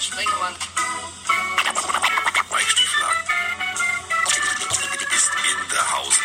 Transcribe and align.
Sprengemann. 0.00 0.54
Weichstieflagen. 2.48 3.22
Ist 5.14 5.30
in 5.34 5.58
der 5.70 5.92
Haus. 5.92 6.18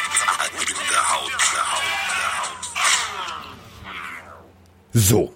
In 0.61 0.67
der 0.89 1.11
Haut. 1.11 1.31
Der 1.51 1.65
Haut. 1.73 2.11
Der 2.23 2.39
Haut. 2.39 2.63
So. 4.93 5.33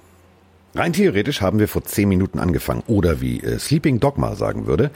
Rein 0.74 0.94
theoretisch 0.94 1.42
haben 1.42 1.60
wir 1.60 1.68
vor 1.68 1.84
zehn 1.84 2.08
Minuten 2.08 2.40
angefangen. 2.40 2.84
Oder 2.88 3.20
wie 3.20 3.42
äh, 3.42 3.60
Sleeping 3.60 4.00
Dogma 4.00 4.36
sagen 4.36 4.68
würde, 4.68 4.92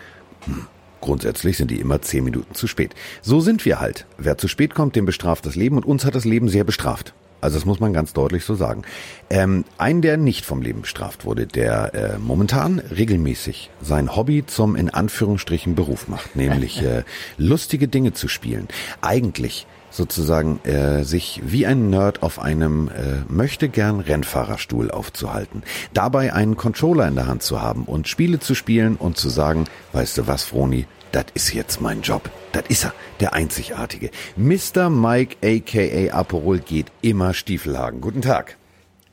hm, 0.46 0.68
grundsätzlich 1.02 1.58
sind 1.58 1.70
die 1.70 1.82
immer 1.82 2.02
zehn 2.02 2.24
Minuten 2.24 2.56
zu 2.56 2.68
spät. 2.68 2.96
So 3.22 3.42
sind 3.42 3.66
wir 3.66 3.82
halt. 3.82 4.06
Wer 4.18 4.38
zu 4.38 4.48
spät 4.48 4.74
kommt, 4.74 4.96
dem 4.96 5.06
bestraft 5.06 5.46
das 5.46 5.58
Leben 5.58 5.76
und 5.76 5.86
uns 5.86 6.06
hat 6.06 6.16
das 6.16 6.24
Leben 6.24 6.48
sehr 6.48 6.64
bestraft. 6.64 7.14
Also 7.44 7.58
das 7.58 7.66
muss 7.66 7.82
man 7.82 7.92
ganz 7.92 8.14
deutlich 8.14 8.46
so 8.46 8.56
sagen. 8.56 8.84
Ähm, 9.30 9.66
ein, 9.78 10.02
der 10.02 10.16
nicht 10.16 10.46
vom 10.46 10.62
Leben 10.62 10.82
bestraft 10.82 11.26
wurde, 11.26 11.46
der 11.46 11.94
äh, 11.94 12.18
momentan 12.18 12.80
regelmäßig 12.80 13.70
sein 13.82 14.16
Hobby 14.16 14.46
zum 14.46 14.78
in 14.78 14.90
Anführungsstrichen 14.90 15.76
Beruf 15.76 16.08
macht, 16.08 16.38
nämlich 16.38 16.82
äh, 16.84 17.04
lustige 17.38 17.90
Dinge 17.90 18.14
zu 18.14 18.30
spielen. 18.30 18.70
Eigentlich 19.02 19.68
sozusagen 19.92 20.60
äh, 20.64 21.04
sich 21.04 21.42
wie 21.46 21.66
ein 21.66 21.90
Nerd 21.90 22.24
auf 22.24 22.40
einem 22.40 22.88
äh, 22.88 23.32
möchte 23.32 23.68
gern 23.68 24.00
Rennfahrerstuhl 24.00 24.90
aufzuhalten, 24.90 25.64
dabei 25.94 26.34
einen 26.34 26.56
Controller 26.56 27.08
in 27.08 27.16
der 27.16 27.28
Hand 27.28 27.44
zu 27.44 27.62
haben 27.62 27.84
und 27.84 28.08
Spiele 28.08 28.40
zu 28.40 28.56
spielen 28.56 28.96
und 28.96 29.18
zu 29.18 29.30
sagen, 29.30 29.66
weißt 29.92 30.18
du 30.18 30.28
was, 30.28 30.44
Froni, 30.44 30.88
das 31.14 31.26
ist 31.36 31.54
jetzt 31.54 31.80
mein 31.80 32.02
Job. 32.02 32.30
Das 32.52 32.64
ist 32.68 32.84
er, 32.86 32.94
der 33.20 33.34
einzigartige. 33.34 34.10
Mr. 34.36 34.90
Mike 34.90 35.38
aka 35.42 36.18
Aperol 36.20 36.60
geht 36.60 36.88
immer 37.02 37.34
Stiefelhagen. 37.34 38.02
Guten 38.02 38.22
Tag. 38.22 38.58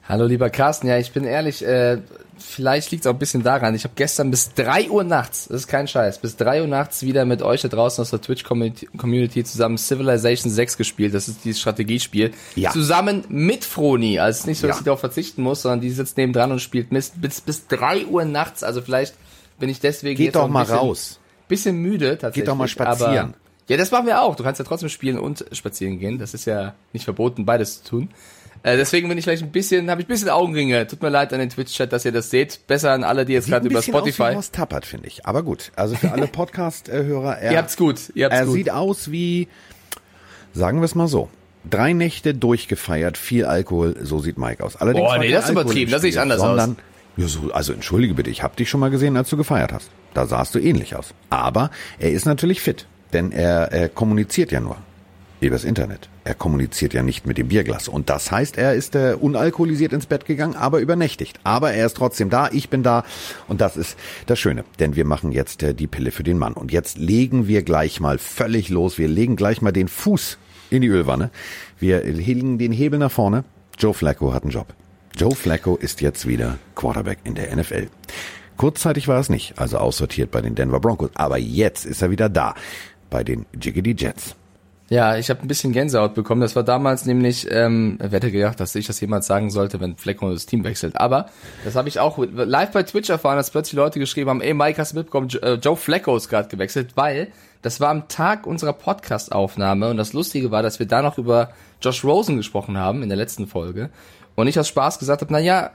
Hallo 0.08 0.24
lieber 0.24 0.50
Carsten, 0.50 0.88
ja, 0.88 0.98
ich 0.98 1.12
bin 1.12 1.22
ehrlich, 1.22 1.64
äh, 1.64 1.98
vielleicht 2.36 2.90
liegt 2.90 3.04
es 3.04 3.06
auch 3.06 3.12
ein 3.12 3.18
bisschen 3.20 3.44
daran. 3.44 3.76
Ich 3.76 3.84
habe 3.84 3.92
gestern 3.94 4.30
bis 4.32 4.54
drei 4.54 4.90
Uhr 4.90 5.04
nachts, 5.04 5.46
das 5.46 5.60
ist 5.60 5.68
kein 5.68 5.86
Scheiß, 5.86 6.18
bis 6.18 6.36
drei 6.36 6.62
Uhr 6.62 6.66
nachts 6.66 7.02
wieder 7.04 7.24
mit 7.26 7.42
euch 7.42 7.60
da 7.60 7.68
draußen 7.68 8.02
aus 8.02 8.10
der 8.10 8.20
Twitch-Community 8.20 9.44
zusammen 9.44 9.78
Civilization 9.78 10.50
6 10.50 10.78
gespielt. 10.78 11.14
Das 11.14 11.28
ist 11.28 11.44
dieses 11.44 11.60
Strategiespiel. 11.60 12.32
Ja. 12.56 12.72
Zusammen 12.72 13.24
mit 13.28 13.64
Froni. 13.64 14.18
Also 14.18 14.36
es 14.36 14.40
ist 14.40 14.46
nicht 14.46 14.58
so, 14.60 14.66
dass 14.66 14.76
Ja. 14.78 14.80
ich 14.80 14.84
darauf 14.86 15.00
verzichten 15.00 15.42
muss, 15.42 15.62
sondern 15.62 15.80
die 15.80 15.90
sitzt 15.90 16.16
neben 16.16 16.32
dran 16.32 16.50
und 16.50 16.60
spielt 16.60 16.90
Mist 16.90 17.20
bis, 17.20 17.40
bis 17.40 17.68
drei 17.68 18.04
Uhr 18.06 18.24
nachts. 18.24 18.64
Also 18.64 18.82
vielleicht 18.82 19.14
bin 19.60 19.68
ich 19.68 19.78
deswegen 19.78 20.16
Geht 20.16 20.34
doch 20.34 20.48
mal 20.48 20.64
raus. 20.64 21.19
Bisschen 21.50 21.76
müde 21.76 22.16
tatsächlich. 22.16 22.46
doch 22.46 22.56
mal 22.56 22.68
spazieren. 22.68 23.16
Aber, 23.18 23.34
ja, 23.68 23.76
das 23.76 23.90
machen 23.90 24.06
wir 24.06 24.22
auch. 24.22 24.34
Du 24.36 24.42
kannst 24.42 24.58
ja 24.58 24.64
trotzdem 24.64 24.88
spielen 24.88 25.18
und 25.18 25.44
spazieren 25.52 25.98
gehen. 25.98 26.18
Das 26.18 26.32
ist 26.32 26.46
ja 26.46 26.74
nicht 26.94 27.04
verboten, 27.04 27.44
beides 27.44 27.82
zu 27.82 27.90
tun. 27.90 28.08
Äh, 28.62 28.76
deswegen 28.76 29.08
bin 29.08 29.16
ich 29.16 29.24
vielleicht 29.24 29.42
ein 29.42 29.52
bisschen, 29.52 29.90
habe 29.90 30.02
ich 30.02 30.06
ein 30.06 30.08
bisschen 30.08 30.28
Augenringe. 30.28 30.86
Tut 30.86 31.02
mir 31.02 31.08
leid 31.08 31.32
an 31.32 31.38
den 31.38 31.48
Twitch-Chat, 31.48 31.92
dass 31.92 32.04
ihr 32.04 32.12
das 32.12 32.30
seht. 32.30 32.66
Besser 32.66 32.92
an 32.92 33.04
alle, 33.04 33.24
die 33.24 33.32
jetzt 33.32 33.44
Sieht 33.44 33.52
gerade 33.52 33.66
über 33.66 33.78
bisschen 33.78 33.94
aus 33.94 34.00
Spotify. 34.00 34.30
wie 34.32 34.34
Horst 34.34 34.54
Tappert, 34.54 34.84
finde 34.84 35.06
ich. 35.06 35.24
Aber 35.24 35.42
gut, 35.42 35.72
also 35.76 35.94
für 35.96 36.12
alle 36.12 36.26
Podcast-Hörer, 36.28 37.38
er, 37.38 37.52
Ihr 37.52 37.58
habt's 37.58 37.76
gut. 37.76 38.10
Ihr 38.14 38.26
habt's 38.26 38.38
er 38.38 38.46
gut. 38.46 38.54
sieht 38.54 38.70
aus 38.70 39.10
wie, 39.10 39.48
sagen 40.52 40.80
wir 40.80 40.84
es 40.84 40.94
mal 40.94 41.08
so, 41.08 41.30
drei 41.68 41.92
Nächte 41.94 42.34
durchgefeiert, 42.34 43.16
viel 43.16 43.46
Alkohol, 43.46 43.96
so 44.02 44.18
sieht 44.18 44.36
Mike 44.36 44.62
aus. 44.62 44.76
Allerdings 44.76 45.06
Boah, 45.06 45.18
nee, 45.18 45.30
das 45.30 45.46
ist 45.46 45.52
übertrieben, 45.52 45.90
das 45.90 46.02
sehe 46.02 46.10
ich 46.10 46.16
Spiel, 46.16 46.22
anders 46.22 46.40
aus. 46.40 46.70
Ja, 47.20 47.28
so, 47.28 47.52
also 47.52 47.74
entschuldige 47.74 48.14
bitte, 48.14 48.30
ich 48.30 48.42
habe 48.42 48.56
dich 48.56 48.70
schon 48.70 48.80
mal 48.80 48.88
gesehen, 48.88 49.14
als 49.18 49.28
du 49.28 49.36
gefeiert 49.36 49.74
hast. 49.74 49.90
Da 50.14 50.26
sahst 50.26 50.54
du 50.54 50.58
ähnlich 50.58 50.96
aus. 50.96 51.12
Aber 51.28 51.70
er 51.98 52.12
ist 52.12 52.24
natürlich 52.24 52.62
fit, 52.62 52.86
denn 53.12 53.30
er, 53.30 53.72
er 53.72 53.90
kommuniziert 53.90 54.52
ja 54.52 54.60
nur 54.60 54.78
übers 55.42 55.64
Internet. 55.64 56.08
Er 56.24 56.34
kommuniziert 56.34 56.94
ja 56.94 57.02
nicht 57.02 57.26
mit 57.26 57.36
dem 57.36 57.48
Bierglas. 57.48 57.88
Und 57.88 58.08
das 58.08 58.32
heißt, 58.32 58.56
er 58.56 58.74
ist 58.74 58.94
äh, 58.94 59.16
unalkoholisiert 59.20 59.92
ins 59.92 60.06
Bett 60.06 60.24
gegangen, 60.24 60.54
aber 60.54 60.80
übernächtigt. 60.80 61.38
Aber 61.44 61.72
er 61.74 61.84
ist 61.84 61.98
trotzdem 61.98 62.30
da, 62.30 62.48
ich 62.52 62.70
bin 62.70 62.82
da. 62.82 63.04
Und 63.48 63.60
das 63.60 63.76
ist 63.76 63.98
das 64.24 64.38
Schöne, 64.38 64.64
denn 64.78 64.96
wir 64.96 65.04
machen 65.04 65.30
jetzt 65.30 65.62
äh, 65.62 65.74
die 65.74 65.88
Pille 65.88 66.12
für 66.12 66.22
den 66.22 66.38
Mann. 66.38 66.54
Und 66.54 66.72
jetzt 66.72 66.96
legen 66.96 67.46
wir 67.46 67.62
gleich 67.62 68.00
mal 68.00 68.16
völlig 68.16 68.70
los. 68.70 68.96
Wir 68.96 69.08
legen 69.08 69.36
gleich 69.36 69.60
mal 69.60 69.72
den 69.72 69.88
Fuß 69.88 70.38
in 70.70 70.80
die 70.80 70.88
Ölwanne. 70.88 71.30
Wir 71.78 72.02
legen 72.02 72.56
den 72.56 72.72
Hebel 72.72 72.98
nach 72.98 73.12
vorne. 73.12 73.44
Joe 73.78 73.92
Flacco 73.92 74.32
hat 74.32 74.44
einen 74.44 74.52
Job. 74.52 74.74
Joe 75.20 75.34
Flacco 75.34 75.76
ist 75.76 76.00
jetzt 76.00 76.26
wieder 76.26 76.56
Quarterback 76.74 77.18
in 77.24 77.34
der 77.34 77.54
NFL. 77.54 77.88
Kurzzeitig 78.56 79.06
war 79.06 79.20
es 79.20 79.28
nicht, 79.28 79.52
also 79.58 79.76
aussortiert 79.76 80.30
bei 80.30 80.40
den 80.40 80.54
Denver 80.54 80.80
Broncos. 80.80 81.10
Aber 81.12 81.36
jetzt 81.36 81.84
ist 81.84 82.00
er 82.00 82.10
wieder 82.10 82.30
da 82.30 82.54
bei 83.10 83.22
den 83.22 83.44
Jiggity 83.52 83.94
Jets. 83.98 84.34
Ja, 84.88 85.18
ich 85.18 85.28
habe 85.28 85.42
ein 85.42 85.46
bisschen 85.46 85.74
Gänsehaut 85.74 86.14
bekommen. 86.14 86.40
Das 86.40 86.56
war 86.56 86.62
damals 86.62 87.04
nämlich, 87.04 87.46
ähm, 87.50 87.98
wer 88.00 88.12
hätte 88.12 88.32
gedacht, 88.32 88.60
dass 88.60 88.74
ich 88.74 88.86
das 88.86 88.98
jemals 88.98 89.26
sagen 89.26 89.50
sollte, 89.50 89.78
wenn 89.78 89.98
Flecko 89.98 90.32
das 90.32 90.46
Team 90.46 90.64
wechselt. 90.64 90.98
Aber 90.98 91.26
das 91.66 91.76
habe 91.76 91.90
ich 91.90 92.00
auch 92.00 92.16
live 92.16 92.70
bei 92.70 92.82
Twitch 92.82 93.10
erfahren, 93.10 93.36
dass 93.36 93.50
plötzlich 93.50 93.76
Leute 93.76 93.98
geschrieben 93.98 94.30
haben, 94.30 94.40
ey 94.40 94.54
Mike, 94.54 94.80
hast 94.80 94.92
du 94.92 94.96
mitbekommen, 94.96 95.28
äh, 95.42 95.56
Joe 95.56 95.76
Flacco 95.76 96.16
ist 96.16 96.30
gerade 96.30 96.48
gewechselt, 96.48 96.92
weil 96.96 97.28
das 97.60 97.78
war 97.78 97.90
am 97.90 98.08
Tag 98.08 98.46
unserer 98.46 98.72
Podcast-Aufnahme 98.72 99.90
und 99.90 99.98
das 99.98 100.14
Lustige 100.14 100.50
war, 100.50 100.62
dass 100.62 100.78
wir 100.78 100.86
da 100.86 101.02
noch 101.02 101.18
über 101.18 101.50
Josh 101.82 102.04
Rosen 102.04 102.38
gesprochen 102.38 102.78
haben 102.78 103.02
in 103.02 103.10
der 103.10 103.18
letzten 103.18 103.46
Folge 103.46 103.90
und 104.40 104.46
ich 104.48 104.58
aus 104.58 104.68
Spaß 104.68 104.98
gesagt 104.98 105.20
habe, 105.22 105.32
na 105.32 105.38
ja, 105.38 105.70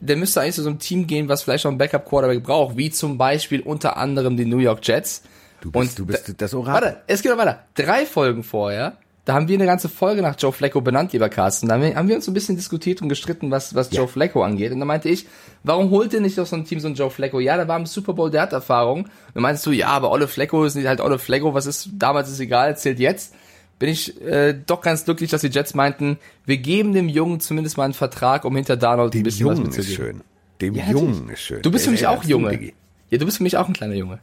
der 0.00 0.16
müsste 0.16 0.40
eigentlich 0.40 0.54
zu 0.54 0.62
so 0.62 0.68
einem 0.70 0.78
Team 0.78 1.06
gehen, 1.06 1.28
was 1.28 1.42
vielleicht 1.42 1.64
noch 1.64 1.70
einen 1.70 1.78
Backup-Quarterback 1.78 2.42
braucht, 2.42 2.76
wie 2.76 2.90
zum 2.90 3.18
Beispiel 3.18 3.60
unter 3.60 3.96
anderem 3.96 4.36
die 4.36 4.46
New 4.46 4.58
York 4.58 4.80
Jets. 4.82 5.22
Du 5.60 5.70
bist, 5.70 5.98
du 5.98 6.06
bist 6.06 6.28
da- 6.28 6.32
das 6.38 6.54
Orakel. 6.54 6.72
Warte, 6.88 6.96
es 7.06 7.20
geht 7.20 7.30
noch 7.30 7.38
weiter. 7.38 7.64
Drei 7.74 8.06
Folgen 8.06 8.42
vorher, 8.42 8.94
da 9.26 9.34
haben 9.34 9.46
wir 9.46 9.56
eine 9.56 9.66
ganze 9.66 9.90
Folge 9.90 10.22
nach 10.22 10.36
Joe 10.38 10.52
Flacco 10.52 10.80
benannt, 10.80 11.12
lieber 11.12 11.28
Carsten. 11.28 11.68
Da 11.68 11.74
haben 11.74 11.82
wir, 11.82 11.94
haben 11.94 12.08
wir 12.08 12.16
uns 12.16 12.24
so 12.24 12.30
ein 12.30 12.34
bisschen 12.34 12.56
diskutiert 12.56 13.02
und 13.02 13.10
gestritten, 13.10 13.50
was, 13.50 13.74
was 13.74 13.92
Joe 13.92 14.08
Flacco 14.08 14.42
angeht. 14.42 14.72
Und 14.72 14.80
da 14.80 14.86
meinte 14.86 15.10
ich, 15.10 15.26
warum 15.62 15.90
holt 15.90 16.14
ihr 16.14 16.22
nicht 16.22 16.40
aus 16.40 16.48
so 16.48 16.56
einem 16.56 16.64
Team 16.64 16.80
so 16.80 16.86
einen 16.88 16.96
Joe 16.96 17.10
Flacco? 17.10 17.38
Ja, 17.38 17.56
der 17.58 17.68
war 17.68 17.78
im 17.78 17.84
Super 17.84 18.14
Bowl, 18.14 18.30
der 18.30 18.40
hat 18.42 18.54
Erfahrung. 18.54 19.02
Und 19.04 19.10
dann 19.34 19.42
meinst 19.42 19.66
du, 19.66 19.70
ja, 19.72 19.88
aber 19.88 20.10
Olle 20.10 20.26
Flacco 20.28 20.64
ist 20.64 20.74
nicht 20.76 20.86
halt 20.88 21.02
Olle 21.02 21.18
Flacco, 21.18 21.52
was 21.52 21.66
ist, 21.66 21.90
damals 21.92 22.30
ist 22.30 22.40
egal, 22.40 22.74
zählt 22.78 22.98
jetzt. 22.98 23.34
Bin 23.80 23.88
ich 23.88 24.20
äh, 24.22 24.54
doch 24.66 24.80
ganz 24.82 25.04
glücklich, 25.04 25.30
dass 25.30 25.40
die 25.40 25.48
Jets 25.48 25.74
meinten, 25.74 26.18
wir 26.46 26.58
geben 26.58 26.92
dem 26.92 27.08
Jungen 27.08 27.40
zumindest 27.40 27.76
mal 27.76 27.84
einen 27.84 27.94
Vertrag, 27.94 28.44
um 28.44 28.54
hinter 28.54 28.76
Donald 28.76 29.08
ein 29.12 29.18
Dem 29.18 29.22
bisschen 29.24 29.46
was 29.48 29.58
Jungen 29.58 29.70
ist 29.70 29.76
mitzugeben. 29.78 30.04
schön. 30.06 30.20
Dem 30.60 30.74
Ja, 30.76 30.90
Jungen 30.90 31.28
ist 31.30 31.40
schön. 31.40 31.62
Du 31.62 31.70
bist 31.72 31.86
für 31.86 31.90
mich 31.90 32.06
auch 32.06 32.22
Junge. 32.22 32.72
Ja, 33.10 33.18
du 33.18 33.24
bist 33.24 33.38
für 33.38 33.42
mich 33.42 33.56
auch 33.56 33.66
ein 33.66 33.74
kleiner 33.74 33.94
Junge. 33.96 34.20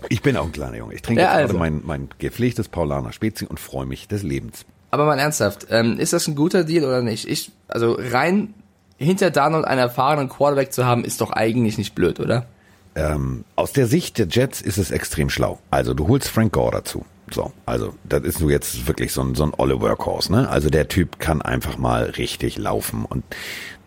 Ich 0.09 0.22
bin 0.24 0.36
auch 0.36 0.46
ein 0.46 0.52
kleiner 0.52 0.78
Junge. 0.78 0.96
Ich 0.96 1.04
trinke 1.04 1.22
Ja, 1.22 1.28
jetzt 1.28 1.34
gerade 1.34 1.48
also. 1.50 1.58
mein, 1.59 1.82
mein 1.86 2.09
gepflegtes 2.18 2.68
Paulaner 2.68 3.14
Spezi 3.14 3.46
und 3.46 3.59
freue 3.59 3.86
mich 3.86 4.08
des 4.08 4.24
Lebens. 4.24 4.66
Aber 4.90 5.06
mal 5.06 5.20
ernsthaft, 5.20 5.68
ähm, 5.70 6.00
ist 6.00 6.12
das 6.12 6.28
ein 6.28 6.36
guter 6.36 6.64
Deal 6.64 6.84
oder 6.86 7.02
nicht? 7.03 7.28
Ich, 7.30 7.52
also 7.68 7.96
rein 8.00 8.53
hinter 8.98 9.30
Darnold 9.30 9.66
einen 9.66 9.80
erfahrenen 9.80 10.28
Quarterback 10.28 10.74
zu 10.74 10.86
haben, 10.86 11.06
ist 11.06 11.22
doch 11.22 11.32
eigentlich 11.32 11.78
nicht 11.78 11.94
blöd, 11.96 12.20
oder? 12.20 12.48
Ähm, 12.96 13.46
aus 13.56 13.74
der 13.74 13.86
Sicht 13.86 14.18
der 14.18 14.28
Jets 14.28 14.59
ist 14.62 14.78
es 14.80 14.92
extrem 14.92 15.30
schlau. 15.30 15.59
Also 15.70 15.94
du 15.94 16.08
holst 16.08 16.28
Frank 16.28 16.52
Gore 16.53 16.72
dazu. 16.72 17.06
So, 17.34 17.52
also 17.66 17.96
das 18.03 18.24
ist 18.24 18.42
nur 18.42 18.52
jetzt 18.52 18.88
wirklich 18.88 19.14
so 19.14 19.22
ein, 19.22 19.36
so 19.36 19.44
ein 19.44 19.53
olle 19.58 19.80
Workhorse, 19.80 20.31
ne? 20.31 20.50
Also 20.50 20.69
der 20.69 20.88
Typ 20.88 21.19
kann 21.19 21.42
einfach 21.42 21.78
mal 21.78 22.03
richtig 22.03 22.58
laufen 22.58 23.06
und 23.06 23.24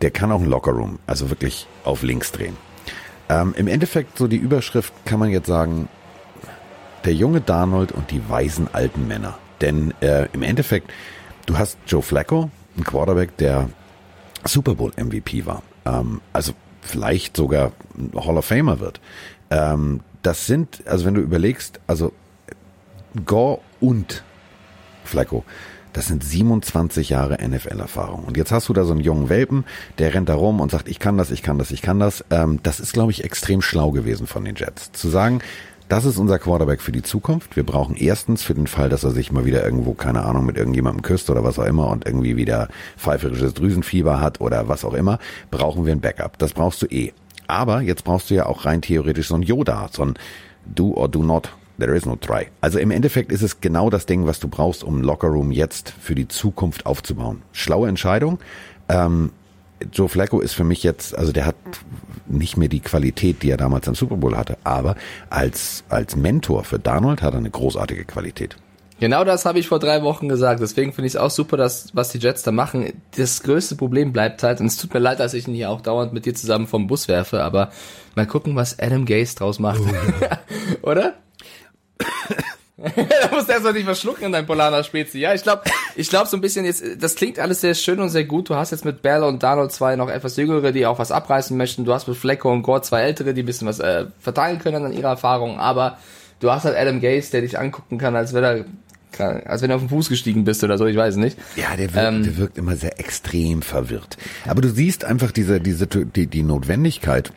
der 0.01 0.11
kann 0.11 0.31
auch 0.31 0.41
ein 0.41 0.49
Lockerroom, 0.49 0.99
also 1.07 1.29
wirklich 1.29 1.67
auf 1.83 2.03
links 2.03 2.31
drehen. 2.31 2.57
Ähm, 3.29 3.53
Im 3.57 3.67
Endeffekt, 3.67 4.17
so 4.17 4.27
die 4.27 4.37
Überschrift 4.37 4.93
kann 5.05 5.19
man 5.19 5.29
jetzt 5.29 5.47
sagen, 5.47 5.87
der 7.05 7.13
junge 7.13 7.41
Darnold 7.41 7.91
und 7.91 8.11
die 8.11 8.29
weisen 8.29 8.67
alten 8.73 9.07
Männer. 9.07 9.37
Denn 9.61 9.93
äh, 10.01 10.27
im 10.33 10.41
Endeffekt, 10.41 10.91
du 11.45 11.57
hast 11.57 11.77
Joe 11.87 12.01
Flacco, 12.01 12.49
ein 12.77 12.83
Quarterback, 12.83 13.37
der 13.37 13.69
Super 14.43 14.75
Bowl 14.75 14.91
MVP 14.97 15.45
war. 15.45 15.63
Ähm, 15.85 16.21
also 16.33 16.53
vielleicht 16.81 17.37
sogar 17.37 17.71
Hall 18.15 18.37
of 18.37 18.45
Famer 18.45 18.79
wird. 18.79 18.99
Ähm, 19.49 20.01
das 20.21 20.47
sind, 20.47 20.83
also 20.87 21.05
wenn 21.05 21.13
du 21.13 21.21
überlegst, 21.21 21.79
also 21.87 22.11
Gore 23.23 23.59
und 23.79 24.23
Flacco, 25.03 25.43
das 25.93 26.07
sind 26.07 26.23
27 26.23 27.09
Jahre 27.09 27.37
NFL-Erfahrung. 27.41 28.25
Und 28.25 28.35
jetzt 28.35 28.51
hast 28.51 28.67
du 28.67 28.73
da 28.73 28.83
so 28.83 28.91
einen 28.91 28.99
jungen 28.99 29.29
Welpen, 29.29 29.63
der 29.97 30.13
rennt 30.13 30.27
da 30.27 30.35
rum 30.35 30.59
und 30.59 30.69
sagt, 30.69 30.89
ich 30.89 30.99
kann 30.99 31.17
das, 31.17 31.31
ich 31.31 31.41
kann 31.41 31.57
das, 31.57 31.71
ich 31.71 31.81
kann 31.81 31.99
das. 31.99 32.25
Ähm, 32.31 32.59
das 32.63 32.81
ist, 32.81 32.91
glaube 32.91 33.11
ich, 33.11 33.23
extrem 33.23 33.61
schlau 33.61 33.91
gewesen 33.91 34.27
von 34.27 34.43
den 34.43 34.55
Jets. 34.55 34.91
Zu 34.91 35.07
sagen, 35.07 35.39
das 35.87 36.03
ist 36.03 36.17
unser 36.17 36.39
Quarterback 36.39 36.81
für 36.81 36.91
die 36.91 37.03
Zukunft. 37.03 37.55
Wir 37.55 37.63
brauchen 37.63 37.95
erstens 37.95 38.43
für 38.43 38.55
den 38.55 38.67
Fall, 38.67 38.89
dass 38.89 39.03
er 39.03 39.11
sich 39.11 39.31
mal 39.31 39.45
wieder 39.45 39.63
irgendwo, 39.63 39.93
keine 39.93 40.23
Ahnung, 40.23 40.45
mit 40.45 40.57
irgendjemandem 40.57 41.03
küsst 41.03 41.29
oder 41.29 41.43
was 41.43 41.59
auch 41.59 41.65
immer 41.65 41.87
und 41.89 42.05
irgendwie 42.05 42.35
wieder 42.35 42.67
pfeiferisches 42.97 43.53
Drüsenfieber 43.53 44.19
hat 44.19 44.41
oder 44.41 44.67
was 44.67 44.83
auch 44.83 44.95
immer, 44.95 45.19
brauchen 45.51 45.85
wir 45.85 45.93
ein 45.93 46.01
Backup. 46.01 46.37
Das 46.39 46.53
brauchst 46.53 46.81
du 46.81 46.87
eh. 46.87 47.13
Aber 47.47 47.81
jetzt 47.81 48.03
brauchst 48.03 48.31
du 48.31 48.33
ja 48.33 48.47
auch 48.47 48.65
rein 48.65 48.81
theoretisch 48.81 49.27
so 49.27 49.35
ein 49.35 49.43
Yoda, 49.43 49.87
so 49.91 50.03
ein 50.03 50.15
Do 50.65 50.93
or 50.95 51.07
Do 51.07 51.23
Not. 51.23 51.51
There 51.77 51.95
is 51.95 52.05
no 52.05 52.15
try. 52.15 52.47
Also 52.61 52.79
im 52.79 52.91
Endeffekt 52.91 53.31
ist 53.31 53.41
es 53.41 53.61
genau 53.61 53.89
das 53.89 54.05
Ding, 54.05 54.25
was 54.25 54.39
du 54.39 54.47
brauchst, 54.47 54.83
um 54.83 55.01
Lockerroom 55.01 55.51
jetzt 55.51 55.93
für 55.99 56.15
die 56.15 56.27
Zukunft 56.27 56.85
aufzubauen. 56.85 57.41
Schlaue 57.51 57.89
Entscheidung. 57.89 58.39
Ähm, 58.87 59.31
Joe 59.91 60.07
Flacco 60.07 60.39
ist 60.39 60.53
für 60.53 60.63
mich 60.63 60.83
jetzt, 60.83 61.17
also 61.17 61.31
der 61.31 61.45
hat 61.45 61.55
nicht 62.27 62.57
mehr 62.57 62.69
die 62.69 62.79
Qualität, 62.79 63.43
die 63.43 63.49
er 63.49 63.57
damals 63.57 63.87
am 63.87 63.95
Super 63.95 64.15
Bowl 64.15 64.37
hatte, 64.37 64.57
aber 64.63 64.95
als, 65.29 65.83
als 65.89 66.15
Mentor 66.15 66.63
für 66.63 66.79
Darnold 66.79 67.21
hat 67.21 67.33
er 67.33 67.39
eine 67.39 67.49
großartige 67.49 68.05
Qualität. 68.05 68.55
Genau 68.99 69.25
das 69.25 69.45
habe 69.45 69.59
ich 69.59 69.67
vor 69.67 69.79
drei 69.79 70.03
Wochen 70.03 70.29
gesagt. 70.29 70.61
Deswegen 70.61 70.93
finde 70.93 71.07
ich 71.07 71.15
es 71.15 71.19
auch 71.19 71.29
super, 71.29 71.57
dass 71.57 71.89
was 71.93 72.09
die 72.09 72.17
Jets 72.17 72.43
da 72.43 72.51
machen. 72.51 72.93
Das 73.17 73.43
größte 73.43 73.75
Problem 73.75 74.13
bleibt 74.13 74.41
halt, 74.41 74.61
und 74.61 74.67
es 74.67 74.77
tut 74.77 74.93
mir 74.93 75.01
leid, 75.01 75.19
dass 75.19 75.33
ich 75.33 75.47
ihn 75.49 75.53
hier 75.53 75.69
auch 75.69 75.81
dauernd 75.81 76.13
mit 76.13 76.25
dir 76.25 76.33
zusammen 76.33 76.65
vom 76.65 76.87
Bus 76.87 77.09
werfe, 77.09 77.43
aber 77.43 77.71
mal 78.15 78.25
gucken, 78.25 78.55
was 78.55 78.79
Adam 78.79 79.05
Gase 79.05 79.35
draus 79.35 79.59
macht. 79.59 79.81
Oh. 79.81 80.25
Oder? 80.89 81.15
da 82.77 83.31
musst 83.31 83.47
du 83.47 83.53
erst 83.53 83.63
mal 83.63 83.71
nicht 83.71 83.85
verschlucken 83.85 84.25
in 84.25 84.31
dein 84.33 84.45
Polaner 84.45 84.83
Spezi. 84.83 85.19
Ja, 85.19 85.33
ich 85.33 85.43
glaube, 85.43 85.63
ich 85.95 86.09
glaube 86.09 86.27
so 86.27 86.35
ein 86.35 86.41
bisschen 86.41 86.65
jetzt, 86.65 86.83
das 86.99 87.15
klingt 87.15 87.39
alles 87.39 87.61
sehr 87.61 87.73
schön 87.73 87.99
und 88.01 88.09
sehr 88.09 88.25
gut. 88.25 88.49
Du 88.49 88.55
hast 88.55 88.71
jetzt 88.71 88.83
mit 88.83 89.01
Bell 89.01 89.23
und 89.23 89.41
Donald 89.41 89.71
zwei 89.71 89.95
noch 89.95 90.09
etwas 90.09 90.35
jüngere, 90.35 90.73
die 90.73 90.85
auch 90.85 90.99
was 90.99 91.11
abreißen 91.11 91.55
möchten. 91.55 91.85
Du 91.85 91.93
hast 91.93 92.07
mit 92.07 92.17
Flecko 92.17 92.51
und 92.51 92.63
Gore 92.63 92.81
zwei 92.81 93.03
ältere, 93.03 93.33
die 93.33 93.43
ein 93.43 93.45
bisschen 93.45 93.67
was 93.67 93.79
äh, 93.79 94.07
verteilen 94.19 94.59
können 94.59 94.85
an 94.85 94.91
ihrer 94.91 95.09
Erfahrung. 95.09 95.57
Aber 95.57 95.97
du 96.41 96.51
hast 96.51 96.65
halt 96.65 96.75
Adam 96.75 96.99
Gaze, 96.99 97.31
der 97.31 97.41
dich 97.41 97.57
angucken 97.57 97.97
kann, 97.97 98.13
als 98.15 98.33
wäre 98.33 98.65
er, 99.17 99.49
als 99.49 99.61
wenn 99.61 99.69
du 99.69 99.75
auf 99.75 99.81
den 99.81 99.89
Fuß 99.89 100.09
gestiegen 100.09 100.43
bist 100.43 100.61
oder 100.61 100.77
so, 100.77 100.85
ich 100.85 100.97
weiß 100.97 101.15
nicht. 101.15 101.37
Ja, 101.55 101.77
der 101.77 101.93
wirkt, 101.93 102.07
ähm, 102.07 102.23
der 102.23 102.37
wirkt 102.37 102.57
immer 102.57 102.75
sehr 102.75 102.99
extrem 102.99 103.61
verwirrt. 103.61 104.17
Aber 104.45 104.59
du 104.59 104.69
siehst 104.69 105.05
einfach 105.05 105.31
diese, 105.31 105.61
diese, 105.61 105.87
die, 105.87 106.27
die 106.27 106.43
Notwendigkeit, 106.43 107.31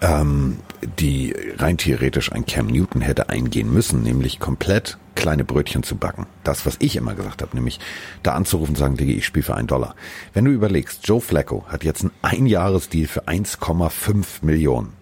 ähm, 0.00 0.58
die 0.98 1.34
rein 1.58 1.76
theoretisch 1.76 2.32
ein 2.32 2.46
Cam 2.46 2.66
Newton 2.66 3.00
hätte 3.00 3.28
eingehen 3.28 3.72
müssen, 3.72 4.02
nämlich 4.02 4.38
komplett 4.38 4.98
kleine 5.14 5.44
Brötchen 5.44 5.82
zu 5.82 5.96
backen. 5.96 6.26
Das, 6.44 6.66
was 6.66 6.76
ich 6.78 6.96
immer 6.96 7.14
gesagt 7.14 7.42
habe, 7.42 7.54
nämlich 7.54 7.80
da 8.22 8.32
anzurufen 8.32 8.74
und 8.74 8.78
sagen, 8.78 8.96
Digga, 8.96 9.12
ich 9.12 9.26
spiele 9.26 9.44
für 9.44 9.54
einen 9.54 9.66
Dollar. 9.68 9.94
Wenn 10.32 10.44
du 10.44 10.50
überlegst, 10.50 11.06
Joe 11.06 11.20
Flacco 11.20 11.64
hat 11.68 11.84
jetzt 11.84 12.02
einen 12.02 12.12
Einjahresdeal 12.22 13.06
für 13.06 13.24
1,5 13.24 14.24
Millionen. 14.42 14.92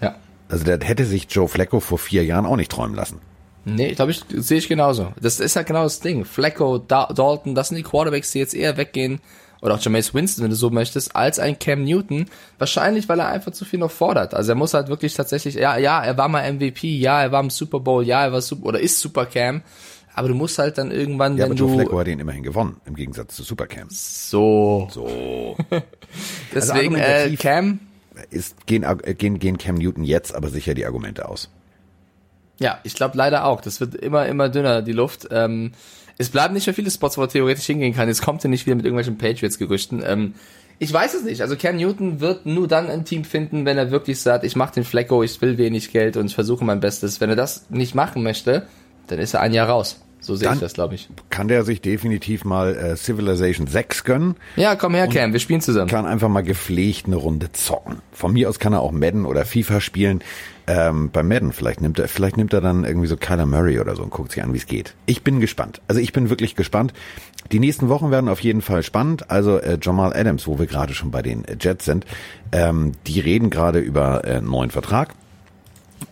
Ja. 0.00 0.16
Also 0.48 0.64
der 0.64 0.80
hätte 0.80 1.04
sich 1.04 1.26
Joe 1.30 1.48
Flacco 1.48 1.80
vor 1.80 1.98
vier 1.98 2.24
Jahren 2.24 2.46
auch 2.46 2.56
nicht 2.56 2.72
träumen 2.72 2.96
lassen. 2.96 3.20
Nee, 3.64 3.90
ich 3.90 3.96
glaube, 3.96 4.10
ich 4.10 4.24
sehe 4.28 4.58
ich 4.58 4.68
genauso. 4.68 5.12
Das 5.20 5.38
ist 5.38 5.54
halt 5.54 5.68
genau 5.68 5.84
das 5.84 6.00
Ding. 6.00 6.24
Flacco, 6.24 6.78
da 6.78 7.06
Dalton, 7.06 7.54
das 7.54 7.68
sind 7.68 7.76
die 7.76 7.84
Quarterbacks, 7.84 8.32
die 8.32 8.40
jetzt 8.40 8.54
eher 8.54 8.76
weggehen 8.76 9.20
oder 9.62 9.74
auch 9.74 9.80
Jameis 9.80 10.12
Winston, 10.12 10.42
wenn 10.42 10.50
du 10.50 10.56
so 10.56 10.70
möchtest, 10.70 11.14
als 11.14 11.38
ein 11.38 11.58
Cam 11.58 11.84
Newton. 11.84 12.26
Wahrscheinlich, 12.58 13.08
weil 13.08 13.20
er 13.20 13.28
einfach 13.28 13.52
zu 13.52 13.64
viel 13.64 13.78
noch 13.78 13.92
fordert. 13.92 14.34
Also 14.34 14.52
er 14.52 14.54
muss 14.56 14.74
halt 14.74 14.88
wirklich 14.88 15.14
tatsächlich, 15.14 15.54
ja, 15.54 15.78
ja, 15.78 16.02
er 16.02 16.18
war 16.18 16.28
mal 16.28 16.52
MVP, 16.52 16.88
ja, 16.98 17.22
er 17.22 17.30
war 17.30 17.40
im 17.40 17.48
Super 17.48 17.78
Bowl, 17.78 18.04
ja, 18.04 18.24
er 18.24 18.32
war 18.32 18.42
super, 18.42 18.66
oder 18.66 18.80
ist 18.80 19.00
Super 19.00 19.24
Cam. 19.24 19.62
Aber 20.14 20.28
du 20.28 20.34
musst 20.34 20.58
halt 20.58 20.76
dann 20.76 20.90
irgendwann, 20.90 21.38
ja, 21.38 21.44
wenn 21.44 21.52
aber 21.52 21.60
Joe 21.60 21.68
du. 21.68 21.74
Flacco 21.78 21.98
hat 21.98 22.08
ihn 22.08 22.18
immerhin 22.18 22.42
gewonnen, 22.42 22.80
im 22.84 22.96
Gegensatz 22.96 23.36
zu 23.36 23.44
Super 23.44 23.66
Cam. 23.68 23.86
So. 23.88 24.88
So. 24.90 25.56
Deswegen, 26.54 26.96
also 26.96 27.32
äh, 27.32 27.36
Cam. 27.36 27.78
Ist, 28.30 28.66
gehen, 28.66 28.84
gehen, 29.16 29.38
gehen 29.38 29.58
Cam 29.58 29.76
Newton 29.76 30.04
jetzt 30.04 30.34
aber 30.34 30.48
sicher 30.48 30.74
die 30.74 30.84
Argumente 30.84 31.28
aus. 31.28 31.50
Ja, 32.58 32.80
ich 32.82 32.94
glaube 32.94 33.16
leider 33.16 33.44
auch. 33.44 33.60
Das 33.60 33.80
wird 33.80 33.94
immer, 33.94 34.26
immer 34.26 34.48
dünner, 34.48 34.82
die 34.82 34.92
Luft. 34.92 35.28
Ähm, 35.30 35.72
es 36.22 36.30
bleiben 36.30 36.54
nicht 36.54 36.66
mehr 36.66 36.74
viele 36.74 36.90
Spots, 36.90 37.18
wo 37.18 37.22
er 37.22 37.28
theoretisch 37.28 37.66
hingehen 37.66 37.94
kann. 37.94 38.08
Jetzt 38.08 38.22
kommt 38.22 38.44
er 38.44 38.50
nicht 38.50 38.66
wieder 38.66 38.76
mit 38.76 38.84
irgendwelchen 38.84 39.18
Patriots-Gerüchten. 39.18 40.02
Ähm, 40.06 40.34
ich 40.78 40.92
weiß 40.92 41.14
es 41.14 41.24
nicht. 41.24 41.42
Also 41.42 41.56
Cam 41.56 41.76
Newton 41.76 42.20
wird 42.20 42.46
nur 42.46 42.66
dann 42.68 42.88
ein 42.88 43.04
Team 43.04 43.24
finden, 43.24 43.64
wenn 43.64 43.78
er 43.78 43.90
wirklich 43.90 44.20
sagt, 44.20 44.44
ich 44.44 44.56
mache 44.56 44.74
den 44.74 44.84
Flecko, 44.84 45.22
ich 45.22 45.40
will 45.40 45.58
wenig 45.58 45.92
Geld 45.92 46.16
und 46.16 46.26
ich 46.26 46.34
versuche 46.34 46.64
mein 46.64 46.80
Bestes. 46.80 47.20
Wenn 47.20 47.30
er 47.30 47.36
das 47.36 47.66
nicht 47.70 47.94
machen 47.94 48.22
möchte, 48.22 48.66
dann 49.08 49.18
ist 49.18 49.34
er 49.34 49.40
ein 49.40 49.52
Jahr 49.52 49.68
raus. 49.68 50.00
So 50.22 50.36
sehe 50.36 50.52
ich 50.52 50.60
das, 50.60 50.72
glaube 50.72 50.94
ich. 50.94 51.08
Kann 51.30 51.48
der 51.48 51.64
sich 51.64 51.80
definitiv 51.80 52.44
mal 52.44 52.76
äh, 52.76 52.96
Civilization 52.96 53.66
6 53.66 54.04
gönnen. 54.04 54.36
Ja, 54.54 54.76
komm 54.76 54.94
her, 54.94 55.08
Cam, 55.08 55.32
wir 55.32 55.40
spielen 55.40 55.60
zusammen. 55.60 55.90
Kann 55.90 56.06
einfach 56.06 56.28
mal 56.28 56.42
gepflegt 56.42 57.06
eine 57.06 57.16
Runde 57.16 57.50
zocken. 57.52 57.96
Von 58.12 58.32
mir 58.32 58.48
aus 58.48 58.60
kann 58.60 58.72
er 58.72 58.80
auch 58.80 58.92
Madden 58.92 59.26
oder 59.26 59.44
FIFA 59.44 59.80
spielen. 59.80 60.22
Ähm, 60.68 61.10
bei 61.10 61.24
Madden, 61.24 61.52
vielleicht 61.52 61.80
nimmt 61.80 61.98
er, 61.98 62.06
vielleicht 62.06 62.36
nimmt 62.36 62.52
er 62.52 62.60
dann 62.60 62.84
irgendwie 62.84 63.08
so 63.08 63.16
Kyler 63.16 63.46
Murray 63.46 63.80
oder 63.80 63.96
so 63.96 64.04
und 64.04 64.10
guckt 64.10 64.30
sich 64.30 64.44
an, 64.44 64.54
wie 64.54 64.58
es 64.58 64.66
geht. 64.66 64.94
Ich 65.06 65.24
bin 65.24 65.40
gespannt. 65.40 65.82
Also 65.88 66.00
ich 66.00 66.12
bin 66.12 66.30
wirklich 66.30 66.54
gespannt. 66.54 66.92
Die 67.50 67.58
nächsten 67.58 67.88
Wochen 67.88 68.12
werden 68.12 68.28
auf 68.28 68.40
jeden 68.40 68.62
Fall 68.62 68.84
spannend. 68.84 69.28
Also 69.28 69.58
äh, 69.58 69.78
Jamal 69.82 70.14
Adams, 70.14 70.46
wo 70.46 70.60
wir 70.60 70.66
gerade 70.66 70.94
schon 70.94 71.10
bei 71.10 71.22
den 71.22 71.44
Jets 71.60 71.84
sind, 71.84 72.06
ähm, 72.52 72.92
die 73.08 73.18
reden 73.18 73.50
gerade 73.50 73.80
über 73.80 74.24
äh, 74.24 74.36
einen 74.36 74.48
neuen 74.48 74.70
Vertrag. 74.70 75.14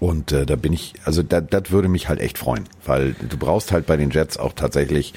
Und 0.00 0.32
äh, 0.32 0.46
da 0.46 0.56
bin 0.56 0.72
ich, 0.72 0.94
also 1.04 1.22
das 1.22 1.70
würde 1.70 1.88
mich 1.88 2.08
halt 2.08 2.20
echt 2.20 2.38
freuen, 2.38 2.64
weil 2.84 3.14
du 3.14 3.36
brauchst 3.36 3.70
halt 3.70 3.86
bei 3.86 3.96
den 3.98 4.10
Jets 4.10 4.38
auch 4.38 4.54
tatsächlich 4.54 5.12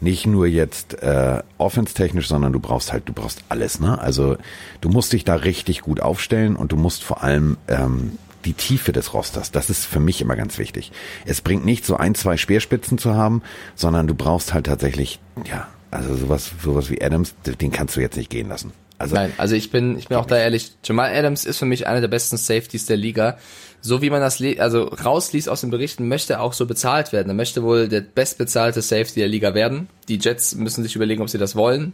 nicht 0.00 0.26
nur 0.26 0.46
jetzt 0.46 1.02
äh, 1.02 1.42
offense-technisch, 1.56 2.28
sondern 2.28 2.52
du 2.52 2.60
brauchst 2.60 2.92
halt, 2.92 3.08
du 3.08 3.14
brauchst 3.14 3.42
alles, 3.48 3.80
ne? 3.80 3.98
Also 3.98 4.36
du 4.82 4.90
musst 4.90 5.14
dich 5.14 5.24
da 5.24 5.36
richtig 5.36 5.80
gut 5.80 6.00
aufstellen 6.00 6.54
und 6.54 6.70
du 6.70 6.76
musst 6.76 7.02
vor 7.02 7.22
allem 7.22 7.56
ähm, 7.66 8.18
die 8.44 8.52
Tiefe 8.52 8.92
des 8.92 9.14
Rosters, 9.14 9.50
das 9.50 9.70
ist 9.70 9.86
für 9.86 10.00
mich 10.00 10.20
immer 10.20 10.36
ganz 10.36 10.58
wichtig. 10.58 10.92
Es 11.24 11.40
bringt 11.40 11.64
nicht 11.64 11.86
so 11.86 11.96
ein, 11.96 12.14
zwei 12.14 12.36
Speerspitzen 12.36 12.98
zu 12.98 13.14
haben, 13.14 13.42
sondern 13.74 14.06
du 14.06 14.14
brauchst 14.14 14.52
halt 14.52 14.66
tatsächlich, 14.66 15.18
ja, 15.50 15.66
also 15.90 16.14
sowas, 16.14 16.52
sowas 16.62 16.90
wie 16.90 17.02
Adams, 17.02 17.34
den 17.44 17.72
kannst 17.72 17.96
du 17.96 18.00
jetzt 18.00 18.16
nicht 18.16 18.30
gehen 18.30 18.48
lassen. 18.48 18.72
Also, 18.98 19.14
Nein, 19.14 19.32
also 19.36 19.54
ich 19.54 19.70
bin, 19.70 19.98
ich 19.98 20.08
bin 20.08 20.16
auch 20.16 20.26
da 20.26 20.38
ehrlich, 20.38 20.72
Jamal 20.82 21.14
Adams 21.14 21.44
ist 21.44 21.58
für 21.58 21.66
mich 21.66 21.86
einer 21.86 22.00
der 22.00 22.08
besten 22.08 22.36
Safeties 22.36 22.86
der 22.86 22.96
Liga. 22.96 23.38
So 23.82 24.00
wie 24.00 24.10
man 24.10 24.20
das 24.20 24.42
also 24.58 24.84
rausliest 24.84 25.48
aus 25.48 25.60
den 25.60 25.70
Berichten, 25.70 26.08
möchte 26.08 26.34
er 26.34 26.42
auch 26.42 26.54
so 26.54 26.66
bezahlt 26.66 27.12
werden. 27.12 27.28
Er 27.28 27.34
möchte 27.34 27.62
wohl 27.62 27.88
der 27.88 28.00
bestbezahlte 28.00 28.82
Safety 28.82 29.20
der 29.20 29.28
Liga 29.28 29.54
werden. 29.54 29.88
Die 30.08 30.18
Jets 30.18 30.54
müssen 30.54 30.82
sich 30.82 30.96
überlegen, 30.96 31.22
ob 31.22 31.28
sie 31.28 31.38
das 31.38 31.54
wollen. 31.54 31.92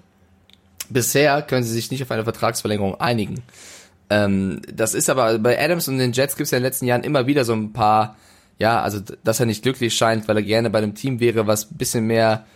Bisher 0.88 1.42
können 1.42 1.64
sie 1.64 1.72
sich 1.72 1.90
nicht 1.90 2.02
auf 2.02 2.10
eine 2.10 2.24
Vertragsverlängerung 2.24 3.00
einigen. 3.00 3.42
Ähm, 4.10 4.62
das 4.72 4.94
ist 4.94 5.10
aber 5.10 5.38
bei 5.38 5.62
Adams 5.62 5.88
und 5.88 5.98
den 5.98 6.12
Jets 6.12 6.36
gibt 6.36 6.46
es 6.46 6.50
ja 6.52 6.58
in 6.58 6.62
den 6.62 6.68
letzten 6.68 6.86
Jahren 6.86 7.02
immer 7.02 7.26
wieder 7.26 7.44
so 7.44 7.52
ein 7.52 7.72
paar, 7.72 8.16
ja, 8.58 8.80
also 8.80 9.00
dass 9.24 9.40
er 9.40 9.46
nicht 9.46 9.62
glücklich 9.62 9.94
scheint, 9.94 10.28
weil 10.28 10.36
er 10.36 10.42
gerne 10.42 10.70
bei 10.70 10.78
einem 10.78 10.94
Team 10.94 11.18
wäre, 11.18 11.46
was 11.46 11.66
bisschen 11.66 12.06
mehr 12.06 12.46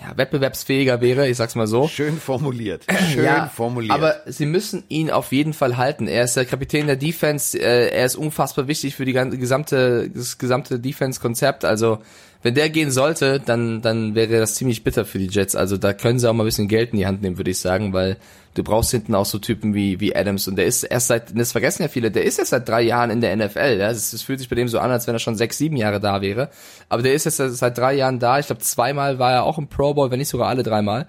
ja, 0.00 0.16
wettbewerbsfähiger 0.16 1.00
wäre, 1.00 1.28
ich 1.28 1.36
sag's 1.36 1.54
mal 1.54 1.66
so. 1.66 1.88
Schön 1.88 2.18
formuliert. 2.18 2.86
Schön 3.12 3.24
ja, 3.24 3.46
formuliert. 3.46 3.92
Aber 3.92 4.16
sie 4.26 4.46
müssen 4.46 4.84
ihn 4.88 5.10
auf 5.10 5.32
jeden 5.32 5.52
Fall 5.52 5.76
halten. 5.76 6.08
Er 6.08 6.24
ist 6.24 6.36
der 6.36 6.44
Kapitän 6.44 6.86
der 6.86 6.96
Defense, 6.96 7.58
äh, 7.58 7.88
er 7.88 8.06
ist 8.06 8.16
unfassbar 8.16 8.68
wichtig 8.68 8.94
für 8.94 9.04
die 9.04 9.12
ganze 9.12 9.38
gesamte 9.38 10.10
das 10.10 10.38
gesamte 10.38 10.78
Defense 10.80 11.20
Konzept, 11.20 11.64
also 11.64 11.98
wenn 12.46 12.54
der 12.54 12.70
gehen 12.70 12.92
sollte, 12.92 13.40
dann 13.40 13.82
dann 13.82 14.14
wäre 14.14 14.38
das 14.38 14.54
ziemlich 14.54 14.84
bitter 14.84 15.04
für 15.04 15.18
die 15.18 15.26
Jets. 15.26 15.56
Also 15.56 15.76
da 15.76 15.92
können 15.92 16.20
sie 16.20 16.30
auch 16.30 16.32
mal 16.32 16.44
ein 16.44 16.46
bisschen 16.46 16.68
Geld 16.68 16.92
in 16.92 16.98
die 16.98 17.06
Hand 17.06 17.20
nehmen, 17.20 17.38
würde 17.38 17.50
ich 17.50 17.58
sagen, 17.58 17.92
weil 17.92 18.18
du 18.54 18.62
brauchst 18.62 18.92
hinten 18.92 19.16
auch 19.16 19.26
so 19.26 19.38
Typen 19.38 19.74
wie, 19.74 19.98
wie 19.98 20.14
Adams 20.14 20.46
und 20.46 20.54
der 20.54 20.66
ist 20.66 20.84
erst 20.84 21.08
seit, 21.08 21.36
das 21.36 21.50
vergessen 21.50 21.82
ja 21.82 21.88
viele, 21.88 22.12
der 22.12 22.24
ist 22.24 22.38
erst 22.38 22.50
seit 22.50 22.68
drei 22.68 22.82
Jahren 22.82 23.10
in 23.10 23.20
der 23.20 23.36
NFL. 23.36 23.78
Ja? 23.80 23.90
Es, 23.90 24.22
fühlt 24.22 24.38
sich 24.38 24.48
bei 24.48 24.54
dem 24.54 24.68
so 24.68 24.78
an, 24.78 24.92
als 24.92 25.08
wenn 25.08 25.14
er 25.16 25.18
schon 25.18 25.34
sechs, 25.34 25.58
sieben 25.58 25.76
Jahre 25.76 25.98
da 25.98 26.20
wäre. 26.22 26.50
Aber 26.88 27.02
der 27.02 27.14
ist 27.14 27.24
jetzt 27.24 27.36
seit 27.36 27.76
drei 27.76 27.94
Jahren 27.94 28.20
da. 28.20 28.38
Ich 28.38 28.46
glaube, 28.46 28.62
zweimal 28.62 29.18
war 29.18 29.32
er 29.32 29.42
auch 29.42 29.58
im 29.58 29.66
Pro 29.66 29.94
Bowl, 29.94 30.12
wenn 30.12 30.20
nicht 30.20 30.28
sogar 30.28 30.48
alle 30.48 30.62
dreimal. 30.62 31.06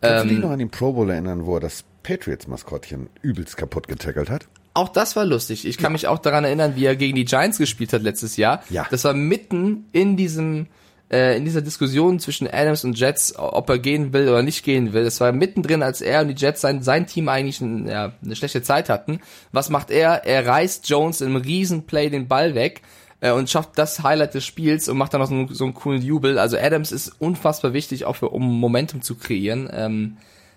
Kannst 0.00 0.22
ähm, 0.22 0.28
du 0.28 0.34
dich 0.34 0.42
noch 0.42 0.50
an 0.50 0.58
den 0.58 0.70
Pro 0.70 0.92
Bowl 0.92 1.10
erinnern, 1.10 1.46
wo 1.46 1.56
er 1.56 1.60
das 1.60 1.84
Patriots-Maskottchen 2.02 3.10
übelst 3.22 3.56
kaputt 3.56 3.88
getackelt 3.88 4.30
hat? 4.30 4.48
Auch 4.74 4.88
das 4.88 5.16
war 5.16 5.24
lustig. 5.24 5.66
Ich 5.66 5.76
kann 5.76 5.86
ja. 5.86 5.90
mich 5.90 6.06
auch 6.06 6.18
daran 6.18 6.44
erinnern, 6.44 6.74
wie 6.76 6.84
er 6.84 6.94
gegen 6.94 7.16
die 7.16 7.24
Giants 7.24 7.58
gespielt 7.58 7.92
hat 7.92 8.02
letztes 8.02 8.36
Jahr. 8.36 8.62
Ja. 8.70 8.86
Das 8.90 9.04
war 9.04 9.12
mitten 9.12 9.86
in 9.92 10.16
diesem 10.16 10.68
äh, 11.10 11.36
in 11.36 11.44
dieser 11.44 11.62
Diskussion 11.62 12.20
zwischen 12.20 12.48
Adams 12.48 12.84
und 12.84 12.98
Jets, 12.98 13.34
ob 13.36 13.68
er 13.70 13.78
gehen 13.78 14.12
will 14.12 14.28
oder 14.28 14.42
nicht 14.42 14.64
gehen 14.64 14.92
will. 14.92 15.04
Das 15.04 15.20
war 15.20 15.32
mittendrin, 15.32 15.82
als 15.82 16.00
er 16.00 16.20
und 16.20 16.28
die 16.28 16.34
Jets 16.34 16.60
sein, 16.60 16.82
sein 16.82 17.06
Team 17.06 17.28
eigentlich 17.28 17.60
ein, 17.60 17.86
ja, 17.86 18.12
eine 18.22 18.36
schlechte 18.36 18.62
Zeit 18.62 18.88
hatten. 18.88 19.20
Was 19.52 19.70
macht 19.70 19.90
er? 19.90 20.24
Er 20.26 20.46
reißt 20.46 20.88
Jones 20.88 21.20
im 21.20 21.36
Riesenplay 21.36 22.10
den 22.10 22.28
Ball 22.28 22.54
weg 22.54 22.82
äh, 23.20 23.32
und 23.32 23.48
schafft 23.48 23.70
das 23.76 24.02
Highlight 24.02 24.34
des 24.34 24.44
Spiels 24.44 24.88
und 24.88 24.98
macht 24.98 25.14
dann 25.14 25.20
noch 25.20 25.28
so 25.28 25.34
einen, 25.34 25.54
so 25.54 25.64
einen 25.64 25.74
coolen 25.74 26.02
Jubel. 26.02 26.38
Also 26.38 26.58
Adams 26.58 26.92
ist 26.92 27.12
unfassbar 27.20 27.72
wichtig, 27.72 28.04
auch 28.04 28.16
für, 28.16 28.28
um 28.28 28.60
Momentum 28.60 29.02
zu 29.02 29.14
kreieren. 29.14 29.68
Ähm, 29.72 30.16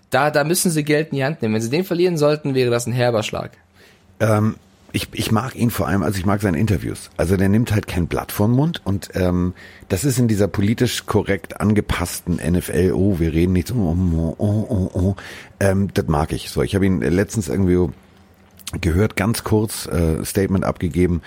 da, 0.10 0.30
da 0.30 0.44
müssen 0.44 0.72
sie 0.72 0.84
Geld 0.84 1.12
in 1.12 1.18
die 1.18 1.24
Hand 1.24 1.42
nehmen. 1.42 1.54
Wenn 1.54 1.62
sie 1.62 1.70
den 1.70 1.86
verlieren 1.86 2.18
sollten, 2.18 2.54
wäre 2.54 2.70
das 2.70 2.86
ein 2.86 2.94
herber 2.94 3.24
Schlag. 3.24 3.52
Ähm, 4.20 4.56
ich, 4.94 5.08
ich 5.14 5.32
mag 5.32 5.56
ihn 5.56 5.72
vor 5.72 5.88
allem, 5.88 6.04
also 6.04 6.18
ich 6.18 6.26
mag 6.26 6.42
seine 6.42 6.60
Interviews. 6.60 7.10
Also 7.18 7.38
der 7.38 7.50
nimmt 7.50 7.74
halt 7.74 7.88
kein 7.88 8.08
Blatt 8.08 8.32
vor 8.32 8.48
den 8.48 8.56
Mund 8.56 8.82
und 8.84 9.10
ähm, 9.14 9.54
das 9.90 10.04
ist 10.04 10.20
in 10.20 10.28
dieser 10.28 10.48
politisch 10.48 11.06
korrekt 11.06 11.60
angepassten 11.62 12.36
NFL, 12.36 12.92
oh, 12.94 13.20
wir 13.20 13.34
reden 13.34 13.54
nicht 13.54 13.70
so, 13.70 13.76
oh, 13.76 14.36
oh, 14.38 14.66
oh, 14.70 14.92
oh. 14.94 15.16
Ähm, 15.60 15.90
das 15.94 16.08
mag 16.08 16.34
ich 16.34 16.50
so. 16.50 16.62
Ich 16.62 16.76
habe 16.76 16.86
ihn 16.86 17.02
letztens 17.02 17.48
irgendwie 17.48 17.92
gehört, 18.80 19.16
ganz 19.16 19.44
kurz 19.44 19.86
äh, 19.88 20.24
Statement 20.24 20.64
abgegeben. 20.64 21.22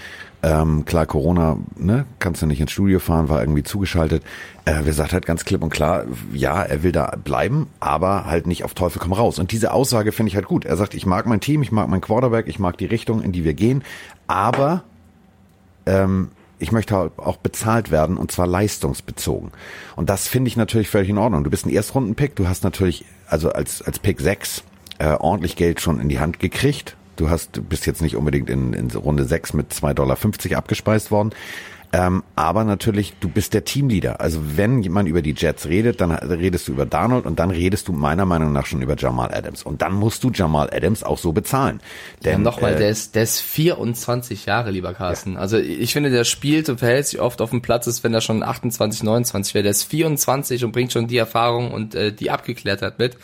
Ähm, 0.44 0.84
klar, 0.84 1.06
Corona, 1.06 1.56
ne, 1.74 2.04
kannst 2.18 2.42
du 2.42 2.46
nicht 2.46 2.60
ins 2.60 2.70
Studio 2.70 2.98
fahren, 2.98 3.30
war 3.30 3.40
irgendwie 3.40 3.62
zugeschaltet. 3.62 4.22
Äh, 4.66 4.84
wir 4.84 4.92
sagt 4.92 5.14
halt 5.14 5.24
ganz 5.24 5.46
klipp 5.46 5.62
und 5.62 5.70
klar, 5.70 6.04
ja, 6.34 6.62
er 6.62 6.82
will 6.82 6.92
da 6.92 7.16
bleiben, 7.16 7.68
aber 7.80 8.26
halt 8.26 8.46
nicht 8.46 8.62
auf 8.62 8.74
Teufel 8.74 9.00
komm 9.00 9.14
raus. 9.14 9.38
Und 9.38 9.52
diese 9.52 9.72
Aussage 9.72 10.12
finde 10.12 10.28
ich 10.28 10.36
halt 10.36 10.44
gut. 10.44 10.66
Er 10.66 10.76
sagt, 10.76 10.92
ich 10.92 11.06
mag 11.06 11.24
mein 11.24 11.40
Team, 11.40 11.62
ich 11.62 11.72
mag 11.72 11.88
mein 11.88 12.02
Quarterback, 12.02 12.46
ich 12.46 12.58
mag 12.58 12.76
die 12.76 12.84
Richtung, 12.84 13.22
in 13.22 13.32
die 13.32 13.42
wir 13.42 13.54
gehen, 13.54 13.82
aber 14.26 14.82
ähm, 15.86 16.28
ich 16.58 16.72
möchte 16.72 16.94
halt 16.94 17.12
auch 17.16 17.38
bezahlt 17.38 17.90
werden 17.90 18.18
und 18.18 18.30
zwar 18.30 18.46
leistungsbezogen. 18.46 19.50
Und 19.96 20.10
das 20.10 20.28
finde 20.28 20.48
ich 20.48 20.58
natürlich 20.58 20.90
völlig 20.90 21.08
in 21.08 21.16
Ordnung. 21.16 21.44
Du 21.44 21.50
bist 21.50 21.64
ein 21.64 21.70
Erstrunden-Pick, 21.70 22.36
du 22.36 22.46
hast 22.46 22.64
natürlich, 22.64 23.06
also 23.28 23.50
als, 23.50 23.80
als 23.80 23.98
Pick 23.98 24.20
6 24.20 24.62
äh, 24.98 25.06
ordentlich 25.14 25.56
Geld 25.56 25.80
schon 25.80 26.00
in 26.00 26.10
die 26.10 26.20
Hand 26.20 26.38
gekriegt 26.38 26.96
Du 27.16 27.30
hast, 27.30 27.68
bist 27.68 27.86
jetzt 27.86 28.02
nicht 28.02 28.16
unbedingt 28.16 28.50
in, 28.50 28.72
in 28.72 28.90
Runde 28.90 29.24
6 29.24 29.54
mit 29.54 29.72
2,50 29.72 29.94
Dollar 29.94 30.58
abgespeist 30.58 31.10
worden. 31.10 31.32
Ähm, 31.94 32.24
aber 32.34 32.64
natürlich, 32.64 33.14
du 33.20 33.28
bist 33.28 33.54
der 33.54 33.64
Teamleader. 33.64 34.20
Also 34.20 34.40
wenn 34.56 34.80
man 34.90 35.06
über 35.06 35.22
die 35.22 35.32
Jets 35.32 35.66
redet, 35.66 36.00
dann 36.00 36.10
redest 36.10 36.66
du 36.66 36.72
über 36.72 36.86
Darnold 36.86 37.24
und 37.24 37.38
dann 37.38 37.52
redest 37.52 37.86
du 37.86 37.92
meiner 37.92 38.24
Meinung 38.24 38.52
nach 38.52 38.66
schon 38.66 38.82
über 38.82 38.96
Jamal 38.96 39.32
Adams. 39.32 39.62
Und 39.62 39.80
dann 39.80 39.92
musst 39.92 40.24
du 40.24 40.32
Jamal 40.34 40.70
Adams 40.72 41.04
auch 41.04 41.18
so 41.18 41.30
bezahlen. 41.30 41.80
Denn 42.24 42.32
Ja, 42.32 42.38
nochmal, 42.38 42.74
äh, 42.74 42.78
der, 42.78 42.88
ist, 42.88 43.14
der 43.14 43.22
ist 43.22 43.40
24 43.42 44.44
Jahre, 44.46 44.72
lieber 44.72 44.92
Carsten. 44.92 45.36
Also 45.36 45.56
ich 45.56 45.92
finde, 45.92 46.10
der 46.10 46.24
spielt 46.24 46.68
und 46.68 46.78
verhält 46.78 47.06
sich 47.06 47.20
oft 47.20 47.40
auf 47.40 47.50
dem 47.50 47.62
Platz, 47.62 47.86
als 47.86 48.02
wenn 48.02 48.12
er 48.12 48.22
schon 48.22 48.42
28, 48.42 49.04
29 49.04 49.54
wäre. 49.54 49.62
Der 49.62 49.70
ist 49.70 49.84
24 49.84 50.64
und 50.64 50.72
bringt 50.72 50.92
schon 50.92 51.06
die 51.06 51.18
Erfahrung 51.18 51.70
und 51.70 51.94
äh, 51.94 52.12
die 52.12 52.32
Abgeklärtheit 52.32 52.98
mit. 52.98 53.16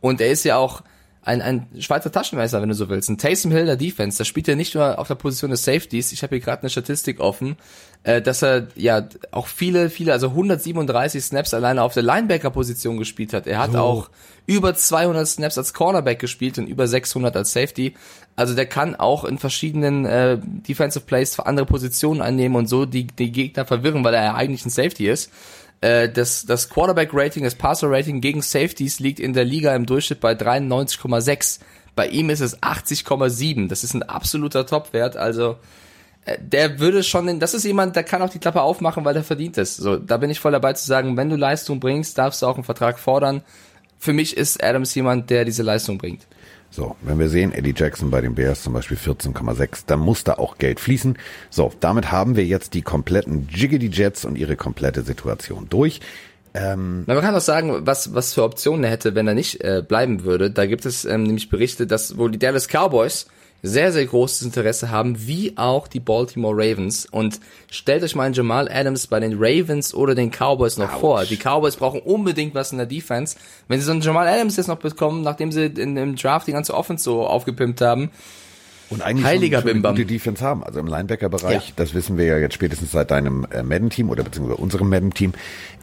Und 0.00 0.20
er 0.20 0.30
ist 0.30 0.44
ja 0.44 0.58
auch 0.58 0.82
ein, 1.24 1.40
ein 1.40 1.68
Schweizer 1.78 2.10
Taschenmesser, 2.10 2.60
wenn 2.60 2.68
du 2.68 2.74
so 2.74 2.88
willst. 2.88 3.08
Ein 3.08 3.16
Taysom 3.16 3.52
Hill 3.52 3.66
der 3.66 3.76
Defense, 3.76 4.18
da 4.18 4.24
spielt 4.24 4.48
er 4.48 4.56
nicht 4.56 4.74
nur 4.74 4.98
auf 4.98 5.06
der 5.06 5.14
Position 5.14 5.52
des 5.52 5.64
Safeties. 5.64 6.10
Ich 6.10 6.24
habe 6.24 6.34
hier 6.34 6.44
gerade 6.44 6.62
eine 6.62 6.70
Statistik 6.70 7.20
offen, 7.20 7.56
äh, 8.02 8.20
dass 8.20 8.42
er 8.42 8.66
ja 8.74 9.08
auch 9.30 9.46
viele, 9.46 9.88
viele, 9.88 10.12
also 10.12 10.28
137 10.28 11.22
Snaps 11.22 11.54
alleine 11.54 11.82
auf 11.82 11.94
der 11.94 12.02
Linebacker-Position 12.02 12.98
gespielt 12.98 13.32
hat. 13.32 13.46
Er 13.46 13.60
hat 13.60 13.76
auch 13.76 14.10
über 14.46 14.74
200 14.74 15.28
Snaps 15.28 15.58
als 15.58 15.72
Cornerback 15.72 16.18
gespielt 16.18 16.58
und 16.58 16.66
über 16.66 16.88
600 16.88 17.36
als 17.36 17.52
Safety. 17.52 17.94
Also 18.34 18.54
der 18.54 18.66
kann 18.66 18.96
auch 18.96 19.24
in 19.24 19.38
verschiedenen 19.38 20.04
äh, 20.04 20.38
Defensive 20.42 21.04
Plays 21.04 21.36
für 21.36 21.46
andere 21.46 21.66
Positionen 21.66 22.20
einnehmen 22.20 22.56
und 22.56 22.66
so 22.66 22.84
die, 22.84 23.06
die 23.06 23.30
Gegner 23.30 23.64
verwirren, 23.64 24.02
weil 24.02 24.14
er 24.14 24.24
ja 24.24 24.34
eigentlich 24.34 24.66
ein 24.66 24.70
Safety 24.70 25.08
ist. 25.08 25.30
Äh, 25.82 26.08
das, 26.08 26.46
das 26.46 26.70
Quarterback-Rating, 26.70 27.42
das 27.42 27.56
Passer-Rating 27.56 28.20
gegen 28.20 28.40
Safeties 28.40 29.00
liegt 29.00 29.20
in 29.20 29.34
der 29.34 29.44
Liga 29.44 29.74
im 29.74 29.84
Durchschnitt 29.84 30.20
bei 30.20 30.32
93,6. 30.32 31.60
Bei 31.94 32.06
ihm 32.06 32.30
ist 32.30 32.40
es 32.40 32.62
80,7. 32.62 33.68
Das 33.68 33.84
ist 33.84 33.92
ein 33.92 34.04
absoluter 34.04 34.64
Topwert. 34.64 35.16
Also 35.16 35.56
äh, 36.24 36.38
der 36.40 36.78
würde 36.78 37.02
schon, 37.02 37.26
in, 37.26 37.40
das 37.40 37.52
ist 37.52 37.64
jemand, 37.64 37.96
der 37.96 38.04
kann 38.04 38.22
auch 38.22 38.30
die 38.30 38.38
Klappe 38.38 38.62
aufmachen, 38.62 39.04
weil 39.04 39.16
er 39.16 39.24
verdient 39.24 39.58
es. 39.58 39.76
So, 39.76 39.96
da 39.96 40.16
bin 40.18 40.30
ich 40.30 40.38
voll 40.38 40.52
dabei 40.52 40.72
zu 40.72 40.86
sagen, 40.86 41.16
wenn 41.16 41.28
du 41.28 41.36
Leistung 41.36 41.80
bringst, 41.80 42.16
darfst 42.16 42.42
du 42.42 42.46
auch 42.46 42.54
einen 42.54 42.64
Vertrag 42.64 43.00
fordern. 43.00 43.42
Für 43.98 44.12
mich 44.12 44.36
ist 44.36 44.62
Adams 44.62 44.94
jemand, 44.94 45.30
der 45.30 45.44
diese 45.44 45.64
Leistung 45.64 45.98
bringt. 45.98 46.26
So, 46.74 46.96
wenn 47.02 47.18
wir 47.18 47.28
sehen, 47.28 47.52
Eddie 47.52 47.74
Jackson 47.76 48.10
bei 48.10 48.22
den 48.22 48.34
Bears 48.34 48.62
zum 48.62 48.72
Beispiel 48.72 48.96
14,6, 48.96 49.82
dann 49.86 50.00
muss 50.00 50.24
da 50.24 50.34
auch 50.34 50.56
Geld 50.56 50.80
fließen. 50.80 51.18
So, 51.50 51.70
damit 51.80 52.10
haben 52.10 52.34
wir 52.34 52.46
jetzt 52.46 52.72
die 52.72 52.80
kompletten 52.80 53.46
Jiggedy 53.50 53.88
Jets 53.88 54.24
und 54.24 54.38
ihre 54.38 54.56
komplette 54.56 55.02
Situation 55.02 55.66
durch. 55.68 56.00
Ähm, 56.54 57.04
man 57.06 57.20
kann 57.20 57.34
auch 57.34 57.42
sagen, 57.42 57.86
was, 57.86 58.14
was 58.14 58.32
für 58.32 58.42
Optionen 58.42 58.84
er 58.84 58.90
hätte, 58.90 59.14
wenn 59.14 59.28
er 59.28 59.34
nicht 59.34 59.62
äh, 59.62 59.82
bleiben 59.86 60.24
würde. 60.24 60.50
Da 60.50 60.64
gibt 60.64 60.86
es 60.86 61.04
ähm, 61.04 61.24
nämlich 61.24 61.50
Berichte, 61.50 61.86
dass 61.86 62.16
wohl 62.16 62.30
die 62.30 62.38
Dallas 62.38 62.68
Cowboys 62.68 63.26
sehr, 63.62 63.92
sehr 63.92 64.04
großes 64.04 64.42
Interesse 64.42 64.90
haben, 64.90 65.26
wie 65.26 65.56
auch 65.56 65.86
die 65.86 66.00
Baltimore 66.00 66.54
Ravens. 66.56 67.06
Und 67.06 67.38
stellt 67.70 68.02
euch 68.02 68.16
mal 68.16 68.24
einen 68.24 68.34
Jamal 68.34 68.68
Adams 68.68 69.06
bei 69.06 69.20
den 69.20 69.34
Ravens 69.38 69.94
oder 69.94 70.14
den 70.14 70.30
Cowboys 70.30 70.78
noch 70.78 70.90
vor. 70.98 71.24
Die 71.24 71.36
Cowboys 71.36 71.76
brauchen 71.76 72.00
unbedingt 72.00 72.54
was 72.54 72.72
in 72.72 72.78
der 72.78 72.86
Defense. 72.86 73.36
Wenn 73.68 73.78
sie 73.78 73.86
so 73.86 73.92
einen 73.92 74.00
Jamal 74.00 74.26
Adams 74.26 74.56
jetzt 74.56 74.66
noch 74.66 74.78
bekommen, 74.78 75.22
nachdem 75.22 75.52
sie 75.52 75.66
in, 75.66 75.96
im 75.96 76.16
Draft 76.16 76.48
die 76.48 76.52
ganze 76.52 76.74
Offense 76.74 77.04
so 77.04 77.24
aufgepimpt 77.24 77.80
haben, 77.80 78.10
und 78.92 79.02
eigentlich 79.02 79.24
Heiliger 79.26 79.58
schon, 79.58 79.62
schon 79.62 79.70
eine 79.70 79.74
Bimbam. 79.74 79.94
gute 79.96 80.06
Defense 80.06 80.44
haben. 80.44 80.62
Also 80.64 80.80
im 80.80 80.86
Linebacker-Bereich, 80.86 81.68
Ja. 81.68 81.72
das 81.76 81.94
wissen 81.94 82.16
wir 82.18 82.26
ja 82.26 82.38
jetzt 82.38 82.54
spätestens 82.54 82.92
seit 82.92 83.10
deinem 83.10 83.46
äh, 83.50 83.62
Madden-Team 83.62 84.10
oder 84.10 84.22
beziehungsweise 84.24 84.60
unserem 84.60 84.88
Madden-Team. 84.88 85.32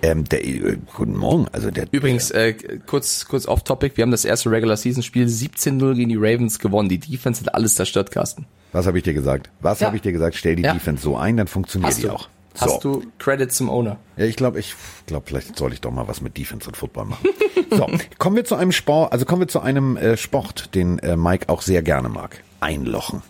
Ähm, 0.02 0.24
der, 0.26 0.46
äh, 0.46 0.78
guten 0.96 1.18
Morgen, 1.18 1.48
also 1.52 1.72
der 1.72 1.88
Übrigens, 1.92 2.32
äh, 2.32 2.54
kurz, 2.86 3.26
kurz 3.26 3.48
off 3.48 3.64
topic, 3.64 3.98
wir 3.98 4.04
haben 4.04 4.12
das 4.12 4.24
erste 4.26 4.50
Regular 4.52 4.78
Season 4.78 5.04
Spiel 5.04 5.28
17-0 5.28 5.96
gegen 5.96 6.10
die 6.10 6.16
Ravens 6.18 6.60
gewonnen. 6.60 6.88
Die 6.90 7.00
Defense 7.00 7.42
hat 7.46 7.54
alles 7.54 7.76
zerstört, 7.76 8.12
Carsten. 8.12 8.46
Was 8.72 8.86
habe 8.88 8.98
ich 8.98 9.04
dir 9.04 9.14
gesagt? 9.14 9.50
Was 9.62 9.80
Ja. 9.80 9.88
habe 9.88 9.96
ich 9.98 10.02
dir 10.04 10.12
gesagt? 10.12 10.36
Stell 10.36 10.56
die 10.56 10.64
Ja. 10.64 10.74
Defense 10.74 11.04
so 11.04 11.18
ein, 11.18 11.38
dann 11.38 11.48
funktioniert 11.48 11.90
Hast 11.92 11.98
die 12.04 12.08
du 12.08 12.14
auch. 12.14 12.30
Hast 12.58 12.84
du 12.84 13.04
Credit 13.20 13.52
zum 13.54 13.70
Owner? 13.70 13.98
Ja, 14.18 14.26
ich 14.26 14.36
glaube, 14.36 14.60
ich 14.60 14.76
glaube, 15.06 15.26
vielleicht 15.28 15.58
soll 15.58 15.72
ich 15.72 15.80
doch 15.80 15.92
mal 15.92 16.08
was 16.10 16.20
mit 16.20 16.38
Defense 16.38 16.68
und 16.68 16.76
Football 16.76 17.06
machen. 17.06 17.30
so, 17.72 17.88
kommen 18.18 18.36
wir 18.36 18.44
zu 18.44 18.56
einem 18.56 18.74
Sport, 18.74 19.14
also 19.14 19.24
kommen 19.26 19.42
wir 19.44 19.48
zu 19.48 19.62
einem 19.62 19.96
äh, 19.96 20.18
Sport, 20.18 20.76
den 20.76 21.00
äh, 21.00 21.16
Mike 21.16 21.48
auch 21.48 21.62
sehr 21.62 21.82
gerne 21.84 22.10
mag. 22.10 22.44
Einlochen. 22.60 23.22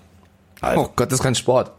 Also, 0.62 0.82
Oh 0.82 0.90
Gott, 0.96 1.12
das 1.12 1.20
ist 1.20 1.24
kein 1.24 1.36
Sport. 1.36 1.72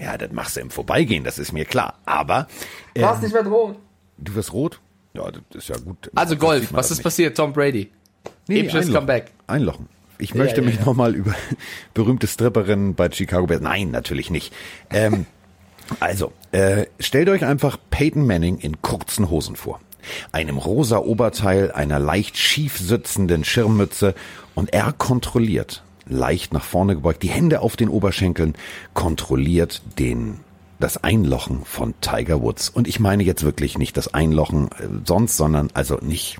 ja, 0.00 0.16
das 0.18 0.32
machst 0.32 0.56
du 0.56 0.60
im 0.60 0.70
Vorbeigehen, 0.70 1.24
das 1.24 1.38
ist 1.38 1.52
mir 1.52 1.64
klar. 1.64 1.94
Aber 2.04 2.48
Du 2.94 3.02
warst 3.02 3.22
nicht 3.22 3.32
mehr 3.32 3.42
drohen. 3.42 3.76
du 4.18 4.34
wirst 4.34 4.52
rot. 4.52 4.80
Ja, 5.14 5.30
das 5.30 5.42
ist 5.52 5.68
ja 5.68 5.76
gut. 5.76 6.10
Also 6.14 6.36
Golf, 6.36 6.72
was 6.72 6.90
ist 6.90 6.98
nicht. 6.98 7.04
passiert? 7.04 7.36
Tom 7.36 7.52
Brady. 7.52 7.90
Nee, 8.48 8.60
Episches 8.60 8.86
einlochen. 8.86 8.94
Comeback. 8.94 9.32
Einlochen. 9.46 9.88
Ich 10.18 10.34
möchte 10.34 10.60
ja, 10.60 10.66
mich 10.66 10.76
ja. 10.76 10.84
nochmal 10.84 11.14
über 11.14 11.34
berühmte 11.94 12.26
Stripperinnen 12.26 12.94
bei 12.94 13.10
Chicago 13.10 13.46
Bears. 13.46 13.60
Nein, 13.62 13.90
natürlich 13.90 14.30
nicht. 14.30 14.52
Ähm, 14.90 15.26
also, 16.00 16.32
äh, 16.52 16.86
stellt 16.98 17.28
euch 17.28 17.44
einfach 17.44 17.78
Peyton 17.90 18.26
Manning 18.26 18.58
in 18.58 18.82
kurzen 18.82 19.30
Hosen 19.30 19.54
vor. 19.56 19.80
Einem 20.32 20.58
rosa 20.58 20.98
Oberteil, 20.98 21.70
einer 21.72 21.98
leicht 21.98 22.36
schief 22.36 22.76
sitzenden 22.78 23.44
Schirmmütze 23.44 24.14
und 24.54 24.72
er 24.72 24.92
kontrolliert, 24.92 25.82
leicht 26.06 26.52
nach 26.52 26.64
vorne 26.64 26.94
gebeugt, 26.94 27.22
die 27.22 27.30
Hände 27.30 27.60
auf 27.60 27.76
den 27.76 27.88
Oberschenkeln, 27.88 28.54
kontrolliert 28.92 29.82
den 29.98 30.40
das 30.80 31.02
Einlochen 31.02 31.64
von 31.64 31.94
Tiger 32.00 32.42
Woods. 32.42 32.68
Und 32.68 32.88
ich 32.88 33.00
meine 33.00 33.22
jetzt 33.22 33.42
wirklich 33.42 33.78
nicht 33.78 33.96
das 33.96 34.12
Einlochen 34.12 34.68
äh, 34.68 34.88
sonst, 35.04 35.36
sondern 35.36 35.70
also 35.72 35.98
nicht 36.02 36.38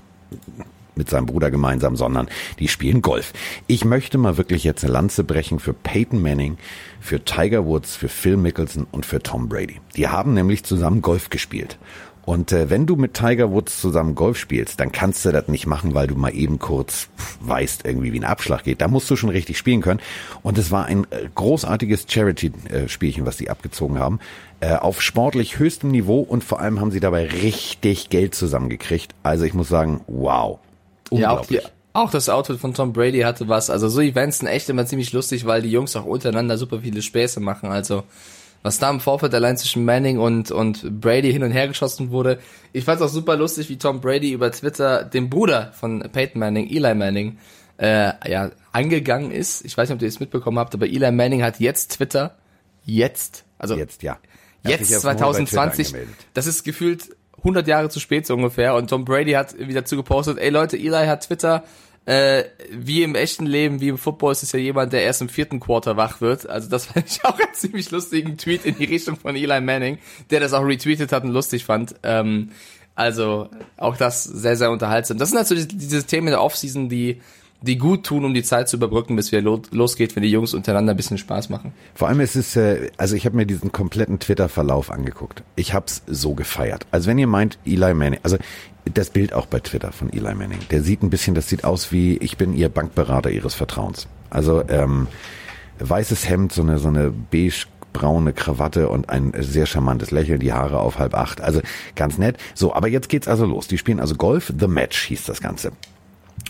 mit 0.95 1.09
seinem 1.09 1.25
Bruder 1.25 1.51
gemeinsam, 1.51 1.95
sondern 1.95 2.29
die 2.59 2.67
spielen 2.67 3.01
Golf. 3.01 3.33
Ich 3.67 3.85
möchte 3.85 4.17
mal 4.17 4.37
wirklich 4.37 4.63
jetzt 4.63 4.83
eine 4.83 4.93
Lanze 4.93 5.23
brechen 5.23 5.59
für 5.59 5.73
Peyton 5.73 6.21
Manning, 6.21 6.57
für 6.99 7.23
Tiger 7.23 7.65
Woods, 7.65 7.95
für 7.95 8.07
Phil 8.07 8.37
Mickelson 8.37 8.87
und 8.91 9.05
für 9.05 9.21
Tom 9.21 9.49
Brady. 9.49 9.81
Die 9.95 10.07
haben 10.07 10.33
nämlich 10.33 10.63
zusammen 10.63 11.01
Golf 11.01 11.29
gespielt. 11.29 11.77
Und 12.25 12.51
äh, 12.51 12.69
wenn 12.71 12.87
du 12.87 12.95
mit 12.95 13.13
Tiger 13.13 13.51
Woods 13.51 13.79
zusammen 13.79 14.15
Golf 14.15 14.37
spielst, 14.37 14.79
dann 14.79 14.91
kannst 14.91 15.23
du 15.25 15.31
das 15.31 15.47
nicht 15.47 15.67
machen, 15.67 15.93
weil 15.93 16.07
du 16.07 16.15
mal 16.15 16.33
eben 16.33 16.57
kurz 16.57 17.07
weißt 17.41 17.85
irgendwie, 17.85 18.13
wie 18.13 18.19
ein 18.19 18.23
Abschlag 18.23 18.63
geht. 18.63 18.81
Da 18.81 18.87
musst 18.87 19.09
du 19.09 19.15
schon 19.15 19.29
richtig 19.29 19.57
spielen 19.57 19.81
können. 19.81 19.99
Und 20.41 20.57
es 20.57 20.71
war 20.71 20.85
ein 20.85 21.05
äh, 21.11 21.29
großartiges 21.35 22.07
Charity-Spielchen, 22.09 23.25
was 23.25 23.37
die 23.37 23.49
abgezogen 23.49 23.99
haben. 23.99 24.19
Äh, 24.59 24.73
auf 24.75 25.01
sportlich 25.01 25.59
höchstem 25.59 25.91
Niveau 25.91 26.21
und 26.21 26.43
vor 26.43 26.59
allem 26.59 26.79
haben 26.81 26.91
sie 26.91 26.99
dabei 26.99 27.25
richtig 27.27 28.09
Geld 28.09 28.33
zusammengekriegt. 28.33 29.13
Also 29.21 29.45
ich 29.45 29.53
muss 29.53 29.69
sagen, 29.69 30.01
wow. 30.07 30.59
Ja, 31.11 31.29
Unglaublich. 31.31 31.61
auch 31.93 32.09
das 32.09 32.29
Outfit 32.29 32.57
von 32.57 32.73
Tom 32.73 32.91
Brady 32.91 33.19
hatte 33.19 33.47
was. 33.47 33.69
Also 33.69 33.87
so 33.87 34.01
Events 34.01 34.39
sind 34.39 34.47
echt 34.47 34.67
immer 34.69 34.87
ziemlich 34.87 35.13
lustig, 35.13 35.45
weil 35.45 35.61
die 35.61 35.69
Jungs 35.69 35.95
auch 35.95 36.05
untereinander 36.05 36.57
super 36.57 36.79
viele 36.79 37.03
Späße 37.03 37.39
machen. 37.39 37.69
Also 37.69 38.03
was 38.65 38.79
da 38.79 38.89
im 38.89 38.99
Vorfeld 38.99 39.31
allein 39.35 39.57
zwischen 39.57 39.85
Manning 39.85 40.17
und, 40.17 40.49
und 40.49 40.99
Brady 40.99 41.31
hin 41.31 41.43
und 41.43 41.51
her 41.51 41.67
geschossen 41.67 42.09
wurde. 42.09 42.39
Ich 42.73 42.83
fand 42.83 42.99
es 42.99 43.05
auch 43.05 43.13
super 43.13 43.37
lustig, 43.37 43.69
wie 43.69 43.77
Tom 43.77 44.01
Brady 44.01 44.31
über 44.31 44.51
Twitter 44.51 45.03
den 45.03 45.29
Bruder 45.29 45.71
von 45.73 45.99
Peyton 45.99 46.39
Manning, 46.39 46.67
Eli 46.67 46.95
Manning, 46.95 47.37
äh, 47.77 48.11
ja, 48.27 48.49
angegangen 48.71 49.29
ist. 49.29 49.63
Ich 49.65 49.77
weiß 49.77 49.87
nicht, 49.89 49.97
ob 49.97 50.01
ihr 50.01 50.07
es 50.07 50.19
mitbekommen 50.19 50.57
habt, 50.57 50.73
aber 50.73 50.87
Eli 50.87 51.11
Manning 51.11 51.43
hat 51.43 51.59
jetzt 51.59 51.91
Twitter. 51.91 52.37
Jetzt. 52.85 53.45
Also 53.59 53.75
Jetzt, 53.75 54.01
ja. 54.01 54.17
Er 54.63 54.71
jetzt 54.71 54.91
erst 54.91 55.03
neu 55.03 55.11
bei 55.11 55.13
Twitter 55.13 55.25
2020, 55.27 55.87
angemeldet. 55.89 56.15
das 56.33 56.47
ist 56.47 56.63
gefühlt 56.63 57.15
100 57.37 57.67
Jahre 57.67 57.89
zu 57.89 57.99
spät 57.99 58.25
so 58.25 58.33
ungefähr 58.33 58.73
und 58.73 58.89
Tom 58.89 59.05
Brady 59.05 59.33
hat 59.33 59.59
wieder 59.59 59.81
dazu 59.81 59.95
gepostet, 59.95 60.39
ey 60.39 60.49
Leute, 60.49 60.75
Eli 60.75 61.05
hat 61.05 61.27
Twitter, 61.27 61.63
äh, 62.05 62.43
wie 62.71 63.03
im 63.03 63.15
echten 63.15 63.45
Leben, 63.45 63.81
wie 63.81 63.89
im 63.89 63.97
Football 63.97 64.31
ist 64.31 64.43
es 64.43 64.51
ja 64.51 64.59
jemand, 64.59 64.93
der 64.93 65.03
erst 65.03 65.21
im 65.21 65.29
vierten 65.29 65.59
Quarter 65.59 65.97
wach 65.97 66.21
wird. 66.21 66.47
Also 66.47 66.69
das 66.69 66.85
fand 66.87 67.07
ich 67.07 67.23
auch 67.25 67.39
einen 67.39 67.53
ziemlich 67.53 67.91
lustigen 67.91 68.37
Tweet 68.37 68.65
in 68.65 68.77
die 68.77 68.85
Richtung 68.85 69.17
von 69.17 69.35
Eli 69.35 69.59
Manning, 69.61 69.97
der 70.29 70.39
das 70.39 70.53
auch 70.53 70.63
retweetet 70.63 71.11
hat 71.11 71.23
und 71.23 71.31
lustig 71.31 71.65
fand. 71.65 71.95
Ähm, 72.03 72.51
also 72.93 73.49
auch 73.75 73.97
das 73.97 74.23
sehr, 74.23 74.55
sehr 74.55 74.71
unterhaltsam. 74.71 75.17
Das 75.17 75.29
sind 75.29 75.37
natürlich 75.37 75.67
diese 75.67 76.05
Themen 76.05 76.27
der 76.27 76.41
Offseason, 76.41 76.89
die 76.89 77.21
die 77.65 77.77
gut 77.77 78.05
tun, 78.05 78.23
um 78.25 78.33
die 78.33 78.43
Zeit 78.43 78.69
zu 78.69 78.77
überbrücken, 78.77 79.15
bis 79.15 79.31
wir 79.31 79.41
lo 79.41 79.61
losgeht, 79.71 80.15
wenn 80.15 80.23
die 80.23 80.31
Jungs 80.31 80.53
untereinander 80.53 80.93
ein 80.93 80.97
bisschen 80.97 81.17
Spaß 81.17 81.49
machen. 81.49 81.73
Vor 81.93 82.07
allem 82.07 82.19
ist 82.19 82.35
es, 82.35 82.55
äh, 82.55 82.89
also 82.97 83.15
ich 83.15 83.25
habe 83.25 83.35
mir 83.35 83.45
diesen 83.45 83.71
kompletten 83.71 84.19
Twitter-Verlauf 84.19 84.91
angeguckt. 84.91 85.43
Ich 85.55 85.73
hab's 85.73 86.03
so 86.07 86.33
gefeiert. 86.33 86.85
Also 86.91 87.09
wenn 87.09 87.17
ihr 87.17 87.27
meint, 87.27 87.57
Eli 87.65 87.93
Manning, 87.93 88.19
also 88.23 88.37
das 88.93 89.09
Bild 89.09 89.33
auch 89.33 89.47
bei 89.47 89.59
Twitter 89.59 89.91
von 89.91 90.13
Eli 90.13 90.35
Manning, 90.35 90.59
der 90.69 90.81
sieht 90.81 91.01
ein 91.01 91.09
bisschen, 91.09 91.35
das 91.35 91.49
sieht 91.49 91.63
aus 91.63 91.91
wie, 91.91 92.17
ich 92.17 92.37
bin 92.37 92.53
ihr 92.53 92.69
Bankberater 92.69 93.31
ihres 93.31 93.55
Vertrauens. 93.55 94.07
Also 94.29 94.63
ähm, 94.69 95.07
weißes 95.79 96.29
Hemd, 96.29 96.53
so 96.53 96.61
eine, 96.61 96.77
so 96.77 96.87
eine 96.87 97.11
beige 97.11 97.65
braune 97.93 98.33
Krawatte 98.33 98.89
und 98.89 99.09
ein 99.09 99.31
sehr 99.39 99.65
charmantes 99.65 100.11
Lächeln, 100.11 100.39
die 100.39 100.51
Haare 100.51 100.79
auf 100.79 100.99
halb 100.99 101.15
acht. 101.15 101.39
Also 101.39 101.61
ganz 101.95 102.17
nett. 102.17 102.37
So, 102.53 102.73
aber 102.73 102.89
jetzt 102.89 103.07
geht's 103.07 103.27
also 103.27 103.45
los. 103.45 103.69
Die 103.69 103.77
spielen 103.77 104.01
also 104.01 104.15
Golf. 104.15 104.53
The 104.59 104.67
Match 104.67 105.01
hieß 105.05 105.23
das 105.23 105.39
Ganze. 105.39 105.71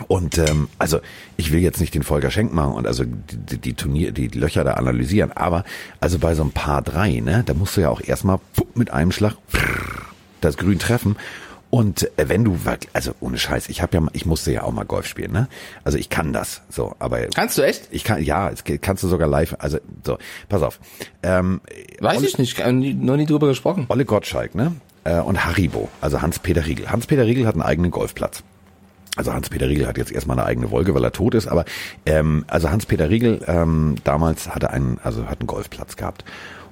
Und 0.08 0.38
ähm, 0.38 0.68
also 0.78 1.00
ich 1.38 1.52
will 1.54 1.60
jetzt 1.62 1.80
nicht 1.80 1.96
den 1.96 2.04
Volker 2.04 2.30
Schenk 2.30 2.54
machen 2.54 2.74
und 2.74 2.86
also 2.86 3.06
die, 3.06 3.58
die 3.58 3.74
Turnier, 3.76 4.12
die 4.12 4.28
Löcher 4.28 4.64
da 4.66 4.74
analysieren, 4.74 5.32
aber 5.32 5.64
also 6.02 6.20
bei 6.20 6.36
so 6.36 6.42
einem 6.42 6.52
Paar 6.52 6.82
drei, 6.82 7.22
ne, 7.22 7.44
da 7.46 7.54
musst 7.54 7.78
du 7.78 7.82
ja 7.82 7.90
auch 7.90 8.02
erstmal 8.02 8.40
mit 8.74 8.92
einem 8.92 9.12
Schlag 9.14 9.36
das 10.42 10.58
Grün 10.58 10.80
treffen. 10.80 11.16
Und 11.72 12.04
äh, 12.18 12.30
wenn 12.30 12.44
du, 12.46 12.58
also 12.94 13.14
ohne 13.20 13.38
Scheiß, 13.38 13.68
ich 13.70 13.82
habe 13.82 13.94
ja, 13.96 14.02
mal- 14.02 14.12
ich 14.14 14.26
musste 14.26 14.52
ja 14.52 14.64
auch 14.64 14.72
mal 14.72 14.86
Golf 14.86 15.08
spielen, 15.08 15.32
ne? 15.32 15.48
Also 15.84 15.98
ich 15.98 16.10
kann 16.10 16.32
das, 16.32 16.62
so, 16.70 16.96
aber 17.00 17.22
Kannst 17.34 17.58
du 17.58 17.64
echt? 17.64 17.88
ich 17.92 18.04
kann, 18.04 18.24
ja, 18.24 18.52
kannst 18.82 19.04
du 19.04 19.08
sogar 19.08 19.28
live, 19.28 19.56
also 19.60 19.80
so, 20.04 20.18
pass 20.48 20.62
auf. 20.62 20.80
Ähm, 21.24 21.60
Weiß 22.00 22.18
Olle, 22.20 22.28
ich 22.28 22.38
nicht, 22.38 22.60
äh, 22.60 22.72
noch 22.72 23.18
nie 23.18 23.26
drüber 23.26 23.48
gesprochen. 23.48 23.86
Olle 23.90 24.06
Gottschalk, 24.06 24.56
ne? 24.56 24.74
Äh, 25.04 25.20
und 25.20 25.44
Haribo, 25.46 25.90
also 26.02 26.22
Hans-Peter 26.22 26.66
Riegel. 26.66 26.90
Hans-Peter 26.92 27.26
Riegel 27.26 27.46
hat 27.48 27.56
einen 27.56 27.64
eigenen 27.64 27.92
Golfplatz. 27.92 28.44
Also 29.16 29.34
Hans-Peter 29.34 29.70
Riegel 29.70 29.88
hat 29.88 29.98
jetzt 29.98 30.12
erstmal 30.12 30.38
eine 30.38 30.48
eigene 30.48 30.72
Wolke, 30.72 30.94
weil 30.94 31.04
er 31.04 31.12
tot 31.12 31.36
ist, 31.36 31.48
aber 31.48 31.66
ähm, 32.06 32.46
also 32.48 32.70
Hans-Peter 32.70 33.10
Riegel 33.10 33.42
ähm, 33.48 33.96
damals 34.04 34.54
hatte 34.54 34.72
einen, 34.72 35.00
also 35.04 35.26
hat 35.28 35.40
einen 35.40 35.48
Golfplatz 35.48 35.96
gehabt. 35.96 36.26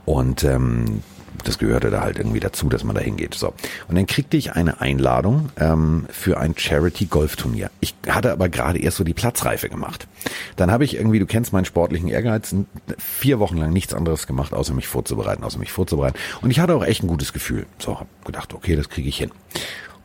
Und 0.06 0.44
ähm, 0.44 1.02
das 1.44 1.58
gehörte 1.58 1.90
da 1.90 2.02
halt 2.02 2.18
irgendwie 2.18 2.40
dazu, 2.40 2.70
dass 2.70 2.84
man 2.84 2.96
da 2.96 3.02
hingeht. 3.02 3.34
So. 3.34 3.54
Und 3.88 3.96
dann 3.96 4.06
kriegte 4.06 4.38
ich 4.38 4.54
eine 4.54 4.82
Einladung 4.82 5.50
ähm, 5.58 6.06
für 6.10 6.40
ein 6.40 6.56
Charity-Golfturnier. 6.58 7.70
Ich 7.80 7.96
hatte 8.08 8.32
aber 8.32 8.50
gerade 8.50 8.80
erst 8.80 8.98
so 8.98 9.04
die 9.04 9.14
Platzreife 9.14 9.70
gemacht. 9.70 10.08
Dann 10.56 10.72
habe 10.72 10.86
ich 10.86 10.96
irgendwie, 10.96 11.20
du 11.20 11.26
kennst 11.26 11.54
meinen 11.54 11.66
sportlichen 11.66 12.08
Ehrgeiz, 12.08 12.56
vier 12.98 13.40
Wochen 13.40 13.58
lang 13.58 13.74
nichts 13.74 13.94
anderes 13.94 14.28
gemacht, 14.28 14.54
außer 14.54 14.74
mich 14.74 14.88
vorzubereiten, 14.88 15.44
außer 15.44 15.60
mich 15.60 15.72
vorzubereiten. 15.72 16.18
Und 16.42 16.52
ich 16.52 16.60
hatte 16.60 16.76
auch 16.76 16.86
echt 16.86 17.04
ein 17.04 17.08
gutes 17.08 17.34
Gefühl. 17.34 17.66
So, 17.80 18.00
habe 18.00 18.10
gedacht, 18.26 18.54
okay, 18.54 18.76
das 18.76 18.90
kriege 18.90 19.10
ich 19.10 19.18
hin. 19.18 19.32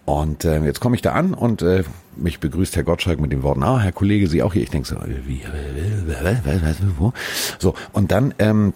Und 0.09 0.47
äh, 0.47 0.59
jetzt 0.65 0.81
komme 0.81 0.97
ich 0.97 1.03
da 1.03 1.13
an 1.13 1.35
und 1.35 1.61
äh, 1.61 1.85
mich 2.17 2.41
begrüßt 2.41 2.75
Herr 2.77 2.83
Gottschalk 2.83 3.21
mit 3.21 3.31
den 3.31 3.43
Worten, 3.43 3.63
ah, 3.63 3.79
Herr 3.79 3.93
Kollege, 3.93 4.27
Sie 4.27 4.43
auch 4.43 4.55
hier. 4.55 4.63
Ich 4.63 4.71
denke 4.71 4.89
so, 4.89 4.95
äh, 4.97 5.27
wie, 5.27 5.43
äh, 5.43 6.63
was, 6.63 6.77
wo? 6.97 7.13
So, 7.59 7.75
und 7.93 8.11
dann 8.11 8.33
ähm, 8.39 8.73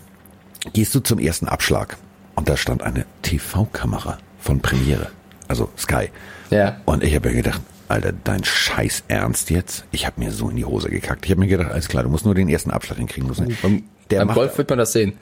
gehst 0.75 0.95
du 0.95 1.01
zum 1.01 1.19
ersten 1.19 1.49
Abschlag. 1.49 1.97
Und 2.35 2.51
da 2.51 2.57
stand 2.59 2.83
eine 2.83 3.07
TV-Kamera 3.23 4.19
von 4.41 4.61
Premiere, 4.61 5.09
also 5.49 5.71
Sky. 5.79 6.11
Ja. 6.51 6.77
Und 6.85 7.03
ich 7.03 7.15
habe 7.15 7.31
mir 7.31 7.37
gedacht, 7.37 7.63
Alter, 7.89 8.13
dein 8.25 8.45
Scheiß 8.45 9.05
Ernst 9.09 9.49
jetzt? 9.49 9.85
Ich 9.91 10.05
habe 10.05 10.21
mir 10.21 10.33
so 10.33 10.51
in 10.51 10.57
die 10.57 10.67
Hose 10.67 10.91
gekackt. 10.91 11.25
Ich 11.25 11.31
habe 11.31 11.41
mir 11.41 11.47
gedacht, 11.47 11.71
alles 11.73 11.89
klar, 11.89 12.03
du 12.03 12.11
musst 12.11 12.27
nur 12.27 12.35
den 12.35 12.51
ersten 12.51 12.71
Abschlag 12.71 12.99
hinkriegen. 12.99 13.27
Musst, 13.29 13.43
Beim, 13.63 13.85
beim 14.11 14.27
macht- 14.27 14.37
Golf 14.37 14.59
wird 14.59 14.69
man 14.69 14.79
das 14.79 14.93
sehen. 14.93 15.15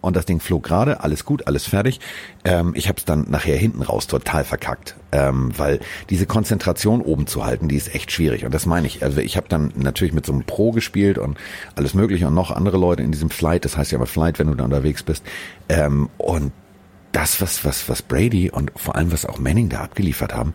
Und 0.00 0.16
das 0.16 0.26
Ding 0.26 0.40
flog 0.40 0.62
gerade, 0.62 1.00
alles 1.00 1.24
gut, 1.24 1.46
alles 1.46 1.66
fertig. 1.66 2.00
Ähm, 2.44 2.72
ich 2.74 2.88
habe 2.88 2.98
es 2.98 3.04
dann 3.04 3.26
nachher 3.28 3.56
hinten 3.56 3.82
raus 3.82 4.06
total 4.06 4.44
verkackt, 4.44 4.96
ähm, 5.12 5.52
weil 5.56 5.80
diese 6.08 6.26
Konzentration 6.26 7.02
oben 7.02 7.26
zu 7.26 7.44
halten, 7.44 7.68
die 7.68 7.76
ist 7.76 7.94
echt 7.94 8.10
schwierig. 8.10 8.44
Und 8.44 8.54
das 8.54 8.66
meine 8.66 8.86
ich. 8.86 9.02
Also 9.02 9.20
ich 9.20 9.36
habe 9.36 9.48
dann 9.48 9.72
natürlich 9.76 10.14
mit 10.14 10.24
so 10.24 10.32
einem 10.32 10.44
Pro 10.44 10.72
gespielt 10.72 11.18
und 11.18 11.38
alles 11.74 11.94
Mögliche 11.94 12.26
und 12.26 12.34
noch 12.34 12.50
andere 12.50 12.78
Leute 12.78 13.02
in 13.02 13.12
diesem 13.12 13.30
Flight. 13.30 13.64
Das 13.64 13.76
heißt 13.76 13.92
ja 13.92 13.98
aber 13.98 14.06
Flight, 14.06 14.38
wenn 14.38 14.46
du 14.46 14.54
da 14.54 14.64
unterwegs 14.64 15.02
bist. 15.02 15.22
Ähm, 15.68 16.08
und 16.16 16.52
das, 17.12 17.40
was, 17.40 17.64
was, 17.64 17.88
was 17.88 18.02
Brady 18.02 18.50
und 18.50 18.72
vor 18.76 18.96
allem 18.96 19.12
was 19.12 19.26
auch 19.26 19.38
Manning 19.38 19.68
da 19.68 19.80
abgeliefert 19.80 20.34
haben, 20.34 20.54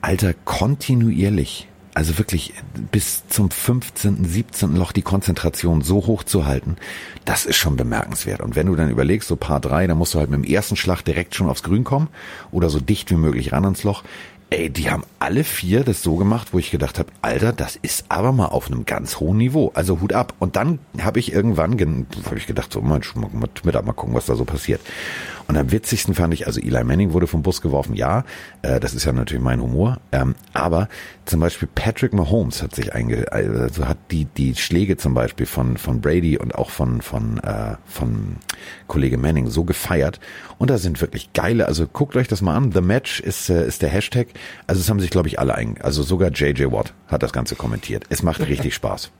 Alter, 0.00 0.32
kontinuierlich, 0.44 1.68
also 1.98 2.16
wirklich 2.16 2.54
bis 2.92 3.26
zum 3.26 3.50
15., 3.50 4.24
17. 4.24 4.76
Loch 4.76 4.92
die 4.92 5.02
Konzentration 5.02 5.82
so 5.82 5.96
hoch 6.06 6.22
zu 6.22 6.46
halten, 6.46 6.76
das 7.24 7.44
ist 7.44 7.56
schon 7.56 7.76
bemerkenswert. 7.76 8.40
Und 8.40 8.54
wenn 8.54 8.68
du 8.68 8.76
dann 8.76 8.88
überlegst, 8.88 9.26
so 9.26 9.34
Paar 9.34 9.58
drei, 9.58 9.86
dann 9.88 9.98
musst 9.98 10.14
du 10.14 10.20
halt 10.20 10.30
mit 10.30 10.44
dem 10.44 10.48
ersten 10.48 10.76
Schlag 10.76 11.02
direkt 11.02 11.34
schon 11.34 11.48
aufs 11.48 11.64
Grün 11.64 11.82
kommen 11.82 12.06
oder 12.52 12.70
so 12.70 12.78
dicht 12.78 13.10
wie 13.10 13.16
möglich 13.16 13.50
ran 13.52 13.64
ans 13.64 13.82
Loch. 13.82 14.04
Ey, 14.50 14.70
die 14.70 14.90
haben 14.90 15.02
alle 15.18 15.42
vier 15.42 15.82
das 15.82 16.00
so 16.02 16.14
gemacht, 16.14 16.48
wo 16.52 16.58
ich 16.60 16.70
gedacht 16.70 17.00
habe, 17.00 17.10
Alter, 17.20 17.52
das 17.52 17.74
ist 17.74 18.06
aber 18.10 18.30
mal 18.30 18.46
auf 18.46 18.68
einem 18.68 18.84
ganz 18.86 19.18
hohen 19.18 19.36
Niveau. 19.36 19.72
Also 19.74 20.00
Hut 20.00 20.12
ab. 20.12 20.34
Und 20.38 20.54
dann 20.54 20.78
habe 21.02 21.18
ich 21.18 21.32
irgendwann, 21.32 21.76
gen- 21.76 22.06
habe 22.26 22.38
ich 22.38 22.46
gedacht, 22.46 22.72
so 22.72 22.80
mal, 22.80 23.00
mal, 23.14 23.82
mal 23.82 23.92
gucken, 23.92 24.14
was 24.14 24.26
da 24.26 24.36
so 24.36 24.44
passiert. 24.44 24.80
Und 25.48 25.56
am 25.56 25.72
witzigsten 25.72 26.14
fand 26.14 26.34
ich, 26.34 26.46
also 26.46 26.60
Eli 26.60 26.84
Manning 26.84 27.14
wurde 27.14 27.26
vom 27.26 27.40
Bus 27.40 27.62
geworfen, 27.62 27.94
ja, 27.94 28.24
äh, 28.60 28.78
das 28.80 28.92
ist 28.92 29.06
ja 29.06 29.12
natürlich 29.12 29.42
mein 29.42 29.62
Humor. 29.62 29.98
Ähm, 30.12 30.34
aber 30.52 30.88
zum 31.24 31.40
Beispiel 31.40 31.66
Patrick 31.74 32.12
Mahomes 32.12 32.62
hat 32.62 32.74
sich 32.74 32.94
einge, 32.94 33.32
also 33.32 33.88
hat 33.88 33.96
die 34.10 34.26
die 34.26 34.54
Schläge 34.54 34.98
zum 34.98 35.14
Beispiel 35.14 35.46
von 35.46 35.78
von 35.78 36.02
Brady 36.02 36.36
und 36.36 36.54
auch 36.54 36.68
von 36.68 37.00
von 37.00 37.38
äh, 37.38 37.76
von 37.86 38.36
Kollege 38.88 39.16
Manning 39.16 39.48
so 39.48 39.64
gefeiert. 39.64 40.20
Und 40.58 40.68
da 40.68 40.76
sind 40.76 41.00
wirklich 41.00 41.32
geile, 41.32 41.64
also 41.64 41.86
guckt 41.86 42.14
euch 42.16 42.28
das 42.28 42.42
mal 42.42 42.54
an. 42.54 42.72
The 42.72 42.82
Match 42.82 43.20
ist 43.20 43.48
äh, 43.48 43.66
ist 43.66 43.80
der 43.80 43.88
Hashtag. 43.88 44.28
Also 44.66 44.82
es 44.82 44.90
haben 44.90 45.00
sich 45.00 45.10
glaube 45.10 45.28
ich 45.28 45.38
alle 45.38 45.54
ein, 45.54 45.80
also 45.80 46.02
sogar 46.02 46.30
JJ 46.30 46.72
Watt 46.72 46.92
hat 47.06 47.22
das 47.22 47.32
Ganze 47.32 47.56
kommentiert. 47.56 48.04
Es 48.10 48.22
macht 48.22 48.46
richtig 48.46 48.74
Spaß. 48.78 49.10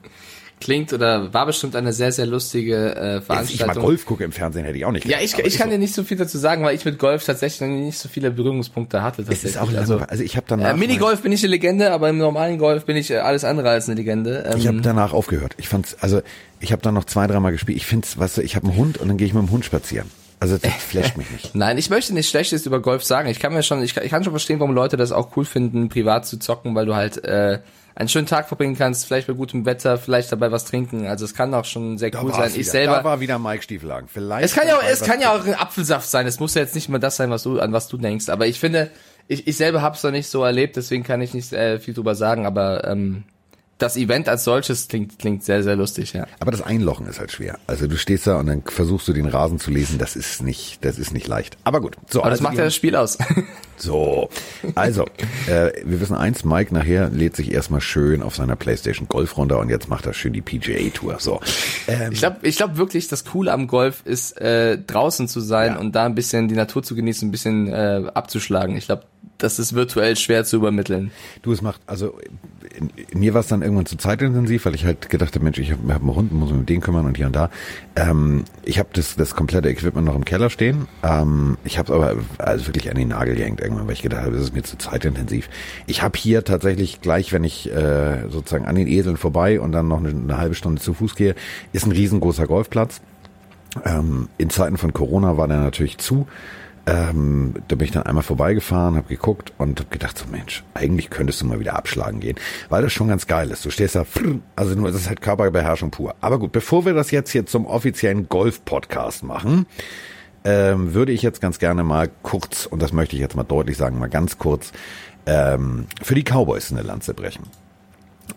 Klingt 0.61 0.93
oder 0.93 1.33
war 1.33 1.47
bestimmt 1.47 1.77
eine 1.77 1.93
sehr, 1.93 2.11
sehr 2.13 2.27
lustige 2.27 2.95
äh, 2.97 2.97
Wenn 2.97 3.13
ich 3.13 3.29
mal 3.29 3.45
Veranstaltung. 3.47 3.83
Golf 3.85 4.07
gucke 4.07 4.25
im 4.25 4.33
Fernsehen, 4.33 4.65
hätte 4.65 4.77
ich 4.79 4.85
auch 4.85 4.93
nicht. 4.93 5.05
ja, 5.05 5.19
gedacht, 5.19 5.25
ich, 5.25 5.35
aber 5.35 5.47
ich 5.47 5.55
ist 5.55 5.59
kann 5.59 5.69
so. 5.69 5.73
dir 5.75 5.79
nicht 5.79 5.95
so 5.95 6.05
viel 6.05 6.17
dazu 6.17 6.39
sagen, 6.39 6.65
weil 6.65 6.75
ich 6.75 6.85
mit 6.85 6.99
Golf 6.99 7.25
tatsächlich 7.25 7.61
noch 7.61 7.69
nicht 7.77 7.99
so 7.99 8.09
viele 8.09 8.31
Berührungspunkte 8.31 9.03
hatte. 9.03 9.23
Es 9.23 9.29
Tatsächlich. 9.29 9.51
ist 9.55 9.61
auch 9.61 9.73
also. 9.73 9.99
Also 9.99 10.23
ich 10.25 10.37
habe 10.37 10.47
danach 10.49 10.71
äh, 10.71 10.77
Minigolf 10.77 11.23
bin 11.23 11.33
ich 11.33 11.43
eine 11.43 11.51
Legende, 11.51 11.93
aber 11.93 12.09
im 12.09 12.19
normalen 12.19 12.59
Golf 12.59 12.85
bin 12.85 12.97
ich 12.97 13.11
äh, 13.11 13.19
alles 13.19 13.45
andere 13.45 13.71
als 13.71 13.89
eine 13.89 13.97
Legende. 13.97 14.45
Ähm, 14.51 14.59
Ich 14.59 14.67
habe 14.67 14.81
danach 14.81 15.13
aufgehört. 15.13 15.55
Ich 15.59 15.69
fand's, 15.69 15.97
also 16.01 16.21
ich 16.61 16.73
habe 16.73 16.83
dann 16.83 16.95
noch 16.95 17.05
zwei, 17.05 17.27
dreimal 17.27 17.53
gespielt. 17.53 17.77
Ich 17.79 17.87
find's, 17.87 18.19
weißt 18.19 18.39
du, 18.39 18.43
ich 18.43 18.57
habe 18.57 18.67
einen 18.67 18.77
Hund 18.77 18.99
und 18.99 19.09
dann 19.09 19.17
gehe 19.17 19.27
ich 19.27 19.35
mit 19.35 19.43
dem 19.43 19.51
Hund 19.51 19.65
spazieren. 19.65 20.11
Also 20.41 20.57
das 20.59 20.73
flasht 20.89 21.17
mich 21.17 21.31
nicht. 21.31 21.55
Nein, 21.55 21.79
ich 21.79 21.91
möchte 21.91 22.15
nicht 22.15 22.29
Schlechtes 22.29 22.65
über 22.67 22.81
Golf 22.81 23.05
sagen. 23.05 23.29
Ich 23.29 23.41
kann 23.41 23.53
mir 23.53 23.63
schon, 23.63 23.83
ich 23.83 23.95
kann, 23.95 24.05
ich 24.05 24.11
kann 24.11 24.23
schon 24.25 24.33
verstehen, 24.33 24.61
warum 24.61 24.75
Leute 24.75 24.97
das 24.97 25.13
auch 25.13 25.37
cool 25.37 25.45
finden, 25.45 25.89
privat 25.89 26.27
zu 26.27 26.39
zocken, 26.39 26.75
weil 26.75 26.87
du 26.87 26.95
halt 26.95 27.25
äh, 27.25 27.59
einen 27.99 28.09
schönen 28.09 28.27
Tag 28.29 28.47
verbringen 28.47 28.79
kannst, 28.79 29.07
vielleicht 29.07 29.27
bei 29.27 29.33
gutem 29.33 29.67
Wetter, 29.67 29.99
vielleicht 29.99 30.31
dabei 30.31 30.53
was 30.53 30.65
trinken. 30.65 31.09
Also 31.09 31.25
es 31.25 31.35
kann 31.35 31.53
auch 31.53 31.65
schon 31.65 31.99
sehr 31.99 32.15
cool 32.15 32.31
sein. 32.31 32.43
war's 32.43 32.53
Ich 32.53 32.61
wieder. 32.61 32.71
selber. 32.71 32.97
Da 32.99 33.05
war 33.05 33.19
wieder 33.21 33.41
Mike 33.41 33.65
Stiefelhagen. 33.65 34.09
Vielleicht. 34.09 34.45
Es 34.45 34.55
kann 34.55 34.69
ja 34.69 34.77
auch, 34.77 34.83
es 34.89 35.01
kann 35.01 35.21
ja 35.21 35.35
auch 35.35 35.45
ein 35.45 35.55
Apfelsaft 35.55 36.09
sein. 36.09 36.25
Es 36.29 36.39
muss 36.39 36.55
ja 36.55 36.63
jetzt 36.63 36.77
nicht 36.77 36.89
immer 36.89 37.01
das 37.01 37.17
sein, 37.17 37.29
was 37.31 37.43
du 37.43 37.59
an 37.59 37.73
was 37.73 37.89
du 37.89 37.97
denkst. 37.97 38.29
Aber 38.29 38.47
ich 38.47 38.61
finde, 38.61 38.93
ich, 39.27 39.49
ich 39.49 39.57
selber 39.57 39.83
habe 39.83 39.97
es 39.97 40.03
noch 40.05 40.13
nicht 40.13 40.29
so 40.29 40.45
erlebt, 40.45 40.77
deswegen 40.77 41.03
kann 41.03 41.21
ich 41.21 41.35
nicht 41.35 41.53
äh, 41.53 41.81
viel 41.81 41.93
drüber 41.93 42.15
sagen. 42.15 42.47
Aber 42.47 42.87
ähm, 42.87 43.25
das 43.79 43.97
Event 43.97 44.29
als 44.29 44.45
solches 44.45 44.89
klingt 44.89 45.19
klingt 45.19 45.45
sehr 45.45 45.63
sehr 45.63 45.77
lustig, 45.77 46.13
ja. 46.13 46.27
Aber 46.41 46.51
das 46.51 46.63
Einlochen 46.63 47.07
ist 47.07 47.21
halt 47.21 47.33
schwer. 47.33 47.59
Also 47.67 47.87
du 47.87 47.97
stehst 47.97 48.27
da 48.27 48.39
und 48.39 48.47
dann 48.47 48.63
versuchst 48.63 49.07
du 49.09 49.13
den 49.13 49.27
Rasen 49.27 49.59
zu 49.59 49.71
lesen. 49.71 49.99
Das 49.99 50.17
ist 50.17 50.43
nicht, 50.43 50.85
das 50.85 50.99
ist 50.99 51.13
nicht 51.13 51.27
leicht. 51.29 51.57
Aber 51.65 51.81
gut. 51.81 51.97
So, 52.11 52.21
Aber 52.21 52.31
das 52.31 52.41
also 52.41 52.49
macht 52.49 52.59
ja 52.59 52.65
das 52.65 52.75
Spiel 52.75 52.95
aus. 52.97 53.19
So, 53.81 54.29
also, 54.75 55.05
äh, 55.47 55.71
wir 55.85 56.01
wissen 56.01 56.17
eins, 56.17 56.45
Mike 56.45 56.75
nachher 56.75 57.11
lädt 57.11 57.37
sich 57.37 57.53
erstmal 57.53 57.81
schön 57.81 58.23
auf 58.23 58.35
seiner 58.35 58.57
Playstation 58.57 59.07
Golf 59.07 59.37
runter 59.37 59.61
und 59.61 59.69
jetzt 59.69 59.89
macht 59.89 60.05
er 60.05 60.15
schön 60.15 60.33
die 60.33 60.41
PGA 60.43 60.91
Tour. 60.93 61.19
So, 61.21 61.39
ähm, 61.87 62.11
Ich 62.11 62.19
glaube 62.19 62.39
ich 62.43 62.57
glaub 62.57 62.77
wirklich, 62.77 63.07
das 63.07 63.25
Coole 63.25 63.53
am 63.53 63.69
Golf 63.69 64.03
ist, 64.05 64.37
äh, 64.41 64.79
draußen 64.79 65.29
zu 65.29 65.39
sein 65.41 65.75
Ja. 65.75 65.79
und 65.79 65.95
da 65.95 66.07
ein 66.07 66.17
bisschen 66.17 66.49
die 66.49 66.57
Natur 66.57 66.83
zu 66.83 66.97
genießen, 66.97 67.29
ein 67.29 67.31
bisschen 67.31 67.69
äh, 67.69 68.03
abzuschlagen. 68.13 68.77
Ich 68.77 68.87
glaube, 68.87 69.05
das 69.39 69.59
ist 69.59 69.75
virtuell 69.75 70.17
schwer 70.17 70.45
zu 70.45 70.57
übermitteln. 70.57 71.11
du, 71.43 71.53
es 71.53 71.63
macht, 71.63 71.81
also 71.87 72.19
mir 73.13 73.35
war 73.35 73.41
es 73.41 73.49
dann 73.49 73.63
irgendwann 73.63 73.87
zu 73.87 73.97
zeitintensiv, 73.97 74.67
weil 74.67 74.75
ich 74.75 74.85
halt 74.85 75.09
gedacht 75.09 75.35
habe, 75.35 75.45
Mensch, 75.45 75.59
ich 75.59 75.73
habe 75.73 75.93
hab 75.93 76.03
einen 76.03 76.15
Hund, 76.15 76.33
muss 76.33 76.51
mich 76.51 76.59
um 76.59 76.67
den 76.67 76.81
kümmern 76.81 77.07
und 77.07 77.17
hier 77.17 77.27
und 77.27 77.37
da. 77.37 77.51
Ähm, 77.97 78.45
ich 78.65 78.79
habe 78.79 78.89
das, 78.93 79.17
das 79.17 79.35
komplette 79.35 79.69
Equipment 79.69 80.07
noch 80.07 80.17
im 80.17 80.25
Keller 80.25 80.51
stehen. 80.51 80.87
Ähm, 81.03 81.57
ich 81.65 81.79
habe 81.79 81.95
aber 81.95 82.17
also 82.39 82.67
wirklich 82.67 82.91
an 82.91 82.97
den 82.97 83.09
Nagel 83.09 83.37
gehängt 83.37 83.61
irgendwann, 83.61 83.87
weil 83.87 83.95
ich 83.95 84.03
gedacht 84.03 84.23
habe, 84.23 84.33
das 84.33 84.43
ist 84.43 84.55
mir 84.55 84.63
zu 84.63 84.77
zeitintensiv. 84.77 85.49
Ich 85.87 86.03
habe 86.03 86.19
hier 86.19 86.45
tatsächlich 86.45 87.01
gleich, 87.01 87.33
wenn 87.33 87.45
ich 87.45 87.71
äh, 87.71 88.29
sozusagen 88.29 88.67
an 88.67 88.75
den 88.75 88.89
Eseln 88.89 89.17
vorbei 89.17 89.61
und 89.61 89.73
dann 89.73 89.89
noch 89.89 89.99
eine, 89.99 90.11
eine 90.11 90.39
halbe 90.39 90.55
Stunde 90.55 90.81
zu 90.81 90.95
Fuß 90.95 91.15
gehe, 91.15 91.35
ist 91.73 91.87
ein 91.87 91.93
riesengroßer 91.93 92.47
Golfplatz. 92.47 93.01
Ähm, 93.85 94.29
in 94.39 94.51
Zeiten 94.51 94.77
von 94.77 94.93
Corona 94.93 95.37
war 95.37 95.49
der 95.49 95.59
natürlich 95.59 95.99
zu. 95.99 96.27
Ähm, 96.89 97.53
da 97.69 97.77
bin 97.77 97.85
ich 97.85 97.93
dann 97.93 98.05
einmal 98.05 98.23
vorbeigefahren, 98.23 98.97
habe 98.97 99.09
geguckt 99.09 99.53
und 99.59 99.79
habe 99.79 99.91
gedacht, 99.91 100.17
so 100.17 100.25
Mensch, 100.31 100.65
eigentlich 100.73 101.11
könntest 101.11 101.43
du 101.43 101.45
mal 101.45 101.61
wieder 101.61 101.77
abschlagen 101.77 102.19
gehen, 102.21 102.39
weil 102.71 102.81
das 102.81 102.95
schon 102.95 103.09
ganz 103.09 103.27
geil 103.27 103.51
ist. 103.51 103.63
Du 103.67 103.71
stehst 103.71 103.95
da, 103.95 104.07
also 104.57 104.75
nur, 104.75 104.91
das 104.91 105.03
ist 105.03 105.09
halt 105.09 105.21
Körperbeherrschung 105.21 105.91
pur. 105.91 106.15
Aber 106.23 106.39
gut, 106.39 106.51
bevor 106.51 106.87
wir 106.87 106.95
das 106.95 107.11
jetzt 107.11 107.31
hier 107.31 107.45
zum 107.45 107.67
offiziellen 107.67 108.31
Golf-Podcast 108.31 109.23
machen, 109.23 109.67
ähm, 110.45 110.95
würde 110.95 111.13
ich 111.13 111.21
jetzt 111.21 111.43
ganz 111.43 111.59
gerne 111.59 111.85
mal 111.85 112.09
kurz, 112.23 112.65
und 112.65 112.81
das 112.81 112.95
möchte 112.95 113.17
ich 113.17 113.21
jetzt 113.21 113.37
mal 113.37 113.43
deutlich 113.43 113.77
sagen, 113.77 113.99
mal 113.99 114.09
ganz 114.09 114.39
kurz, 114.39 114.73
ähm, 115.27 115.89
für 116.01 116.15
die 116.15 116.25
Cowboys 116.25 116.73
eine 116.73 116.81
Lanze 116.81 117.13
brechen. 117.13 117.45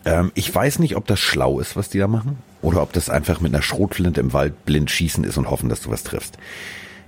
Ähm, 0.04 0.30
ich 0.34 0.54
weiß 0.54 0.78
nicht, 0.78 0.96
ob 0.96 1.06
das 1.06 1.20
schlau 1.20 1.58
ist, 1.58 1.74
was 1.74 1.88
die 1.88 1.98
da 1.98 2.06
machen, 2.06 2.36
oder 2.60 2.82
ob 2.82 2.92
das 2.92 3.08
einfach 3.08 3.40
mit 3.40 3.54
einer 3.54 3.62
Schrotflinte 3.62 4.20
im 4.20 4.34
Wald 4.34 4.66
blind 4.66 4.90
schießen 4.90 5.24
ist 5.24 5.38
und 5.38 5.48
hoffen, 5.48 5.70
dass 5.70 5.80
du 5.80 5.90
was 5.90 6.02
triffst. 6.02 6.36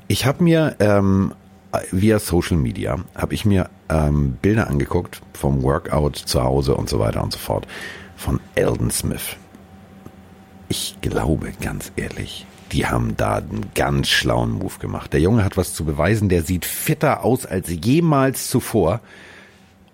Ich 0.07 0.27
habe 0.27 0.45
mir 0.45 0.77
ähm, 0.81 1.33
via 1.91 2.19
Social 2.19 2.57
Media 2.57 2.99
habe 3.15 3.35
ich 3.35 3.45
mir 3.45 3.71
ähm, 3.89 4.37
Bilder 4.41 4.69
angeguckt 4.69 5.23
vom 5.33 5.63
Workout 5.63 6.17
zu 6.17 6.43
Hause 6.43 6.75
und 6.75 6.89
so 6.89 6.99
weiter 6.99 7.23
und 7.23 7.33
so 7.33 7.39
fort 7.39 7.67
von 8.17 8.41
Eldon 8.55 8.91
Smith. 8.91 9.37
Ich 10.69 10.97
glaube, 11.01 11.53
ganz 11.61 11.93
ehrlich, 11.97 12.47
die 12.73 12.87
haben 12.87 13.17
da 13.17 13.37
einen 13.37 13.67
ganz 13.75 14.09
schlauen 14.09 14.53
Move 14.53 14.79
gemacht. 14.79 15.13
Der 15.13 15.21
Junge 15.21 15.45
hat 15.45 15.57
was 15.57 15.75
zu 15.75 15.85
beweisen, 15.85 16.29
der 16.29 16.43
sieht 16.43 16.65
fitter 16.65 17.25
aus 17.25 17.47
als 17.47 17.69
jemals 17.71 18.49
zuvor. 18.51 19.01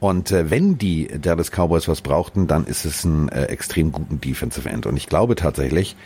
Und 0.01 0.33
äh, 0.33 0.51
wenn 0.51 0.79
die 0.79 1.07
Dallas 1.07 1.51
Cowboys 1.51 1.87
was 1.87 2.01
brauchten, 2.01 2.47
dann 2.47 2.65
ist 2.67 2.85
es 2.85 3.05
ein 3.05 3.29
äh, 3.29 3.45
extrem 3.45 3.93
guten 3.93 4.21
Defensive 4.21 4.69
End. 4.69 4.87
Und 4.87 4.97
ich 4.97 5.07
glaube 5.07 5.35
tatsächlich, 5.35 5.97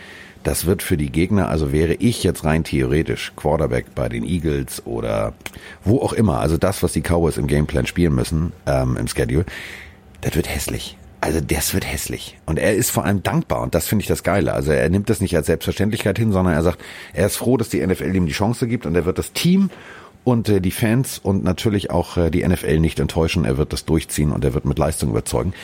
das 0.45 0.67
wird 0.67 0.83
für 0.83 0.97
die 0.97 1.11
Gegner, 1.11 1.49
also 1.49 1.73
wäre 1.73 1.95
ich 1.95 2.23
jetzt 2.23 2.45
rein 2.45 2.65
theoretisch 2.65 3.33
Quarterback 3.35 3.95
bei 3.95 4.09
den 4.09 4.25
Eagles 4.25 4.87
oder 4.87 5.33
wo 5.85 5.99
auch 5.99 6.13
immer, 6.13 6.39
also 6.39 6.59
das, 6.59 6.83
was 6.83 6.93
die 6.93 7.01
Cowboys 7.01 7.39
im 7.39 7.47
Gameplan 7.47 7.87
spielen 7.87 8.15
müssen, 8.15 8.53
ähm, 8.67 8.97
im 8.97 9.09
Schedule, 9.09 9.47
das 10.21 10.37
wird 10.37 10.49
hässlich. 10.49 10.97
Also 11.21 11.41
das 11.41 11.73
wird 11.73 11.91
hässlich. 11.91 12.37
Und 12.45 12.59
er 12.59 12.75
ist 12.75 12.91
vor 12.91 13.07
allem 13.07 13.23
dankbar 13.23 13.63
und 13.63 13.75
das 13.75 13.87
finde 13.87 14.03
ich 14.03 14.09
das 14.09 14.23
Geile. 14.23 14.53
Also 14.53 14.73
er 14.73 14.91
nimmt 14.91 15.09
das 15.09 15.23
nicht 15.23 15.35
als 15.35 15.47
Selbstverständlichkeit 15.47 16.19
hin, 16.19 16.33
sondern 16.33 16.53
er 16.53 16.63
sagt, 16.63 16.81
er 17.15 17.27
ist 17.27 17.37
froh, 17.37 17.57
dass 17.57 17.71
die 17.71 17.85
NFL 17.85 18.15
ihm 18.15 18.27
die 18.27 18.33
Chance 18.33 18.69
gibt 18.69 18.85
und 18.85 18.95
er 18.95 19.07
wird 19.07 19.19
das 19.19 19.33
Team 19.33 19.71
und 20.25 20.51
äh, 20.51 20.61
die 20.61 20.71
Fans 20.71 21.19
und 21.19 21.43
natürlich 21.43 21.91
auch 21.91 22.19
äh, 22.19 22.31
die 22.31 22.47
NFL 22.47 22.79
nicht 22.79 23.01
enttäuschen. 23.01 23.47
Er 23.47 23.57
wird 23.57 23.73
das 23.73 23.87
durchziehen 23.87 24.33
und 24.33 24.45
er 24.45 24.53
wird 24.53 24.67
mit 24.67 24.79
Leistung 24.79 25.09
überzeugen. 25.09 25.55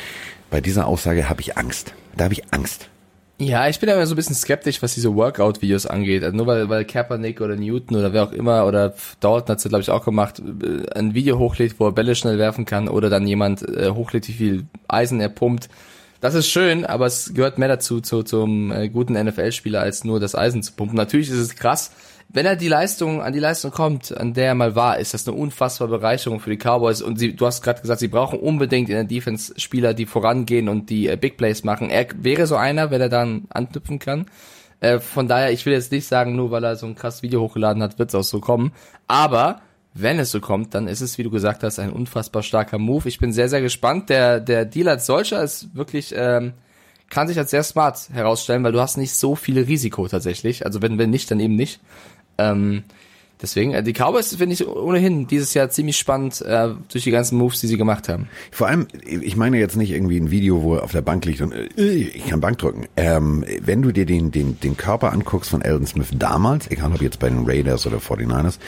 Bei 0.50 0.62
dieser 0.62 0.86
Aussage 0.86 1.28
habe 1.28 1.42
ich 1.42 1.58
Angst. 1.58 1.94
Da 2.16 2.24
habe 2.24 2.34
ich 2.34 2.52
Angst. 2.52 2.88
Ja, 3.42 3.68
ich 3.68 3.81
bin 3.81 3.88
aber 3.88 4.05
so 4.05 4.12
ein 4.12 4.16
bisschen 4.16 4.37
skeptisch, 4.37 4.83
was 4.83 4.92
diese 4.92 5.14
Workout-Videos 5.14 5.87
angeht. 5.87 6.24
Also 6.24 6.37
nur 6.37 6.46
weil, 6.46 6.68
weil 6.68 6.85
Kaepernick 6.85 7.40
oder 7.40 7.57
Newton 7.57 7.96
oder 7.96 8.12
wer 8.12 8.24
auch 8.24 8.33
immer 8.33 8.66
oder 8.66 8.92
Dalton 9.20 9.48
hat's 9.48 9.64
ja 9.64 9.70
glaube 9.70 9.81
ich 9.81 9.88
auch 9.88 10.05
gemacht, 10.05 10.40
äh, 10.40 10.90
ein 10.90 11.14
Video 11.14 11.38
hochlädt, 11.38 11.81
wo 11.81 11.87
er 11.87 11.92
Bälle 11.92 12.14
schnell 12.14 12.37
werfen 12.37 12.66
kann 12.66 12.87
oder 12.87 13.09
dann 13.09 13.26
jemand 13.26 13.66
äh, 13.66 13.92
hochlädt, 13.92 14.29
wie 14.29 14.35
viel 14.35 14.66
Eisen 14.88 15.22
er 15.22 15.31
pumpt. 15.31 15.70
Das 16.20 16.35
ist 16.35 16.50
schön, 16.50 16.85
aber 16.85 17.07
es 17.07 17.33
gehört 17.33 17.57
mehr 17.57 17.68
dazu, 17.68 18.03
zu, 18.03 18.24
zum 18.24 18.72
äh, 18.72 18.90
guten 18.90 19.14
NFL-Spieler, 19.14 19.81
als 19.81 20.05
nur 20.05 20.20
das 20.20 20.35
Eisen 20.35 20.62
zu 20.62 20.74
pumpen. 20.74 20.98
Natürlich 20.98 21.31
ist 21.31 21.38
es 21.38 21.57
krass, 21.57 21.92
wenn 22.32 22.46
er 22.46 22.54
die 22.54 22.68
Leistung, 22.68 23.22
an 23.22 23.32
die 23.32 23.40
Leistung 23.40 23.72
kommt, 23.72 24.16
an 24.16 24.34
der 24.34 24.46
er 24.46 24.54
mal 24.54 24.76
war, 24.76 24.98
ist 24.98 25.14
das 25.14 25.26
eine 25.26 25.36
unfassbare 25.36 25.90
Bereicherung 25.90 26.38
für 26.38 26.50
die 26.50 26.58
Cowboys. 26.58 27.02
Und 27.02 27.18
sie, 27.18 27.34
du 27.34 27.44
hast 27.44 27.62
gerade 27.62 27.80
gesagt, 27.80 28.00
sie 28.00 28.08
brauchen 28.08 28.38
unbedingt 28.38 28.88
in 28.88 28.94
der 28.94 29.04
Defense 29.04 29.52
Spieler, 29.56 29.94
die 29.94 30.06
vorangehen 30.06 30.68
und 30.68 30.90
die 30.90 31.08
äh, 31.08 31.16
Big 31.16 31.36
Plays 31.36 31.64
machen. 31.64 31.90
Er 31.90 32.06
wäre 32.16 32.46
so 32.46 32.56
einer, 32.56 32.90
wenn 32.90 33.00
er 33.00 33.08
dann 33.08 33.46
anknüpfen 33.50 33.98
kann. 33.98 34.26
Äh, 34.78 35.00
von 35.00 35.26
daher, 35.26 35.50
ich 35.50 35.66
will 35.66 35.72
jetzt 35.72 35.90
nicht 35.90 36.06
sagen, 36.06 36.36
nur 36.36 36.52
weil 36.52 36.62
er 36.62 36.76
so 36.76 36.86
ein 36.86 36.94
krasses 36.94 37.22
Video 37.22 37.40
hochgeladen 37.40 37.82
hat, 37.82 37.98
wird 37.98 38.10
es 38.10 38.14
auch 38.14 38.22
so 38.22 38.38
kommen. 38.38 38.72
Aber 39.08 39.60
wenn 39.92 40.20
es 40.20 40.30
so 40.30 40.40
kommt, 40.40 40.74
dann 40.74 40.86
ist 40.86 41.00
es, 41.00 41.18
wie 41.18 41.24
du 41.24 41.30
gesagt 41.30 41.64
hast, 41.64 41.80
ein 41.80 41.90
unfassbar 41.90 42.44
starker 42.44 42.78
Move. 42.78 43.08
Ich 43.08 43.18
bin 43.18 43.32
sehr, 43.32 43.48
sehr 43.48 43.60
gespannt. 43.60 44.08
Der, 44.08 44.38
der 44.38 44.64
Deal 44.66 44.88
als 44.88 45.06
solcher 45.06 45.42
ist 45.42 45.74
wirklich, 45.74 46.14
ähm, 46.16 46.52
kann 47.08 47.26
sich 47.26 47.38
als 47.38 47.50
sehr 47.50 47.64
smart 47.64 48.08
herausstellen, 48.12 48.62
weil 48.62 48.72
du 48.72 48.80
hast 48.80 48.96
nicht 48.96 49.14
so 49.14 49.34
viel 49.34 49.58
Risiko 49.58 50.06
tatsächlich. 50.06 50.64
Also 50.64 50.80
wenn, 50.80 50.96
wenn 50.96 51.10
nicht, 51.10 51.28
dann 51.30 51.40
eben 51.40 51.56
nicht. 51.56 51.80
Ähm, 52.40 52.85
deswegen, 53.42 53.72
äh, 53.72 53.83
die 53.83 53.92
Cowboys 53.92 54.35
finde 54.35 54.55
ich 54.55 54.66
ohnehin 54.66 55.26
dieses 55.26 55.55
Jahr 55.55 55.70
ziemlich 55.70 55.98
spannend 55.98 56.40
äh, 56.42 56.70
durch 56.90 57.05
die 57.05 57.11
ganzen 57.11 57.38
Moves, 57.38 57.61
die 57.61 57.66
sie 57.66 57.76
gemacht 57.76 58.09
haben. 58.09 58.29
Vor 58.50 58.68
allem, 58.68 58.87
ich 59.05 59.37
meine 59.37 59.59
jetzt 59.59 59.76
nicht 59.76 59.90
irgendwie 59.90 60.18
ein 60.18 60.31
Video, 60.31 60.62
wo 60.62 60.76
er 60.76 60.83
auf 60.83 60.92
der 60.92 61.03
Bank 61.03 61.24
liegt 61.24 61.40
und 61.40 61.53
äh, 61.53 61.66
ich 61.76 62.26
kann 62.26 62.40
Bank 62.40 62.59
drücken. 62.59 62.87
Ähm, 62.96 63.44
wenn 63.61 63.83
du 63.83 63.92
dir 63.92 64.07
den, 64.07 64.31
den, 64.31 64.59
den 64.61 64.76
Körper 64.76 65.12
anguckst 65.12 65.50
von 65.50 65.62
Eldon 65.62 65.87
Smith 65.87 66.09
damals, 66.14 66.70
egal 66.70 66.92
ob 66.92 67.03
jetzt 67.03 67.18
bei 67.18 67.29
den 67.29 67.44
Raiders 67.46 67.87
oder 67.87 67.98
49ers, 67.98 68.59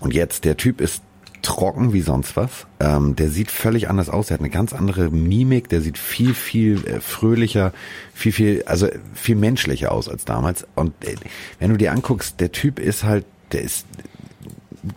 und 0.00 0.14
jetzt, 0.14 0.44
der 0.44 0.56
Typ 0.56 0.80
ist 0.80 1.02
trocken 1.42 1.92
wie 1.92 2.00
sonst 2.00 2.36
was. 2.36 2.66
Ähm, 2.80 3.16
der 3.16 3.30
sieht 3.30 3.50
völlig 3.50 3.88
anders 3.88 4.08
aus. 4.08 4.30
Er 4.30 4.34
hat 4.34 4.40
eine 4.40 4.50
ganz 4.50 4.72
andere 4.72 5.10
Mimik. 5.10 5.68
Der 5.68 5.80
sieht 5.80 5.98
viel, 5.98 6.34
viel 6.34 6.86
äh, 6.86 7.00
fröhlicher, 7.00 7.72
viel, 8.14 8.32
viel, 8.32 8.62
also 8.66 8.88
viel 9.14 9.36
menschlicher 9.36 9.92
aus 9.92 10.08
als 10.08 10.24
damals. 10.24 10.66
Und 10.74 10.92
äh, 11.04 11.16
wenn 11.58 11.70
du 11.70 11.76
dir 11.76 11.92
anguckst, 11.92 12.40
der 12.40 12.52
Typ 12.52 12.78
ist 12.78 13.04
halt, 13.04 13.24
der 13.52 13.62
ist 13.62 13.86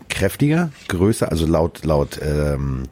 kräftiger, 0.09 0.71
größer, 0.87 1.29
also 1.29 1.45
laut, 1.45 1.83
laut, 1.83 2.19
ähm, 2.21 2.83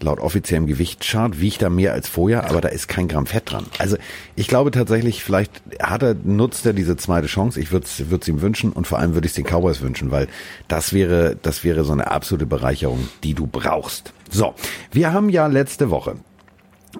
laut 0.00 0.20
offiziellem 0.20 0.66
Gewichtschart 0.66 1.40
wiegt 1.40 1.62
er 1.62 1.70
mehr 1.70 1.92
als 1.92 2.08
vorher, 2.08 2.48
aber 2.48 2.60
da 2.60 2.68
ist 2.68 2.88
kein 2.88 3.08
Gramm 3.08 3.26
Fett 3.26 3.50
dran. 3.50 3.66
Also 3.78 3.96
ich 4.36 4.48
glaube 4.48 4.70
tatsächlich, 4.70 5.24
vielleicht 5.24 5.62
hat 5.80 6.02
er, 6.02 6.14
nutzt 6.14 6.66
er 6.66 6.72
diese 6.72 6.96
zweite 6.96 7.26
Chance. 7.26 7.60
Ich 7.60 7.70
würde 7.72 7.86
es 7.86 8.28
ihm 8.28 8.40
wünschen 8.40 8.72
und 8.72 8.86
vor 8.86 8.98
allem 8.98 9.14
würde 9.14 9.26
ich 9.26 9.32
es 9.32 9.36
den 9.36 9.44
Cowboys 9.44 9.80
wünschen, 9.80 10.10
weil 10.10 10.28
das 10.68 10.92
wäre, 10.92 11.36
das 11.40 11.64
wäre 11.64 11.84
so 11.84 11.92
eine 11.92 12.10
absolute 12.10 12.46
Bereicherung, 12.46 13.08
die 13.22 13.34
du 13.34 13.46
brauchst. 13.46 14.12
So, 14.30 14.54
wir 14.92 15.12
haben 15.12 15.30
ja 15.30 15.46
letzte 15.46 15.90
Woche 15.90 16.16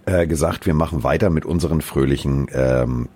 äh, 0.06 0.26
gesagt, 0.26 0.66
wir 0.66 0.74
machen 0.74 1.02
weiter 1.02 1.30
mit 1.30 1.44
unseren 1.44 1.80
fröhlichen 1.80 2.48
ähm, 2.52 3.08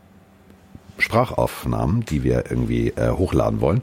Sprachaufnahmen, 1.12 2.06
die 2.06 2.24
wir 2.24 2.50
irgendwie 2.50 2.88
äh, 2.88 3.10
hochladen 3.10 3.60
wollen 3.60 3.82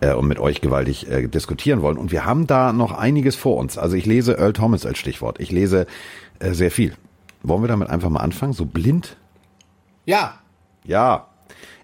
äh, 0.00 0.14
und 0.14 0.26
mit 0.26 0.38
euch 0.38 0.62
gewaltig 0.62 1.10
äh, 1.10 1.28
diskutieren 1.28 1.82
wollen. 1.82 1.98
Und 1.98 2.10
wir 2.10 2.24
haben 2.24 2.46
da 2.46 2.72
noch 2.72 2.92
einiges 2.92 3.36
vor 3.36 3.58
uns. 3.58 3.76
Also 3.76 3.96
ich 3.96 4.06
lese 4.06 4.38
Earl 4.38 4.54
Thomas 4.54 4.86
als 4.86 4.96
Stichwort. 4.96 5.40
Ich 5.40 5.52
lese 5.52 5.86
äh, 6.38 6.52
sehr 6.52 6.70
viel. 6.70 6.94
Wollen 7.42 7.62
wir 7.62 7.68
damit 7.68 7.90
einfach 7.90 8.08
mal 8.08 8.20
anfangen? 8.20 8.54
So 8.54 8.64
blind? 8.64 9.18
Ja. 10.06 10.38
Ja. 10.84 11.26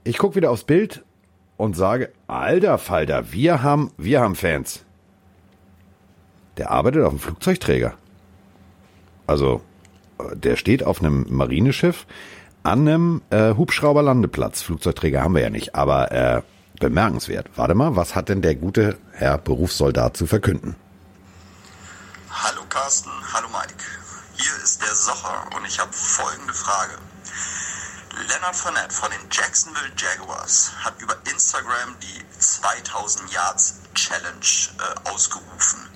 Ich 0.03 0.17
gucke 0.17 0.37
wieder 0.37 0.51
aufs 0.51 0.65
Bild 0.65 1.05
und 1.59 1.77
sage, 1.77 2.11
alter 2.27 2.79
Falter, 2.79 3.33
wir 3.33 3.63
haben, 3.63 3.91
wir 3.99 4.23
haben 4.23 4.35
Fans. 4.35 4.83
Der 6.57 6.71
arbeitet 6.71 7.03
auf 7.03 7.11
einem 7.11 7.19
Flugzeugträger. 7.19 7.93
Also, 9.27 9.61
äh, 10.19 10.35
der 10.37 10.57
steht 10.57 10.85
auf 10.85 11.01
einem 11.03 11.27
Marineschiff 11.29 12.07
an 12.67 12.81
einem 12.81 13.23
äh, 13.31 13.55
Hubschrauberlandeplatz. 13.55 14.63
Flugzeugträger 14.63 15.23
haben 15.23 15.35
wir 15.35 15.43
ja 15.43 15.51
nicht, 15.51 15.75
aber 15.77 16.11
äh, 16.11 16.43
bemerkenswert. 16.81 17.49
Warte 17.55 17.75
mal, 17.75 17.95
was 17.95 18.15
hat 18.17 18.29
denn 18.29 18.43
der 18.43 18.57
gute 18.57 18.99
Herr 19.13 19.39
Berufssoldat 19.39 20.17
zu 20.17 20.27
verkünden? 20.27 20.75
Hallo 22.29 22.63
Carsten, 22.69 23.11
hallo 23.33 23.47
Mike. 23.49 23.85
Hier 24.35 24.53
ist 24.65 24.83
der 24.83 24.95
Socher 24.95 25.47
und 25.57 25.65
ich 25.65 25.79
habe 25.79 25.93
folgende 25.93 26.53
Frage. 26.53 26.99
Leonard 28.29 28.57
Fournette 28.57 28.95
von 28.95 29.11
den 29.11 29.31
Jacksonville 29.31 29.93
Jaguars 29.97 30.73
hat 30.85 31.01
über 31.01 31.15
Instagram 31.31 31.95
die 32.03 32.39
2000 32.39 33.33
Yards 33.33 33.81
Challenge 33.95 34.31
äh, 34.79 35.11
ausgerufen. 35.11 35.89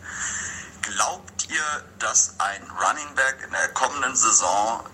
Glaubt 0.83 1.49
ihr, 1.49 1.85
dass 1.99 2.35
ein 2.39 2.63
Running 2.71 3.15
Back 3.17 3.39
in 3.45 3.51
der 3.51 3.69
kommenden 3.75 4.15
Saison 4.15 4.85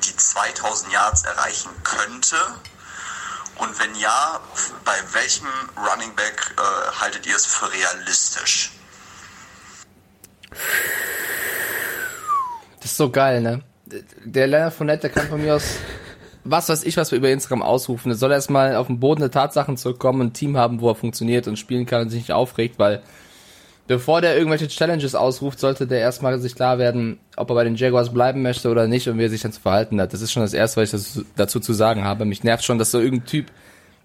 die 0.00 0.16
2000 0.16 0.92
Yards 0.92 1.24
erreichen 1.24 1.70
könnte? 1.84 2.36
Und 3.56 3.78
wenn 3.78 3.94
ja, 3.96 4.40
bei 4.84 4.96
welchem 5.12 5.46
Running 5.76 6.14
Back 6.16 6.54
äh, 6.56 7.00
haltet 7.00 7.26
ihr 7.26 7.36
es 7.36 7.46
für 7.46 7.70
realistisch? 7.70 8.72
Das 12.80 12.90
ist 12.90 12.96
so 12.96 13.10
geil, 13.10 13.40
ne? 13.42 13.62
Der 14.24 14.46
Leonard 14.46 14.72
Fournette, 14.72 15.02
der 15.02 15.10
kann 15.10 15.28
von 15.28 15.42
mir 15.42 15.56
aus 15.56 15.76
was 16.44 16.68
weiß 16.68 16.84
ich, 16.84 16.96
was 16.96 17.10
wir 17.10 17.18
über 17.18 17.30
Instagram 17.30 17.62
ausrufen. 17.62 18.10
Er 18.10 18.16
soll 18.16 18.32
erstmal 18.32 18.76
auf 18.76 18.86
den 18.86 19.00
Boden 19.00 19.20
der 19.20 19.30
Tatsachen 19.30 19.76
zurückkommen 19.76 20.22
ein 20.22 20.32
Team 20.32 20.56
haben, 20.56 20.80
wo 20.80 20.88
er 20.88 20.94
funktioniert 20.94 21.46
und 21.46 21.58
spielen 21.58 21.86
kann 21.86 22.02
und 22.02 22.10
sich 22.10 22.20
nicht 22.20 22.32
aufregt, 22.32 22.78
weil 22.78 23.02
bevor 23.90 24.20
der 24.20 24.36
irgendwelche 24.36 24.68
Challenges 24.68 25.16
ausruft, 25.16 25.58
sollte 25.58 25.84
der 25.84 25.98
erstmal 25.98 26.38
sich 26.38 26.54
klar 26.54 26.78
werden, 26.78 27.18
ob 27.36 27.50
er 27.50 27.56
bei 27.56 27.64
den 27.64 27.74
Jaguars 27.74 28.12
bleiben 28.12 28.40
möchte 28.40 28.70
oder 28.70 28.86
nicht 28.86 29.08
und 29.08 29.18
wie 29.18 29.24
er 29.24 29.30
sich 29.30 29.42
dann 29.42 29.50
zu 29.50 29.60
verhalten 29.60 30.00
hat. 30.00 30.12
Das 30.12 30.22
ist 30.22 30.30
schon 30.30 30.44
das 30.44 30.52
Erste, 30.52 30.80
was 30.80 31.16
ich 31.16 31.24
dazu 31.34 31.58
zu 31.58 31.72
sagen 31.72 32.04
habe. 32.04 32.24
Mich 32.24 32.44
nervt 32.44 32.62
schon, 32.62 32.78
dass 32.78 32.92
so 32.92 33.00
irgendein 33.00 33.26
Typ 33.26 33.46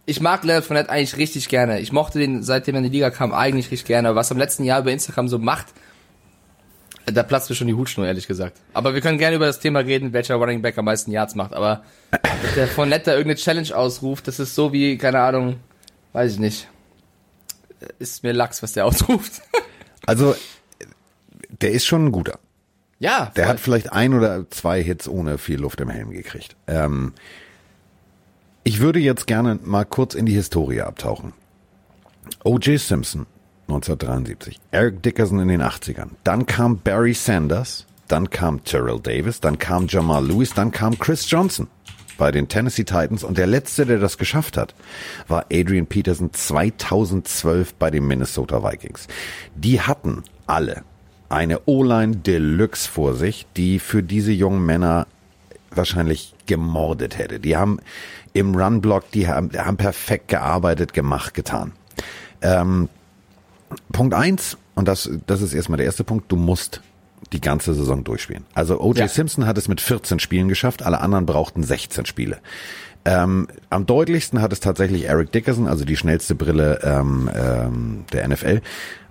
ich 0.08 0.21
mag 0.21 0.43
Leonard 0.43 0.65
Fournette 0.65 0.89
eigentlich 0.89 1.17
richtig 1.17 1.50
gerne. 1.50 1.80
Ich 1.80 1.91
mochte 1.91 2.19
den, 2.19 2.43
seitdem 2.43 2.76
er 2.76 2.80
in 2.80 2.84
die 2.86 2.91
Liga 2.91 3.10
kam, 3.10 3.34
eigentlich 3.34 3.71
richtig 3.71 3.88
gerne. 3.88 4.10
Aber 4.10 4.17
was 4.19 4.30
er 4.30 4.36
im 4.36 4.39
letzten 4.39 4.63
Jahr 4.63 4.82
über 4.82 4.91
Instagram 4.91 5.28
so 5.28 5.39
macht, 5.39 5.67
da 7.06 7.24
platzt 7.24 7.50
mir 7.50 7.56
schon 7.56 7.65
die 7.65 7.74
Hutschnur, 7.74 8.06
ehrlich 8.06 8.28
gesagt. 8.28 8.60
Aber 8.74 8.93
wir 8.93 9.02
können 9.02 9.17
gerne 9.17 9.36
über 9.36 9.48
das 9.48 9.60
Thema 9.60 9.80
reden, 9.80 10.13
welcher 10.13 10.36
Running 10.36 10.62
Back 10.62 10.78
am 10.78 10.86
meisten 10.86 11.12
Yards 11.12 11.34
macht. 11.34 11.54
Aber 11.54 11.84
dass 12.12 12.54
der 12.56 12.67
Fournette 12.67 13.06
da 13.06 13.12
irgendeine 13.13 13.39
Challenge 13.39 13.76
ausruft, 13.76 14.28
das 14.28 14.39
ist 14.39 14.54
so 14.54 14.71
wie, 14.71 14.98
keine 14.98 15.21
Ahnung, 15.21 15.58
weiß 16.13 16.34
ich 16.34 16.39
nicht. 16.39 16.67
Ist 17.98 18.24
mir 18.24 18.32
Lachs, 18.32 18.62
was 18.62 18.74
der 18.74 18.86
ausruft. 18.86 19.41
Also, 20.06 20.36
der 21.62 21.72
ist 21.72 21.86
schon 21.86 22.06
ein 22.06 22.12
guter. 22.12 22.39
Ja. 23.00 23.32
Der 23.36 23.48
hat 23.48 23.60
vielleicht 23.60 23.91
ein 23.91 24.13
oder 24.13 24.50
zwei 24.50 24.82
Hits 24.82 25.08
ohne 25.08 25.38
viel 25.38 25.60
Luft 25.60 25.82
im 25.82 25.89
Helm 25.89 26.12
gekriegt. 26.12 26.56
Ähm, 26.68 27.13
ich 28.63 28.80
würde 28.80 29.00
jetzt 29.00 29.28
gerne 29.28 29.60
mal 29.63 29.86
kurz 29.86 30.15
in 30.15 30.26
die 30.26 30.34
Historie 30.34 30.82
abtauchen. 30.82 31.34
O.J. 32.44 32.80
Simpson 32.80 33.28
1973, 33.68 34.60
Eric 34.72 35.04
Dickerson 35.04 35.39
in 35.39 35.48
den 35.48 35.62
80ern, 35.62 36.10
dann 36.24 36.46
kam 36.46 36.80
Barry 36.80 37.13
Sanders, 37.13 37.86
dann 38.08 38.30
kam 38.30 38.63
Terrell 38.63 39.00
Davis, 39.00 39.39
dann 39.39 39.58
kam 39.58 39.88
Jamal 39.88 40.26
Lewis, 40.26 40.54
dann 40.54 40.72
kam 40.72 40.98
Chris 40.98 41.30
Johnson 41.30 41.68
bei 42.17 42.32
den 42.32 42.47
Tennessee 42.47 42.84
Titans 42.84 43.23
und 43.23 43.38
der 43.38 43.47
letzte, 43.47 43.86
der 43.86 43.99
das 43.99 44.17
geschafft 44.17 44.58
hat, 44.58 44.73
war 45.28 45.45
Adrian 45.51 45.88
Peterson 45.88 46.32
2012 46.34 47.73
bei 47.75 47.91
den 47.91 48.08
Minnesota 48.08 48.63
Vikings. 48.63 49.08
Die 49.56 49.82
hatten 49.82 50.23
alle 50.47 50.84
eine 51.30 51.62
O-Line 51.65 52.17
Deluxe 52.17 52.89
vor 52.89 53.15
sich, 53.15 53.45
die 53.58 53.80
für 53.80 54.04
diese 54.04 54.32
jungen 54.32 54.65
Männer 54.65 55.08
wahrscheinlich 55.71 56.34
gemordet 56.45 57.17
hätte. 57.17 57.39
Die 57.39 57.58
haben 57.58 57.80
im 58.34 58.56
Run-Block, 58.56 59.12
die 59.12 59.28
haben, 59.28 59.49
haben 59.58 59.78
perfekt 59.78 60.28
gearbeitet, 60.28 60.93
gemacht, 60.93 61.34
getan. 61.34 61.73
Ähm, 62.41 62.89
Punkt 63.91 64.13
eins 64.13 64.58
und 64.75 64.88
das, 64.88 65.10
das 65.25 65.41
ist 65.41 65.54
erstmal 65.54 65.78
der 65.78 65.86
erste 65.86 66.04
Punkt, 66.04 66.32
du 66.32 66.36
musst 66.36 66.82
die 67.36 67.41
ganze 67.41 67.74
Saison 67.74 68.04
durchspielen. 68.04 68.45
Also 68.54 68.80
O.J. 68.80 68.98
Ja. 68.98 69.08
Simpson 69.08 69.45
hat 69.45 69.58
es 69.58 69.67
mit 69.67 69.82
14 69.82 70.19
Spielen 70.19 70.48
geschafft, 70.48 70.84
alle 70.84 71.02
anderen 71.02 71.26
brauchten 71.26 71.63
16 71.63 72.06
Spiele. 72.06 72.39
Ähm, 73.04 73.48
am 73.69 73.86
deutlichsten 73.86 74.41
hat 74.41 74.52
es 74.52 74.62
tatsächlich 74.62 75.06
Eric 75.06 75.32
Dickerson, 75.32 75.67
also 75.67 75.86
die 75.86 75.95
schnellste 75.95 76.34
Brille 76.34 76.80
ähm, 76.84 77.30
ähm, 77.36 78.06
der 78.12 78.28
NFL 78.28 78.62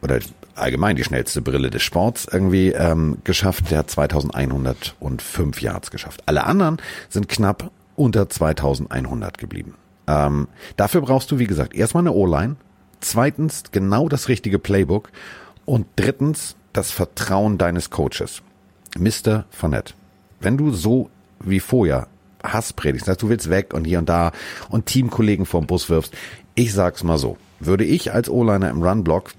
oder 0.02 0.18
allgemein 0.56 0.96
die 0.96 1.04
schnellste 1.04 1.42
Brille 1.42 1.70
des 1.70 1.82
Sports 1.82 2.26
irgendwie 2.30 2.70
ähm, 2.70 3.18
geschafft. 3.22 3.70
Der 3.70 3.78
hat 3.78 3.90
2105 3.90 5.60
Yards 5.60 5.92
geschafft. 5.92 6.22
Alle 6.26 6.44
anderen 6.44 6.78
sind 7.08 7.28
knapp 7.28 7.70
unter 7.94 8.28
2100 8.28 9.38
geblieben. 9.38 9.74
Ähm, 10.08 10.48
dafür 10.76 11.02
brauchst 11.02 11.30
du, 11.30 11.38
wie 11.38 11.46
gesagt, 11.46 11.74
erstmal 11.74 12.02
eine 12.02 12.12
O-Line, 12.12 12.56
zweitens 13.00 13.64
genau 13.70 14.08
das 14.08 14.28
richtige 14.28 14.58
Playbook 14.58 15.10
und 15.64 15.86
drittens 15.94 16.56
das 16.74 16.90
Vertrauen 16.90 17.56
deines 17.56 17.88
Coaches. 17.88 18.42
Mr. 18.98 19.46
Fournette, 19.50 19.94
wenn 20.40 20.58
du 20.58 20.70
so 20.70 21.08
wie 21.40 21.60
vorher 21.60 22.08
Hass 22.42 22.74
predigst, 22.74 23.08
dass 23.08 23.16
du 23.16 23.30
willst 23.30 23.48
weg 23.48 23.72
und 23.72 23.86
hier 23.86 23.98
und 23.98 24.08
da 24.08 24.32
und 24.68 24.86
Teamkollegen 24.86 25.46
vom 25.46 25.66
Bus 25.66 25.88
wirfst, 25.88 26.12
ich 26.54 26.74
sag's 26.74 27.02
mal 27.02 27.18
so, 27.18 27.38
würde 27.58 27.84
ich 27.84 28.12
als 28.12 28.28
O-Liner 28.28 28.68
im 28.70 28.82
Run-Block, 28.82 29.32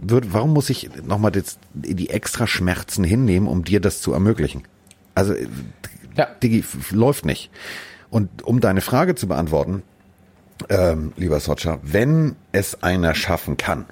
würde, 0.00 0.32
warum 0.32 0.52
muss 0.52 0.70
ich 0.70 0.90
nochmal 1.04 1.32
die 1.74 2.10
extra 2.10 2.46
Schmerzen 2.46 3.04
hinnehmen, 3.04 3.48
um 3.48 3.64
dir 3.64 3.80
das 3.80 4.00
zu 4.00 4.12
ermöglichen? 4.12 4.62
Also, 5.14 5.34
Ja. 6.16 6.26
Digi, 6.42 6.64
läuft 6.90 7.24
nicht. 7.24 7.50
Und 8.10 8.42
um 8.42 8.60
deine 8.60 8.80
Frage 8.80 9.14
zu 9.14 9.26
beantworten, 9.28 9.82
ähm, 10.68 11.12
lieber 11.16 11.40
Socha, 11.40 11.78
wenn 11.82 12.36
es 12.52 12.82
einer 12.82 13.14
schaffen 13.14 13.56
kann, 13.56 13.86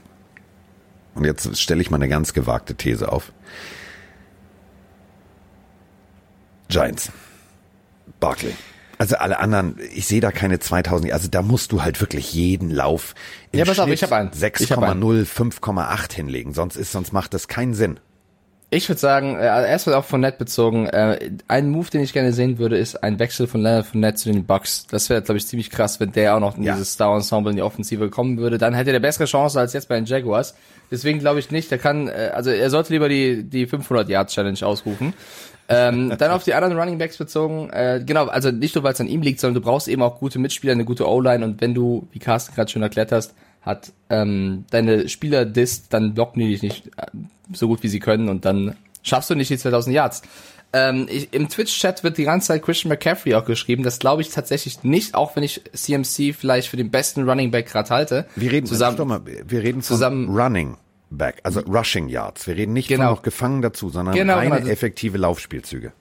und 1.15 1.25
jetzt 1.25 1.59
stelle 1.61 1.81
ich 1.81 1.91
mal 1.91 1.97
eine 1.97 2.09
ganz 2.09 2.33
gewagte 2.33 2.75
These 2.75 3.11
auf. 3.11 3.33
Giants. 6.69 7.11
Barkley. 8.21 8.55
Also 8.99 9.17
alle 9.17 9.39
anderen, 9.39 9.77
ich 9.95 10.07
sehe 10.07 10.21
da 10.21 10.31
keine 10.31 10.59
2000, 10.59 11.13
also 11.13 11.29
da 11.29 11.41
musst 11.41 11.73
du 11.73 11.83
halt 11.83 12.01
wirklich 12.03 12.35
jeden 12.35 12.71
Lauf 12.71 13.15
im 13.51 13.61
Ja, 13.61 13.65
pass 13.65 13.79
auf, 13.79 13.87
Schnitt 13.87 13.95
ich 13.95 14.03
hab 14.03 14.13
einen. 14.13 14.31
Ich 14.35 14.71
hab 14.71 14.83
einen. 14.83 15.03
6,0, 15.03 15.27
5,8 15.27 16.13
hinlegen, 16.13 16.53
sonst 16.53 16.77
ist, 16.77 16.93
sonst 16.93 17.13
macht 17.13 17.33
das 17.33 17.49
keinen 17.49 17.73
Sinn. 17.73 17.99
Ich 18.73 18.89
würde 18.89 19.01
sagen, 19.01 19.35
äh, 19.37 19.45
erstmal 19.69 19.97
auch 19.97 20.05
von 20.05 20.21
Net 20.21 20.39
bezogen, 20.39 20.87
äh, 20.87 21.31
ein 21.49 21.71
Move, 21.71 21.91
den 21.91 22.03
ich 22.03 22.13
gerne 22.13 22.33
sehen 22.33 22.59
würde, 22.59 22.79
ist 22.79 23.03
ein 23.03 23.19
Wechsel 23.19 23.49
von 23.49 23.61
Leonard 23.63 23.87
von 23.87 23.99
Net 23.99 24.17
zu 24.17 24.31
den 24.33 24.45
Bucks. 24.47 24.87
Das 24.89 25.11
wäre, 25.11 25.23
glaube 25.23 25.39
ich, 25.39 25.47
ziemlich 25.49 25.71
krass, 25.71 25.99
wenn 25.99 26.13
der 26.13 26.37
auch 26.37 26.41
noch 26.41 26.57
in 26.57 26.63
Ja. 26.63 26.75
dieses 26.75 26.93
Star-Ensemble 26.93 27.51
in 27.51 27.57
die 27.57 27.63
Offensive 27.63 28.11
kommen 28.11 28.39
würde. 28.39 28.59
Dann 28.59 28.75
hätte 28.75 28.93
er 28.93 29.01
bessere 29.01 29.25
Chance 29.25 29.59
als 29.59 29.73
jetzt 29.73 29.89
bei 29.89 29.97
den 29.97 30.05
Jaguars. 30.05 30.55
Deswegen 30.89 31.19
glaube 31.19 31.41
ich 31.41 31.51
nicht, 31.51 31.69
der 31.73 31.79
kann, 31.79 32.07
äh, 32.07 32.31
also 32.33 32.51
er 32.51 32.71
sollte 32.71 32.93
lieber 32.93 33.09
die, 33.09 33.43
die 33.43 33.67
500-Yard-Challenge 33.67 34.59
ausrufen. 34.65 35.15
ähm, 35.69 36.15
dann 36.19 36.31
auf 36.31 36.45
die 36.45 36.55
anderen 36.55 36.79
Running 36.79 36.99
Backs 36.99 37.17
bezogen, 37.17 37.71
äh, 37.71 38.01
genau, 38.07 38.27
also 38.27 38.53
nicht 38.53 38.77
nur, 38.77 38.85
weil 38.85 38.93
es 38.93 39.01
an 39.01 39.09
ihm 39.09 39.23
liegt, 39.23 39.41
sondern 39.41 39.63
du 39.63 39.69
brauchst 39.69 39.89
eben 39.89 40.03
auch 40.03 40.21
gute 40.21 40.39
Mitspieler, 40.39 40.75
eine 40.75 40.85
gute 40.85 41.09
O-Line 41.09 41.45
und 41.45 41.61
wenn 41.61 41.75
du, 41.75 42.07
wie 42.13 42.21
Carsten 42.21 42.55
gerade 42.55 42.71
schon 42.71 42.83
erklärt 42.83 43.11
hast, 43.11 43.35
hat 43.63 43.93
ähm, 44.11 44.65
deine 44.71 45.09
Spieler 45.09 45.45
disst, 45.45 45.93
dann 45.93 46.15
blocken 46.15 46.39
die 46.41 46.49
dich 46.49 46.63
nicht 46.63 46.87
äh, 46.97 47.07
so 47.53 47.69
gut 47.69 47.83
wie 47.83 47.89
sie 47.89 48.01
können 48.01 48.29
und 48.29 48.45
dann 48.45 48.77
schaffst 49.03 49.31
du 49.31 49.35
nicht 49.35 49.51
die 49.51 49.59
2000 49.59 49.95
Yards. 49.95 50.23
Ähm, 50.73 51.09
ich, 51.11 51.33
Im 51.33 51.49
Twitch-Chat 51.49 52.05
wird 52.05 52.17
die 52.17 52.25
ganze 52.25 52.49
Zeit 52.49 52.63
Christian 52.63 52.91
McCaffrey 52.91 53.35
auch 53.35 53.45
geschrieben. 53.45 53.83
Das 53.83 53.99
glaube 53.99 54.23
ich 54.23 54.29
tatsächlich 54.31 54.85
nicht, 54.85 55.15
auch 55.17 55.35
wenn 55.35 55.43
ich 55.43 55.63
CMC 55.73 56.33
vielleicht 56.33 56.69
für 56.69 56.77
den 56.77 56.91
besten 56.91 57.29
Running 57.29 57.51
Back 57.51 57.67
gerade 57.71 57.91
halte. 57.91 58.27
Wir 58.37 58.53
reden 58.53 58.67
zusammen. 58.67 59.09
mal, 59.09 59.21
wir 59.25 59.63
reden 59.63 59.83
zusammen- 59.83 60.29
Running 60.29 60.77
Back, 61.11 61.41
also 61.43 61.59
Rushing 61.61 62.09
Yards. 62.09 62.47
Wir 62.47 62.55
reden 62.55 62.73
nicht 62.73 62.87
Genau. 62.87 63.07
von 63.07 63.15
noch 63.17 63.23
gefangen 63.23 63.63
dazu, 63.63 63.89
sondern 63.91 64.15
Genau, 64.15 64.37
reine 64.37 64.59
genau. 64.61 64.71
effektive 64.71 65.19
Laufspielzüge. 65.19 65.93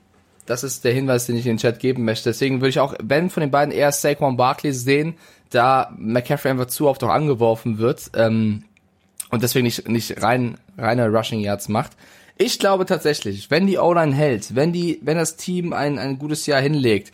Das 0.46 0.64
ist 0.64 0.84
der 0.84 0.94
Hinweis, 0.94 1.26
den 1.26 1.36
ich 1.36 1.46
in 1.48 1.54
den 1.54 1.58
Chat 1.58 1.80
geben 1.80 2.06
möchte. 2.06 2.30
Deswegen 2.30 2.60
würde 2.62 2.70
ich 2.70 2.80
auch, 2.80 2.94
wenn 3.02 3.32
von 3.32 3.42
den 3.42 3.50
beiden 3.52 3.72
eher 3.74 3.92
Saquon 3.92 4.38
Barkley 4.38 4.74
sehen, 4.74 5.16
da 5.50 5.92
McCaffrey 5.98 6.52
einfach 6.52 6.68
zu 6.68 6.88
oft 6.88 7.04
auch 7.04 7.10
angeworfen 7.10 7.80
wird 7.80 8.12
ähm, 8.16 8.66
und 9.30 9.44
deswegen 9.44 9.66
nicht, 9.66 9.88
nicht 9.88 10.22
rein 10.22 10.58
reine 10.78 11.08
Rushing 11.10 11.40
Yards 11.40 11.70
macht. 11.70 11.92
Ich 12.38 12.58
glaube 12.58 12.86
tatsächlich, 12.86 13.52
wenn 13.52 13.68
die 13.68 13.78
O-Line 13.78 14.16
hält, 14.16 14.56
wenn 14.56 14.72
die, 14.72 15.00
wenn 15.02 15.18
das 15.18 15.36
Team 15.36 15.74
ein, 15.74 16.00
ein 16.00 16.18
gutes 16.20 16.46
Jahr 16.46 16.62
hinlegt, 16.62 17.12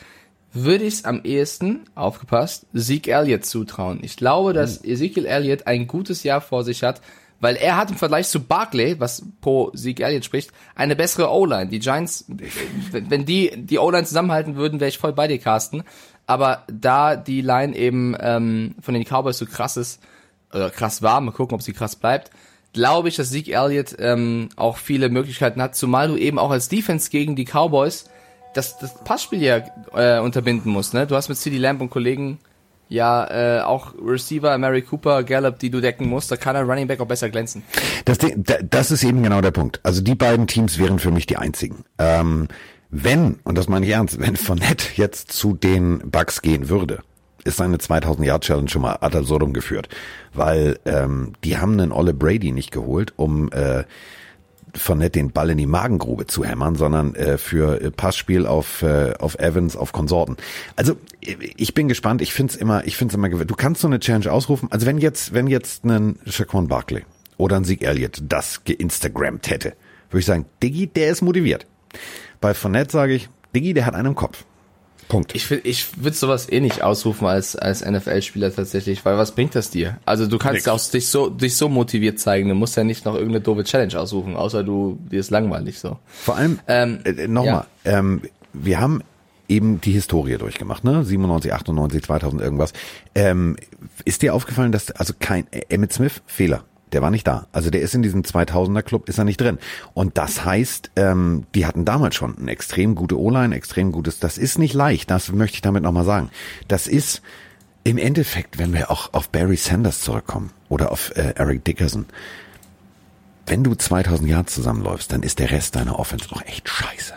würde 0.54 0.86
ich 0.86 0.96
es 0.96 1.06
am 1.06 1.22
ehesten, 1.24 1.82
aufgepasst, 1.96 2.66
Zeke 2.74 3.12
Elliott 3.12 3.46
zutrauen. 3.46 4.00
Ich 4.04 4.16
glaube, 4.16 4.54
dass 4.54 4.84
Ezekiel 4.84 5.26
Elliott 5.26 5.68
ein 5.68 5.88
gutes 5.88 6.24
Jahr 6.24 6.42
vor 6.42 6.64
sich 6.64 6.84
hat, 6.84 7.02
weil 7.42 7.58
er 7.58 7.76
hat 7.76 7.92
im 7.92 7.98
Vergleich 7.98 8.30
zu 8.30 8.40
Barkley, 8.40 9.00
was 9.00 9.24
pro 9.42 9.72
Zeke 9.72 10.04
Elliott 10.04 10.24
spricht, 10.24 10.52
eine 10.76 10.96
bessere 10.96 11.30
O-Line. 11.30 11.68
Die 11.68 11.80
Giants, 11.80 12.26
wenn 12.92 13.10
wenn 13.10 13.26
die 13.26 13.52
die 13.56 13.80
O-Line 13.80 14.06
zusammenhalten 14.06 14.56
würden, 14.56 14.80
wäre 14.80 14.90
ich 14.90 14.98
voll 14.98 15.14
bei 15.14 15.28
dir, 15.28 15.40
Carsten. 15.40 15.84
Aber 16.26 16.64
da 16.72 17.16
die 17.16 17.42
Line 17.42 17.76
eben 17.76 18.16
ähm, 18.20 18.76
von 18.80 18.94
den 18.94 19.04
Cowboys 19.04 19.38
so 19.38 19.46
krass 19.46 19.76
ist, 19.76 20.02
oder 20.56 20.70
krass 20.70 21.02
war, 21.02 21.22
mal 21.22 21.32
gucken, 21.32 21.56
ob 21.56 21.62
sie 21.62 21.74
krass 21.74 21.96
bleibt, 21.96 22.32
glaube 22.74 23.10
ich, 23.10 23.16
dass 23.16 23.32
Zeke 23.32 23.54
Elliott 23.54 23.96
ähm, 24.00 24.50
auch 24.56 24.78
viele 24.78 25.10
Möglichkeiten 25.10 25.62
hat, 25.62 25.76
zumal 25.76 26.08
du 26.08 26.18
eben 26.18 26.40
auch 26.40 26.52
als 26.52 26.70
Defense 26.70 27.10
gegen 27.10 27.36
die 27.36 27.46
Cowboys 27.46 28.06
das, 28.56 28.78
das 28.78 28.94
Passspiel 29.04 29.42
ja 29.42 29.62
äh, 29.94 30.20
unterbinden 30.20 30.72
musst. 30.72 30.94
Ne? 30.94 31.06
Du 31.06 31.16
hast 31.16 31.30
mit 31.30 31.38
CD 31.38 31.58
Lamb 31.58 31.82
und 31.82 31.90
Kollegen 31.90 32.40
ja 32.88 33.60
äh, 33.60 33.62
auch 33.62 33.94
Receiver, 34.02 34.58
Mary 34.58 34.82
Cooper, 34.82 35.24
Gallup, 35.24 35.60
die 35.60 35.70
du 35.70 35.82
decken 35.82 36.08
musst. 36.08 36.32
Da 36.32 36.38
kann 36.38 36.56
ein 36.56 36.66
Running 36.66 36.88
Back 36.88 37.00
auch 37.02 37.08
besser 37.08 37.30
glänzen. 37.30 37.64
Das, 38.06 38.18
das 38.70 38.92
ist 38.92 39.04
eben 39.04 39.24
genau 39.24 39.42
der 39.42 39.52
Punkt. 39.52 39.80
Also 39.84 40.02
die 40.02 40.16
beiden 40.16 40.48
Teams 40.48 40.78
wären 40.78 41.00
für 41.00 41.12
mich 41.12 41.26
die 41.26 41.38
einzigen. 41.38 41.84
Ähm, 41.98 42.48
wenn, 42.90 43.40
und 43.44 43.58
das 43.58 43.68
meine 43.68 43.86
ich 43.86 43.92
ernst, 43.92 44.20
wenn 44.20 44.36
Fournette 44.36 44.88
jetzt 44.96 45.32
zu 45.32 45.54
den 45.54 46.12
Bucks 46.12 46.42
gehen 46.42 46.70
würde, 46.70 47.02
ist 47.46 47.58
seine 47.58 47.78
2000 47.78 48.28
Yard 48.28 48.44
Challenge 48.44 48.70
schon 48.70 48.82
mal 48.82 48.98
ad 49.00 49.18
absurdum 49.18 49.54
geführt, 49.54 49.88
weil 50.34 50.80
ähm, 50.86 51.34
die 51.44 51.58
haben 51.58 51.80
einen 51.80 51.92
Olle 51.92 52.14
Brady 52.14 52.52
nicht 52.52 52.72
geholt, 52.72 53.14
um 53.16 53.52
äh, 53.52 53.86
Fournette 54.78 55.20
den 55.20 55.32
Ball 55.32 55.52
in 55.52 55.58
die 55.58 55.66
Magengrube 55.66 56.28
zu 56.28 56.44
hämmern, 56.44 56.76
sondern 56.76 57.16
äh, 57.16 57.38
für 57.38 57.82
äh, 57.82 57.92
Passspiel 57.92 58.46
auf 58.46 58.82
äh, 58.82 59.14
auf 59.20 59.36
Evans, 59.40 59.78
auf 59.78 59.94
Konsorten. 59.94 60.38
Also 60.76 60.98
ich 61.22 61.74
bin 61.74 61.88
gespannt. 61.88 62.22
Ich 62.22 62.34
find's 62.34 62.56
immer, 62.56 62.86
ich 62.86 62.98
find's 62.98 63.14
immer. 63.14 63.30
Du 63.30 63.56
kannst 63.56 63.82
so 63.82 63.88
eine 63.88 64.00
Challenge 64.00 64.32
ausrufen. 64.32 64.70
Also 64.72 64.86
wenn 64.86 64.98
jetzt, 64.98 65.34
wenn 65.34 65.48
jetzt 65.48 65.86
ein 65.86 66.20
Shaquan 66.26 66.68
Barkley 66.68 67.04
oder 67.38 67.56
ein 67.58 67.66
Zeke 67.66 67.86
Elliott 67.86 68.22
das 68.28 68.64
geinstagrammt 68.64 69.50
hätte, 69.50 69.76
würde 70.10 70.20
ich 70.20 70.26
sagen, 70.26 70.46
Diggi, 70.62 70.88
der 70.88 71.10
ist 71.10 71.22
motiviert. 71.22 71.66
Bei 72.42 72.54
Fournette 72.54 72.92
sage 72.92 73.14
ich, 73.14 73.30
Diggi, 73.56 73.74
der 73.74 73.86
hat 73.86 73.96
einen 73.96 74.10
im 74.10 74.16
Kopf. 74.16 74.44
Punkt. 75.08 75.36
Ich, 75.36 75.52
ich 75.52 76.04
würde 76.04 76.16
sowas 76.18 76.50
eh 76.52 76.60
nicht 76.60 76.82
ausrufen 76.82 77.28
als, 77.28 77.56
als 77.56 77.86
NFL-Spieler 77.86 78.54
tatsächlich, 78.54 79.06
weil 79.06 79.18
was 79.18 79.34
bringt 79.34 79.56
das 79.56 79.70
dir? 79.70 79.98
Also 80.06 80.26
du 80.28 80.38
kannst 80.38 80.56
Nix. 80.56 80.66
ja 80.66 80.74
auch 80.74 80.92
dich 80.92 81.08
so, 81.08 81.30
dich 81.30 81.56
so 81.58 81.70
motiviert 81.70 82.20
zeigen, 82.20 82.50
du 82.50 82.56
musst 82.56 82.76
ja 82.76 82.84
nicht 82.84 83.06
noch 83.06 83.14
irgendeine 83.14 83.42
doofe 83.42 83.64
Challenge 83.64 84.00
ausrufen, 84.00 84.36
außer 84.36 84.64
du, 84.64 84.98
dir 85.12 85.20
ist 85.20 85.32
langweilig 85.32 85.80
so. 85.80 86.00
Vor 86.08 86.38
allem, 86.38 86.60
Ähm, 86.68 87.00
äh, 87.04 87.28
nochmal, 87.28 87.66
ähm, 87.86 88.22
wir 88.54 88.80
haben 88.80 89.02
eben 89.48 89.80
die 89.82 89.92
Historie 89.92 90.38
durchgemacht, 90.38 90.84
ne? 90.84 91.04
97, 91.04 91.54
98, 91.54 92.04
2000 92.04 92.42
irgendwas. 92.42 92.74
Ähm, 93.14 93.58
ist 94.06 94.22
dir 94.22 94.34
aufgefallen, 94.34 94.72
dass, 94.72 94.92
also 94.92 95.14
kein, 95.20 95.46
äh, 95.52 95.62
Emmett 95.70 95.94
Smith, 95.94 96.22
Fehler. 96.26 96.64
Der 96.92 97.02
war 97.02 97.12
nicht 97.12 97.28
da. 97.28 97.48
Also 97.52 97.70
der 97.70 97.82
ist 97.82 97.96
in 97.96 98.02
diesem 98.02 98.22
2000er 98.22 98.84
Club, 98.84 99.10
ist 99.10 99.18
er 99.18 99.26
nicht 99.26 99.42
drin. 99.42 99.58
Und 99.94 100.18
das 100.18 100.46
heißt, 100.46 100.92
ähm, 100.96 101.46
die 101.56 101.66
hatten 101.66 101.84
damals 101.84 102.16
schon 102.16 102.38
eine 102.38 102.52
extrem 102.52 102.96
gute 102.96 103.20
O-Line, 103.20 103.56
extrem 103.56 103.92
gutes, 103.92 104.20
das 104.20 104.38
ist 104.38 104.60
nicht 104.60 104.74
leicht, 104.74 105.10
das 105.10 105.32
möchte 105.32 105.56
ich 105.56 105.62
damit 105.62 105.84
nochmal 105.84 106.06
sagen. 106.06 106.30
Das 106.68 106.88
ist 106.88 107.22
im 107.84 107.98
Endeffekt, 107.98 108.58
wenn 108.58 108.74
wir 108.74 108.92
auch 108.92 109.14
auf 109.14 109.30
Barry 109.30 109.58
Sanders 109.58 110.02
zurückkommen 110.02 110.52
oder 110.70 110.92
auf 110.92 111.12
äh, 111.16 111.34
Eric 111.36 111.66
Dickerson, 111.66 112.06
wenn 113.48 113.64
du 113.64 113.76
2000 113.76 114.30
Yards 114.30 114.56
zusammenläufst, 114.56 115.12
dann 115.12 115.22
ist 115.22 115.40
der 115.40 115.52
Rest 115.52 115.76
deiner 115.76 116.00
Offense 116.00 116.28
doch 116.28 116.42
echt 116.46 116.68
scheiße. 116.68 117.14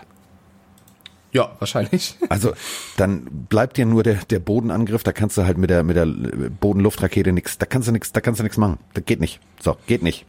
Ja, 1.33 1.51
wahrscheinlich. 1.59 2.17
Also 2.31 2.53
dann 2.97 3.25
bleibt 3.49 3.79
dir 3.79 3.87
nur 3.87 4.03
der, 4.03 4.17
der 4.29 4.39
Bodenangriff, 4.39 5.03
da 5.03 5.13
kannst 5.13 5.39
du 5.39 5.45
halt 5.45 5.57
mit 5.57 5.71
der 5.71 5.83
mit 5.83 5.97
der 5.97 6.07
Bodenluftrakete 6.07 7.33
nix, 7.33 7.59
da 7.59 7.67
kannst 7.67 7.89
du 7.89 7.93
nix, 7.93 8.13
da 8.13 8.21
kannst 8.21 8.41
du 8.41 8.45
nix 8.45 8.57
machen. 8.59 8.79
Das 8.95 9.05
geht 9.05 9.21
nicht. 9.21 9.41
So, 9.61 9.77
geht 9.87 10.03
nicht. 10.03 10.27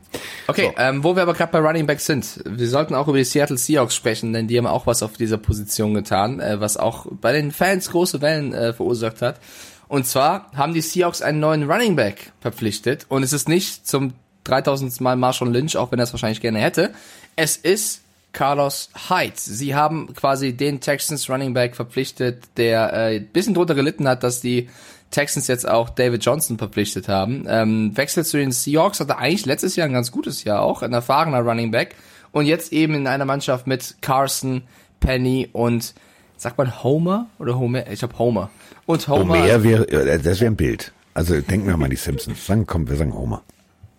Okay, 0.48 0.72
ähm, 0.78 1.04
wo 1.04 1.16
wir 1.16 1.24
aber 1.24 1.34
gerade 1.34 1.52
bei 1.52 1.60
Running 1.60 1.88
Back 1.88 2.00
sind, 2.00 2.42
wir 2.46 2.70
sollten 2.70 2.96
auch 2.96 3.08
über 3.08 3.18
die 3.18 3.26
Seattle 3.26 3.58
Seahawks 3.58 3.96
sprechen, 3.96 4.34
denn 4.34 4.48
die 4.48 4.58
haben 4.58 4.66
auch 4.66 4.88
was 4.88 5.04
auf 5.04 5.14
dieser 5.14 5.38
Position 5.38 5.94
getan, 5.94 6.40
äh, 6.40 6.60
was 6.60 6.78
auch 6.78 7.06
bei 7.10 7.34
den 7.34 7.52
Fans 7.52 7.92
große 7.92 8.22
Wellen 8.22 8.54
äh, 8.54 8.74
verursacht 8.74 9.22
hat. 9.22 9.40
Und 9.88 10.06
zwar 10.06 10.52
haben 10.56 10.74
die 10.74 10.82
Seahawks 10.82 11.22
einen 11.22 11.40
neuen 11.40 11.70
Running 11.70 11.96
Back 11.96 12.32
verpflichtet 12.40 13.06
und 13.10 13.24
es 13.24 13.34
ist 13.34 13.50
nicht 13.50 13.86
zum 13.88 14.14
3000. 14.46 15.02
Mal 15.02 15.16
Marshall 15.16 15.52
Lynch, 15.52 15.78
auch 15.78 15.92
wenn 15.92 16.00
er 16.00 16.04
es 16.04 16.14
wahrscheinlich 16.14 16.42
gerne 16.42 16.60
hätte. 16.60 16.92
Es 17.36 17.58
ist 17.58 18.02
Carlos 18.32 18.90
Hyde. 19.10 19.34
Sie 19.36 19.76
haben 19.76 20.14
quasi 20.14 20.54
den 20.54 20.80
Texans 20.80 21.30
Running 21.30 21.54
Back 21.54 21.76
verpflichtet, 21.76 22.44
der 22.58 22.94
äh, 22.94 23.20
bisschen 23.20 23.54
drunter 23.54 23.76
gelitten 23.76 24.08
hat, 24.08 24.24
dass 24.24 24.42
die 24.42 24.70
Texans 25.12 25.48
jetzt 25.48 25.68
auch 25.68 25.90
David 25.90 26.24
Johnson 26.24 26.58
verpflichtet 26.58 27.08
haben. 27.08 27.46
Ähm, 27.48 27.98
Wechsel 27.98 28.24
zu 28.24 28.38
den 28.38 28.52
Seahawks 28.52 29.00
hatte 29.00 29.18
eigentlich 29.18 29.46
letztes 29.46 29.76
Jahr 29.76 29.88
ein 29.88 29.94
ganz 29.94 30.12
gutes 30.12 30.44
Jahr 30.44 30.62
auch, 30.62 30.82
ein 30.82 30.94
erfahrener 30.94 31.40
Running 31.40 31.72
Back. 31.72 31.96
Und 32.32 32.46
jetzt 32.46 32.72
eben 32.72 32.94
in 32.94 33.08
einer 33.08 33.26
Mannschaft 33.26 33.66
mit 33.66 33.96
Carson, 34.02 34.62
Penny 35.00 35.50
und 35.52 35.96
sagt 36.38 36.58
man 36.58 36.84
Homer 36.84 37.28
oder 37.40 37.58
Homer? 37.58 37.90
Ich 37.90 38.04
habe 38.04 38.18
Homer. 38.20 38.52
Und 38.86 39.08
Homer. 39.08 39.40
Homer 39.40 39.64
wäre, 39.64 39.88
äh, 39.90 40.20
das 40.20 40.40
wäre 40.40 40.52
ein 40.52 40.56
Bild. 40.56 40.92
Also 41.14 41.42
denken 41.42 41.68
wir 41.68 41.76
mal 41.78 41.86
an 41.86 41.92
die 41.92 41.98
Simpsons. 41.98 42.46
Sagen, 42.46 42.68
komm, 42.68 42.88
wir 42.88 42.96
sagen 42.96 43.14
Homer. 43.14 43.44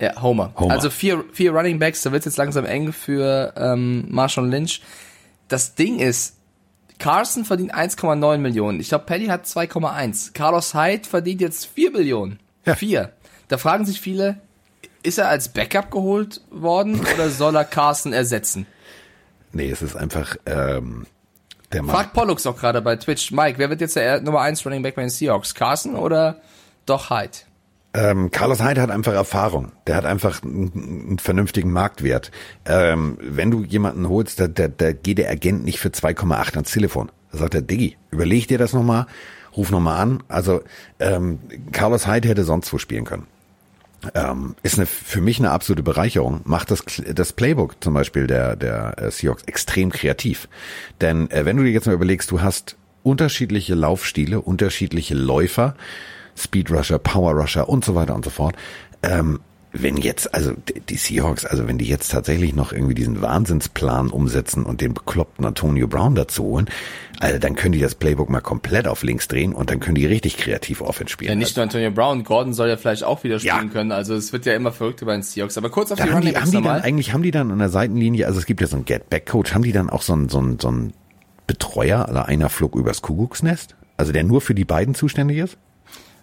Ja, 0.00 0.20
Homer. 0.22 0.52
Homer. 0.56 0.72
Also 0.72 0.90
vier, 0.90 1.24
vier 1.32 1.52
Running 1.52 1.78
Backs, 1.78 2.02
da 2.02 2.12
wird 2.12 2.24
jetzt 2.24 2.38
langsam 2.38 2.64
eng 2.64 2.92
für 2.92 3.52
ähm, 3.56 4.06
Marshall 4.08 4.48
Lynch. 4.48 4.80
Das 5.48 5.74
Ding 5.74 5.98
ist, 5.98 6.36
Carson 6.98 7.44
verdient 7.44 7.74
1,9 7.74 8.38
Millionen. 8.38 8.80
Ich 8.80 8.88
glaube, 8.88 9.04
Penny 9.04 9.26
hat 9.26 9.46
2,1. 9.46 10.32
Carlos 10.32 10.74
Hyde 10.74 11.08
verdient 11.08 11.40
jetzt 11.40 11.66
4 11.66 11.90
Millionen. 11.90 12.38
Ja. 12.64 12.74
4. 12.74 13.12
Da 13.48 13.58
fragen 13.58 13.84
sich 13.84 14.00
viele, 14.00 14.40
ist 15.02 15.18
er 15.18 15.28
als 15.28 15.48
Backup 15.48 15.90
geholt 15.90 16.40
worden 16.50 17.00
oder 17.14 17.28
soll 17.28 17.56
er 17.56 17.64
Carson 17.64 18.12
ersetzen? 18.12 18.66
Nee, 19.52 19.70
es 19.70 19.82
ist 19.82 19.96
einfach 19.96 20.36
ähm, 20.46 21.06
der 21.72 21.82
Mann. 21.82 21.94
Fragt 21.94 22.12
Pollux 22.12 22.46
auch 22.46 22.56
gerade 22.56 22.80
bei 22.80 22.96
Twitch. 22.96 23.32
Mike, 23.32 23.58
wer 23.58 23.68
wird 23.68 23.80
jetzt 23.80 23.96
der 23.96 24.20
Nummer 24.20 24.40
1 24.40 24.64
Running 24.64 24.82
Back 24.82 24.94
bei 24.94 25.02
den 25.02 25.10
Seahawks? 25.10 25.54
Carson 25.54 25.96
oder 25.96 26.40
doch 26.86 27.10
Hyde? 27.10 27.38
Ähm, 27.92 28.30
Carlos 28.30 28.62
Hyde 28.62 28.80
hat 28.80 28.90
einfach 28.90 29.12
Erfahrung. 29.12 29.72
Der 29.86 29.96
hat 29.96 30.04
einfach 30.04 30.42
einen, 30.42 31.18
vernünftigen 31.18 31.72
Marktwert. 31.72 32.30
Ähm, 32.64 33.18
wenn 33.20 33.50
du 33.50 33.64
jemanden 33.64 34.08
holst, 34.08 34.38
da, 34.38 34.46
da, 34.46 34.68
da 34.68 34.92
geht 34.92 35.18
der 35.18 35.30
Agent 35.30 35.64
nicht 35.64 35.80
für 35.80 35.88
2,8 35.88 36.54
ans 36.54 36.70
Telefon. 36.70 37.10
Da 37.32 37.38
sagt 37.38 37.54
er, 37.54 37.62
Diggi, 37.62 37.96
überleg 38.10 38.46
dir 38.46 38.58
das 38.58 38.72
nochmal, 38.72 39.06
ruf 39.56 39.70
nochmal 39.70 40.00
an. 40.00 40.22
Also 40.28 40.62
ähm, 41.00 41.40
Carlos 41.72 42.06
Hyde 42.06 42.28
hätte 42.28 42.44
sonst 42.44 42.72
wo 42.72 42.78
spielen 42.78 43.04
können. 43.04 43.26
Ähm, 44.14 44.54
ist 44.62 44.78
eine, 44.78 44.86
für 44.86 45.20
mich 45.20 45.38
eine 45.40 45.50
absolute 45.50 45.82
Bereicherung. 45.82 46.40
Macht 46.44 46.70
das, 46.70 46.84
das 47.12 47.32
Playbook 47.32 47.82
zum 47.82 47.92
Beispiel 47.92 48.26
der, 48.26 48.56
der 48.56 48.98
äh, 48.98 49.10
Seahawks 49.10 49.42
extrem 49.44 49.90
kreativ. 49.90 50.48
Denn 51.00 51.30
äh, 51.30 51.44
wenn 51.44 51.56
du 51.56 51.64
dir 51.64 51.70
jetzt 51.70 51.86
mal 51.86 51.92
überlegst, 51.92 52.30
du 52.30 52.40
hast 52.40 52.76
unterschiedliche 53.02 53.74
Laufstile, 53.74 54.40
unterschiedliche 54.40 55.14
Läufer, 55.14 55.74
Speed 56.40 56.70
Rusher, 56.70 56.98
Power 56.98 57.32
Rusher 57.32 57.68
und 57.68 57.84
so 57.84 57.94
weiter 57.94 58.14
und 58.14 58.24
so 58.24 58.30
fort. 58.30 58.54
Ähm, 59.02 59.40
wenn 59.72 59.96
jetzt, 59.96 60.34
also 60.34 60.52
die 60.88 60.96
Seahawks, 60.96 61.44
also 61.44 61.68
wenn 61.68 61.78
die 61.78 61.84
jetzt 61.84 62.10
tatsächlich 62.10 62.54
noch 62.54 62.72
irgendwie 62.72 62.94
diesen 62.94 63.22
Wahnsinnsplan 63.22 64.10
umsetzen 64.10 64.64
und 64.64 64.80
den 64.80 64.94
bekloppten 64.94 65.44
Antonio 65.44 65.86
Brown 65.86 66.16
dazu 66.16 66.42
holen, 66.42 66.68
also 67.20 67.38
dann 67.38 67.54
können 67.54 67.72
die 67.72 67.80
das 67.80 67.94
Playbook 67.94 68.30
mal 68.30 68.40
komplett 68.40 68.88
auf 68.88 69.04
links 69.04 69.28
drehen 69.28 69.52
und 69.52 69.70
dann 69.70 69.78
können 69.78 69.94
die 69.94 70.06
richtig 70.06 70.38
kreativ 70.38 70.80
Offense 70.80 71.12
spielen. 71.12 71.30
Ja, 71.30 71.36
nicht 71.36 71.56
nur 71.56 71.62
Antonio 71.62 71.90
Brown, 71.92 72.24
Gordon 72.24 72.52
soll 72.52 72.68
ja 72.68 72.76
vielleicht 72.76 73.04
auch 73.04 73.22
wieder 73.22 73.38
spielen 73.38 73.66
ja. 73.66 73.72
können. 73.72 73.92
Also 73.92 74.14
es 74.14 74.32
wird 74.32 74.44
ja 74.44 74.54
immer 74.54 74.72
verrückter 74.72 75.06
bei 75.06 75.12
den 75.12 75.22
Seahawks. 75.22 75.56
Aber 75.56 75.70
kurz 75.70 75.92
auf 75.92 75.98
da 75.98 76.06
die 76.06 76.10
haben 76.10 76.22
die, 76.22 76.36
haben 76.36 76.50
die 76.50 76.62
dann 76.62 76.82
eigentlich 76.82 77.12
haben 77.12 77.22
die 77.22 77.30
dann 77.30 77.52
an 77.52 77.58
der 77.58 77.68
Seitenlinie, 77.68 78.26
also 78.26 78.40
es 78.40 78.46
gibt 78.46 78.60
ja 78.60 78.66
so 78.66 78.76
einen 78.76 78.84
Get-Back-Coach, 78.84 79.54
haben 79.54 79.62
die 79.62 79.72
dann 79.72 79.88
auch 79.88 80.02
so 80.02 80.14
einen, 80.14 80.28
so 80.28 80.38
einen, 80.38 80.58
so 80.58 80.68
einen 80.68 80.94
Betreuer, 81.46 82.08
also 82.08 82.20
einer 82.22 82.48
flog 82.48 82.74
übers 82.74 83.02
Kuckucksnest? 83.02 83.76
Also 83.96 84.12
der 84.12 84.24
nur 84.24 84.40
für 84.40 84.54
die 84.54 84.64
beiden 84.64 84.94
zuständig 84.94 85.38
ist? 85.38 85.58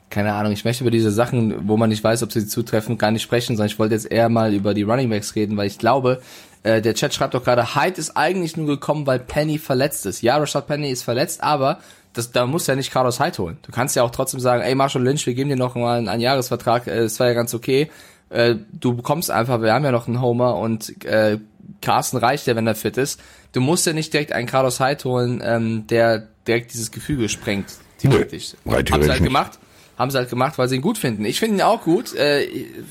Keine 0.10 0.34
Ahnung, 0.34 0.54
ich 0.54 0.64
möchte 0.64 0.84
über 0.84 0.92
diese 0.92 1.12
Sachen, 1.12 1.68
wo 1.68 1.76
man 1.76 1.90
nicht 1.90 2.04
weiß, 2.04 2.24
ob 2.24 2.32
sie 2.32 2.48
zutreffen, 2.48 2.98
gar 2.98 3.12
nicht 3.12 3.24
sprechen, 3.24 3.58
sondern 3.58 3.72
ich 3.72 3.80
wollte 3.80 3.94
jetzt 3.94 4.10
eher 4.10 4.30
mal 4.30 4.54
über 4.54 4.74
die 4.74 4.84
Running 4.84 5.10
Backs 5.10 5.36
reden, 5.36 5.58
weil 5.58 5.68
ich 5.68 5.78
glaube, 5.78 6.22
äh, 6.64 6.82
der 6.82 6.94
Chat 6.94 7.14
schreibt 7.14 7.34
doch 7.34 7.44
gerade, 7.44 7.76
Hyde 7.76 8.00
ist 8.00 8.16
eigentlich 8.16 8.56
nur 8.56 8.68
gekommen, 8.68 9.06
weil 9.06 9.20
Penny 9.20 9.58
verletzt 9.58 10.06
ist. 10.06 10.22
Ja, 10.22 10.38
Rashad 10.38 10.68
Penny 10.68 10.90
ist 10.90 11.04
verletzt, 11.04 11.44
aber 11.44 11.80
das, 12.14 12.32
da 12.32 12.46
muss 12.46 12.68
ja 12.68 12.76
nicht 12.76 12.92
Carlos 12.92 13.20
Hyde 13.20 13.38
holen. 13.40 13.58
Du 13.64 13.72
kannst 13.72 13.96
ja 13.96 14.04
auch 14.04 14.12
trotzdem 14.12 14.40
sagen, 14.40 14.64
ey 14.64 14.76
Marshall 14.76 15.04
Lynch, 15.04 15.26
wir 15.26 15.34
geben 15.34 15.50
dir 15.50 15.58
noch 15.58 15.76
mal 15.76 15.98
einen, 15.98 16.08
einen 16.08 16.22
Jahresvertrag, 16.22 16.88
äh, 16.88 17.02
das 17.02 17.20
war 17.20 17.28
ja 17.28 17.34
ganz 17.34 17.54
okay. 17.54 17.90
Äh, 18.30 18.56
du 18.72 18.96
bekommst 18.96 19.30
einfach, 19.30 19.62
wir 19.62 19.74
haben 19.74 19.86
ja 19.86 19.92
noch 19.92 20.08
einen 20.08 20.22
Homer 20.22 20.56
und 20.56 21.06
äh, 21.06 21.38
Carsten 21.82 22.18
reicht 22.18 22.48
ja, 22.48 22.56
wenn 22.56 22.66
er 22.66 22.76
fit 22.76 22.98
ist. 22.98 23.20
Du 23.52 23.60
musst 23.60 23.86
ja 23.86 23.94
nicht 23.94 24.14
direkt 24.14 24.32
einen 24.32 24.48
Carlos 24.48 24.80
Hyde 24.80 25.04
holen, 25.04 25.42
ähm, 25.44 25.86
der 25.88 26.28
direkt 26.48 26.74
dieses 26.74 26.92
Gefüge 26.92 27.28
sprengt, 27.28 27.74
theoretisch. 28.00 28.54
Nee, 28.64 28.72
Haben 28.90 29.04
sie 29.04 29.10
halt 29.10 29.24
gemacht 29.24 29.60
haben 29.98 30.12
sie 30.12 30.18
halt 30.18 30.30
gemacht, 30.30 30.58
weil 30.58 30.70
sie 30.70 30.76
ihn 30.76 30.82
gut 30.82 30.98
finden. 30.98 31.26
Ich 31.26 31.40
finde 31.40 31.58
ihn 31.58 31.62
auch 31.62 31.84
gut. 31.84 32.16
Äh, 32.16 32.44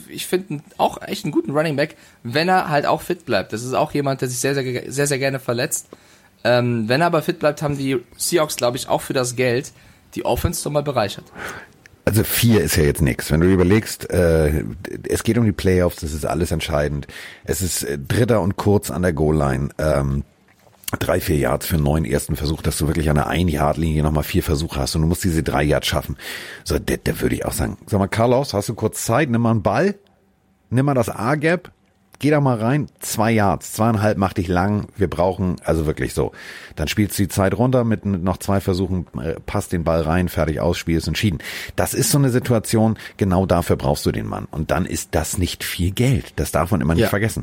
ich 0.09 0.27
finde 0.27 0.63
auch 0.77 1.01
echt 1.03 1.25
einen 1.25 1.33
guten 1.33 1.53
Running 1.53 1.77
Back, 1.77 1.97
wenn 2.23 2.49
er 2.49 2.69
halt 2.69 2.87
auch 2.87 3.03
fit 3.03 3.25
bleibt. 3.25 3.53
Das 3.53 3.63
ist 3.63 3.75
auch 3.75 3.93
jemand, 3.93 4.21
der 4.21 4.29
sich 4.29 4.39
sehr, 4.39 4.55
sehr, 4.55 4.93
sehr, 4.93 5.07
sehr 5.07 5.19
gerne 5.19 5.39
verletzt. 5.39 5.89
Ähm, 6.45 6.89
wenn 6.89 7.01
er 7.01 7.09
aber 7.09 7.23
fit 7.23 7.39
bleibt, 7.39 7.63
haben 7.63 7.79
die 7.79 7.99
Seahawks, 8.17 8.57
glaube 8.57 8.77
ich, 8.77 8.89
auch 8.89 9.03
für 9.03 9.13
das 9.13 9.37
Geld 9.37 9.73
die 10.15 10.25
Offense 10.25 10.63
doch 10.65 10.71
mal 10.71 10.83
bereichert. 10.83 11.25
Also 12.05 12.23
vier 12.23 12.63
ist 12.63 12.77
ja 12.77 12.85
jetzt 12.85 13.03
nichts. 13.03 13.33
Wenn 13.33 13.41
du 13.41 13.49
überlegst, 13.49 14.09
äh, 14.11 14.63
es 15.09 15.25
geht 15.25 15.39
um 15.39 15.45
die 15.45 15.53
Playoffs, 15.53 15.97
das 15.97 16.13
ist 16.13 16.25
alles 16.25 16.53
entscheidend. 16.53 17.09
Es 17.45 17.63
ist 17.63 17.83
äh, 17.83 17.99
Dritter 17.99 18.41
und 18.43 18.57
kurz 18.57 18.91
an 18.93 19.03
der 19.03 19.13
Goal-Line. 19.13 19.71
Ähm, 19.79 20.23
drei, 20.93 21.21
vier 21.21 21.37
Yards 21.37 21.67
für 21.67 21.75
einen 21.75 21.85
neuen 21.85 22.05
ersten 22.05 22.37
Versuch, 22.37 22.63
dass 22.63 22.79
du 22.79 22.87
wirklich 22.87 23.11
an 23.11 23.17
der 23.17 23.27
Ein-Yard-Linie 23.27 24.03
nochmal 24.03 24.23
vier 24.23 24.43
Versuche 24.43 24.81
hast 24.81 24.95
und 24.95 25.03
du 25.03 25.09
musst 25.09 25.25
diese 25.25 25.43
drei 25.43 25.65
Yards 25.65 25.87
schaffen. 25.87 26.17
So, 26.65 26.79
der, 26.79 26.99
der 26.99 27.21
würde 27.21 27.35
ich 27.35 27.45
auch 27.45 27.53
sagen. 27.53 27.77
Sag 27.87 27.99
mal, 27.99 28.07
Carlos, 28.07 28.55
hast 28.55 28.69
du 28.69 28.75
kurz 28.75 29.05
Zeit? 29.05 29.29
Nimm 29.29 29.43
mal 29.43 29.51
einen 29.51 29.63
Ball, 29.63 29.97
nimm 30.71 30.87
mal 30.87 30.95
das 30.95 31.09
A-Gap, 31.09 31.73
geh 32.21 32.31
da 32.31 32.41
mal 32.41 32.59
rein, 32.59 32.87
zwei 33.01 33.33
Yards, 33.33 33.73
zweieinhalb 33.73 34.17
mach 34.17 34.33
dich 34.33 34.47
lang, 34.47 34.87
wir 34.97 35.11
brauchen, 35.11 35.57
also 35.65 35.87
wirklich 35.87 36.15
so. 36.15 36.33
Dann 36.77 36.87
spielst 36.87 37.19
du 37.19 37.25
die 37.25 37.29
Zeit 37.29 37.59
runter 37.59 37.83
mit 37.83 38.07
noch 38.07 38.37
zwei 38.37 38.61
Versuchen, 38.61 39.07
äh, 39.21 39.35
passt 39.45 39.73
den 39.73 39.83
Ball 39.83 40.03
rein, 40.03 40.29
fertig 40.29 40.61
aus, 40.61 40.79
Spiel 40.79 40.99
ist 40.99 41.09
entschieden. 41.09 41.39
Das 41.75 41.95
ist 41.95 42.11
so 42.13 42.19
eine 42.19 42.31
Situation, 42.31 42.97
genau 43.17 43.45
dafür 43.45 43.77
brauchst 43.77 44.07
du 44.07 44.13
den 44.13 44.27
Mann. 44.27 44.47
Und 44.51 44.71
dann 44.71 44.87
ist 44.87 45.09
das 45.17 45.37
nicht 45.37 45.65
viel 45.65 45.91
Geld. 45.91 46.33
Das 46.37 46.53
darf 46.53 46.71
man 46.71 46.81
immer 46.81 46.95
nicht 46.95 47.03
ja. 47.03 47.09
vergessen. 47.09 47.43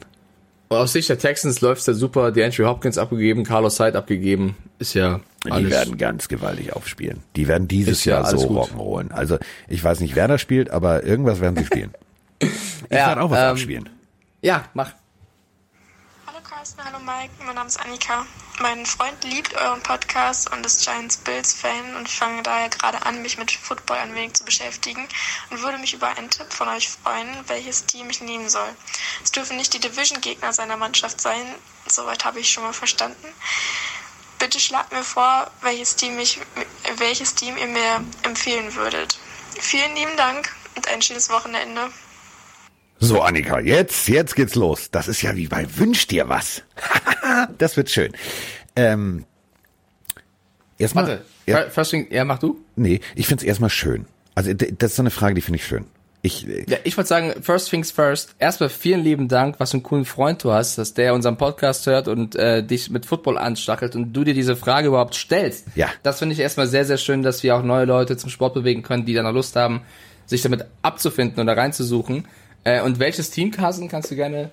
Aus 0.79 0.93
Sicht 0.93 1.09
der 1.09 1.17
Texans 1.17 1.61
läuft's 1.61 1.85
ja 1.85 1.93
super. 1.93 2.31
Die 2.31 2.43
Andrew 2.43 2.65
Hopkins 2.65 2.97
abgegeben, 2.97 3.43
Carlos 3.43 3.79
Hyde 3.79 3.97
abgegeben. 3.97 4.55
Ist 4.79 4.93
ja 4.93 5.19
alles. 5.49 5.65
Die 5.65 5.71
werden 5.71 5.97
ganz 5.97 6.27
gewaltig 6.27 6.73
aufspielen. 6.73 7.21
Die 7.35 7.47
werden 7.47 7.67
dieses 7.67 8.05
Jahr 8.05 8.25
so 8.25 8.37
Rock'n'Rollen. 8.37 9.11
Also 9.11 9.37
ich 9.67 9.83
weiß 9.83 9.99
nicht, 9.99 10.15
wer 10.15 10.27
da 10.27 10.37
spielt, 10.37 10.69
aber 10.69 11.03
irgendwas 11.03 11.41
werden 11.41 11.57
sie 11.57 11.65
spielen. 11.65 11.93
ich 12.39 12.49
ja, 12.89 13.07
werde 13.07 13.21
auch 13.21 13.31
was 13.31 13.39
ähm, 13.39 13.45
abspielen. 13.45 13.89
Ja, 14.41 14.65
mach. 14.73 14.93
Hallo 16.63 16.75
Carsten, 16.75 16.85
hallo 16.85 16.99
Mike, 17.03 17.33
mein 17.43 17.55
Name 17.55 17.67
ist 17.67 17.77
Annika. 17.81 18.25
Mein 18.61 18.85
Freund 18.85 19.21
liebt 19.25 19.53
euren 19.53 19.83
Podcast 19.83 20.49
und 20.49 20.65
ist 20.65 20.85
Giants 20.85 21.17
Bills 21.17 21.53
Fan 21.53 21.97
und 21.97 22.07
fange 22.07 22.41
daher 22.41 22.69
gerade 22.69 23.05
an, 23.05 23.21
mich 23.21 23.37
mit 23.37 23.51
Football 23.51 23.97
ein 23.97 24.15
wenig 24.15 24.35
zu 24.35 24.45
beschäftigen 24.45 25.05
und 25.49 25.61
würde 25.61 25.77
mich 25.77 25.93
über 25.93 26.07
einen 26.07 26.29
Tipp 26.29 26.53
von 26.53 26.69
euch 26.69 26.89
freuen, 26.89 27.27
welches 27.47 27.85
Team 27.85 28.09
ich 28.09 28.21
nehmen 28.21 28.47
soll. 28.47 28.69
Es 29.21 29.33
dürfen 29.33 29.57
nicht 29.57 29.73
die 29.73 29.81
Division-Gegner 29.81 30.53
seiner 30.53 30.77
Mannschaft 30.77 31.19
sein, 31.19 31.53
soweit 31.85 32.23
habe 32.23 32.39
ich 32.39 32.49
schon 32.49 32.63
mal 32.63 32.71
verstanden. 32.71 33.27
Bitte 34.39 34.57
schlagt 34.57 34.93
mir 34.93 35.03
vor, 35.03 35.51
welches 35.63 35.97
Team, 35.97 36.17
ich, 36.17 36.39
welches 36.95 37.35
Team 37.35 37.57
ihr 37.57 37.67
mir 37.67 38.05
empfehlen 38.21 38.73
würdet. 38.75 39.19
Vielen 39.59 39.97
lieben 39.97 40.15
Dank 40.15 40.55
und 40.75 40.87
ein 40.87 41.01
schönes 41.01 41.29
Wochenende. 41.29 41.91
So, 43.03 43.21
Annika, 43.21 43.59
jetzt, 43.59 44.07
jetzt 44.07 44.35
geht's 44.35 44.55
los. 44.55 44.89
Das 44.89 45.09
ist 45.09 45.21
ja 45.21 45.35
wie 45.35 45.47
bei 45.47 45.67
Wünsch 45.75 46.07
dir 46.07 46.29
was. 46.29 46.63
das 47.57 47.75
wird 47.75 47.89
schön. 47.89 48.13
Ähm, 48.77 49.25
erstmal. 50.77 51.07
Warte, 51.07 51.25
ja, 51.45 51.69
first 51.69 51.91
thing, 51.91 52.07
ja, 52.09 52.23
mach 52.23 52.39
du? 52.39 52.63
Nee, 52.77 53.01
ich 53.15 53.27
find's 53.27 53.43
erstmal 53.43 53.69
schön. 53.69 54.05
Also, 54.35 54.53
das 54.53 54.91
ist 54.91 54.95
so 54.95 55.03
eine 55.03 55.11
Frage, 55.11 55.35
die 55.35 55.41
finde 55.41 55.57
ich 55.57 55.65
schön. 55.65 55.85
Ich, 56.21 56.47
äh, 56.47 56.63
ja, 56.69 56.77
ich 56.85 56.95
würde 56.95 57.07
sagen, 57.07 57.33
first 57.41 57.69
things 57.69 57.91
first. 57.91 58.35
Erstmal 58.39 58.69
vielen 58.69 59.03
lieben 59.03 59.27
Dank, 59.27 59.59
was 59.59 59.71
für 59.71 59.75
einen 59.75 59.83
coolen 59.83 60.05
Freund 60.05 60.41
du 60.41 60.53
hast, 60.53 60.77
dass 60.77 60.93
der 60.93 61.13
unseren 61.13 61.35
Podcast 61.35 61.85
hört 61.85 62.07
und 62.07 62.37
äh, 62.37 62.63
dich 62.63 62.89
mit 62.89 63.05
Football 63.05 63.37
anstachelt 63.37 63.97
und 63.97 64.13
du 64.13 64.23
dir 64.23 64.33
diese 64.33 64.55
Frage 64.55 64.87
überhaupt 64.87 65.15
stellst. 65.15 65.67
Ja. 65.75 65.89
Das 66.03 66.19
finde 66.19 66.33
ich 66.33 66.39
erstmal 66.39 66.67
sehr, 66.67 66.85
sehr 66.85 66.97
schön, 66.97 67.21
dass 67.21 67.43
wir 67.43 67.57
auch 67.57 67.63
neue 67.63 67.83
Leute 67.83 68.15
zum 68.15 68.29
Sport 68.29 68.53
bewegen 68.53 68.81
können, 68.81 69.05
die 69.05 69.13
dann 69.13 69.25
auch 69.25 69.33
Lust 69.33 69.57
haben, 69.57 69.81
sich 70.25 70.41
damit 70.41 70.65
abzufinden 70.81 71.41
und 71.41 71.47
da 71.47 71.53
reinzusuchen. 71.53 72.25
Äh, 72.63 72.81
und 72.81 72.99
welches 72.99 73.29
Team, 73.29 73.51
Carsten, 73.51 73.87
kannst 73.87 74.09
du 74.11 74.15
gerne 74.15 74.51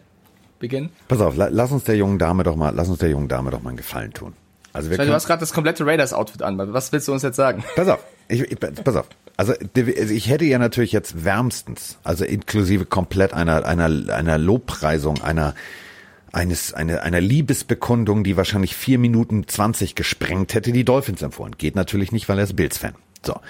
beginnen? 0.58 0.90
Pass 1.08 1.20
auf, 1.20 1.36
la 1.36 1.48
lass 1.48 1.72
uns 1.72 1.84
der 1.84 1.96
jungen 1.96 2.18
Dame 2.18 2.42
doch 2.42 2.56
mal, 2.56 2.74
lass 2.74 2.88
uns 2.88 2.98
der 2.98 3.10
jungen 3.10 3.28
Dame 3.28 3.50
doch 3.50 3.62
mal 3.62 3.70
einen 3.70 3.76
Gefallen 3.76 4.12
tun. 4.12 4.34
Also 4.72 4.90
wir 4.90 4.98
meine, 4.98 5.10
du 5.10 5.14
hast 5.14 5.26
gerade 5.26 5.40
das 5.40 5.52
komplette 5.52 5.84
Raiders-Outfit 5.84 6.42
an. 6.42 6.56
Was 6.58 6.92
willst 6.92 7.08
du 7.08 7.12
uns 7.12 7.22
jetzt 7.22 7.36
sagen? 7.36 7.64
Pass 7.74 7.88
auf, 7.88 8.04
ich, 8.28 8.42
ich, 8.42 8.58
pass 8.58 8.94
auf. 8.96 9.06
Also, 9.36 9.54
also 9.54 10.14
ich 10.14 10.28
hätte 10.28 10.44
ja 10.44 10.58
natürlich 10.58 10.92
jetzt 10.92 11.24
wärmstens, 11.24 11.98
also 12.04 12.24
inklusive 12.24 12.84
komplett 12.84 13.32
einer 13.32 13.64
einer 13.64 14.14
einer 14.14 14.38
Lobpreisung 14.38 15.22
einer 15.22 15.54
eines 16.30 16.74
einer 16.74 17.02
einer 17.02 17.20
Liebesbekundung, 17.20 18.22
die 18.22 18.36
wahrscheinlich 18.36 18.76
vier 18.76 18.98
Minuten 18.98 19.48
zwanzig 19.48 19.94
gesprengt 19.94 20.54
hätte, 20.54 20.72
die 20.72 20.84
Dolphins 20.84 21.22
empfohlen. 21.22 21.56
Geht 21.56 21.74
natürlich 21.74 22.12
nicht, 22.12 22.28
weil 22.28 22.38
er 22.38 22.44
ist 22.44 22.54
Bills-Fan. 22.54 22.94
So. 23.24 23.40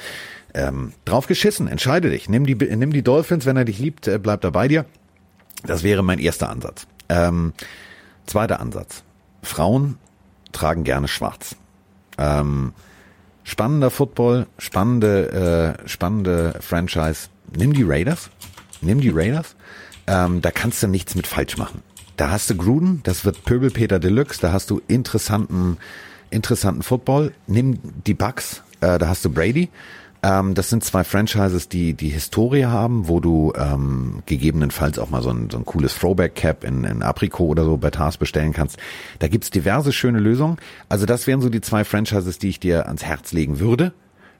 Ähm, 0.54 0.92
drauf 1.04 1.26
geschissen, 1.26 1.68
entscheide 1.68 2.10
dich. 2.10 2.28
Nimm 2.28 2.46
die, 2.46 2.54
nimm 2.54 2.92
die 2.92 3.02
Dolphins, 3.02 3.46
wenn 3.46 3.56
er 3.56 3.64
dich 3.64 3.78
liebt, 3.78 4.08
äh, 4.08 4.18
bleibt 4.18 4.44
er 4.44 4.50
bei 4.50 4.68
dir. 4.68 4.84
Das 5.64 5.82
wäre 5.82 6.02
mein 6.02 6.18
erster 6.18 6.48
Ansatz. 6.48 6.86
Ähm, 7.08 7.52
zweiter 8.26 8.60
Ansatz. 8.60 9.02
Frauen 9.42 9.98
tragen 10.52 10.84
gerne 10.84 11.08
schwarz. 11.08 11.56
Ähm, 12.18 12.72
spannender 13.44 13.90
Football, 13.90 14.46
spannende, 14.58 15.76
äh, 15.84 15.88
spannende 15.88 16.54
Franchise. 16.60 17.28
Nimm 17.56 17.72
die 17.72 17.84
Raiders. 17.84 18.30
Nimm 18.80 19.00
die 19.00 19.10
Raiders. 19.10 19.54
Ähm, 20.06 20.40
da 20.40 20.50
kannst 20.50 20.82
du 20.82 20.88
nichts 20.88 21.14
mit 21.14 21.26
falsch 21.26 21.56
machen. 21.56 21.82
da 22.16 22.30
hast 22.30 22.50
du 22.50 22.54
Gruden, 22.56 23.00
das 23.04 23.24
wird 23.24 23.44
Pöbelpeter 23.46 23.98
Deluxe, 23.98 24.40
da 24.42 24.52
hast 24.52 24.68
du 24.70 24.82
interessanten, 24.88 25.78
interessanten 26.28 26.82
Football. 26.82 27.32
Nimm 27.46 27.78
die 28.06 28.12
Bucks, 28.12 28.62
äh, 28.82 28.98
da 28.98 29.08
hast 29.08 29.24
du 29.24 29.30
Brady. 29.30 29.70
Ähm, 30.22 30.54
das 30.54 30.68
sind 30.68 30.84
zwei 30.84 31.02
Franchises, 31.02 31.68
die 31.68 31.94
die 31.94 32.10
Historie 32.10 32.66
haben, 32.66 33.08
wo 33.08 33.20
du 33.20 33.52
ähm, 33.56 34.22
gegebenenfalls 34.26 34.98
auch 34.98 35.08
mal 35.08 35.22
so 35.22 35.30
ein, 35.30 35.48
so 35.50 35.56
ein 35.56 35.64
cooles 35.64 35.98
Throwback-Cap 35.98 36.64
in, 36.64 36.84
in 36.84 37.02
Apricot 37.02 37.48
oder 37.48 37.64
so 37.64 37.76
bei 37.78 37.90
Tars 37.90 38.18
bestellen 38.18 38.52
kannst. 38.52 38.76
Da 39.18 39.28
gibt's 39.28 39.50
diverse 39.50 39.92
schöne 39.92 40.18
Lösungen. 40.18 40.58
Also 40.88 41.06
das 41.06 41.26
wären 41.26 41.40
so 41.40 41.48
die 41.48 41.62
zwei 41.62 41.84
Franchises, 41.84 42.38
die 42.38 42.50
ich 42.50 42.60
dir 42.60 42.86
ans 42.86 43.04
Herz 43.04 43.32
legen 43.32 43.60
würde. 43.60 43.92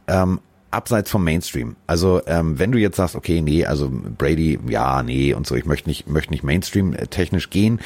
Ähm, 0.07 0.41
abseits 0.71 1.11
vom 1.11 1.25
Mainstream. 1.25 1.77
Also 1.87 2.21
ähm, 2.27 2.59
wenn 2.59 2.73
du 2.73 2.79
jetzt 2.79 2.97
sagst, 2.97 3.17
okay, 3.17 3.41
nee, 3.41 3.65
also 3.65 3.91
Brady, 3.91 4.59
ja, 4.69 5.03
nee 5.03 5.35
und 5.35 5.47
so, 5.47 5.55
ich 5.57 5.65
möchte 5.65 5.89
nicht, 5.89 6.09
möchte 6.09 6.33
nicht 6.33 6.45
Mainstream 6.45 6.93
äh, 6.93 7.07
technisch 7.07 7.51
gehen, 7.51 7.81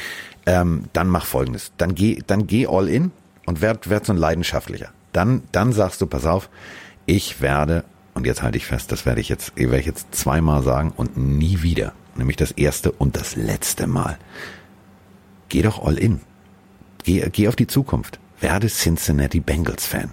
ähm, 0.45 0.85
dann 0.93 1.07
mach 1.07 1.25
Folgendes: 1.25 1.71
Dann 1.77 1.95
geh, 1.95 2.21
dann 2.27 2.45
geh 2.45 2.67
all 2.67 2.89
in 2.89 3.11
und 3.45 3.61
werd, 3.61 3.89
werd 3.89 4.05
so 4.05 4.13
ein 4.13 4.17
leidenschaftlicher. 4.17 4.89
Dann, 5.13 5.43
dann 5.51 5.71
sagst 5.71 6.01
du, 6.01 6.07
pass 6.07 6.25
auf, 6.25 6.49
ich 7.05 7.41
werde 7.41 7.83
und 8.13 8.25
jetzt 8.25 8.41
halte 8.41 8.57
ich 8.57 8.65
fest, 8.65 8.91
das 8.91 9.05
werde 9.05 9.21
ich 9.21 9.29
jetzt, 9.29 9.55
werde 9.57 9.79
ich 9.79 9.85
jetzt 9.85 10.15
zweimal 10.15 10.63
sagen 10.63 10.93
und 10.95 11.17
nie 11.17 11.61
wieder, 11.61 11.93
nämlich 12.15 12.37
das 12.37 12.51
erste 12.51 12.91
und 12.91 13.15
das 13.15 13.35
letzte 13.35 13.87
Mal. 13.87 14.17
Geh 15.49 15.61
doch 15.61 15.85
all 15.85 15.97
in. 15.97 16.21
Geh, 17.03 17.27
geh 17.31 17.47
auf 17.47 17.55
die 17.55 17.67
Zukunft. 17.67 18.19
Werde 18.39 18.67
Cincinnati 18.67 19.39
Bengals 19.39 19.85
Fan. 19.85 20.09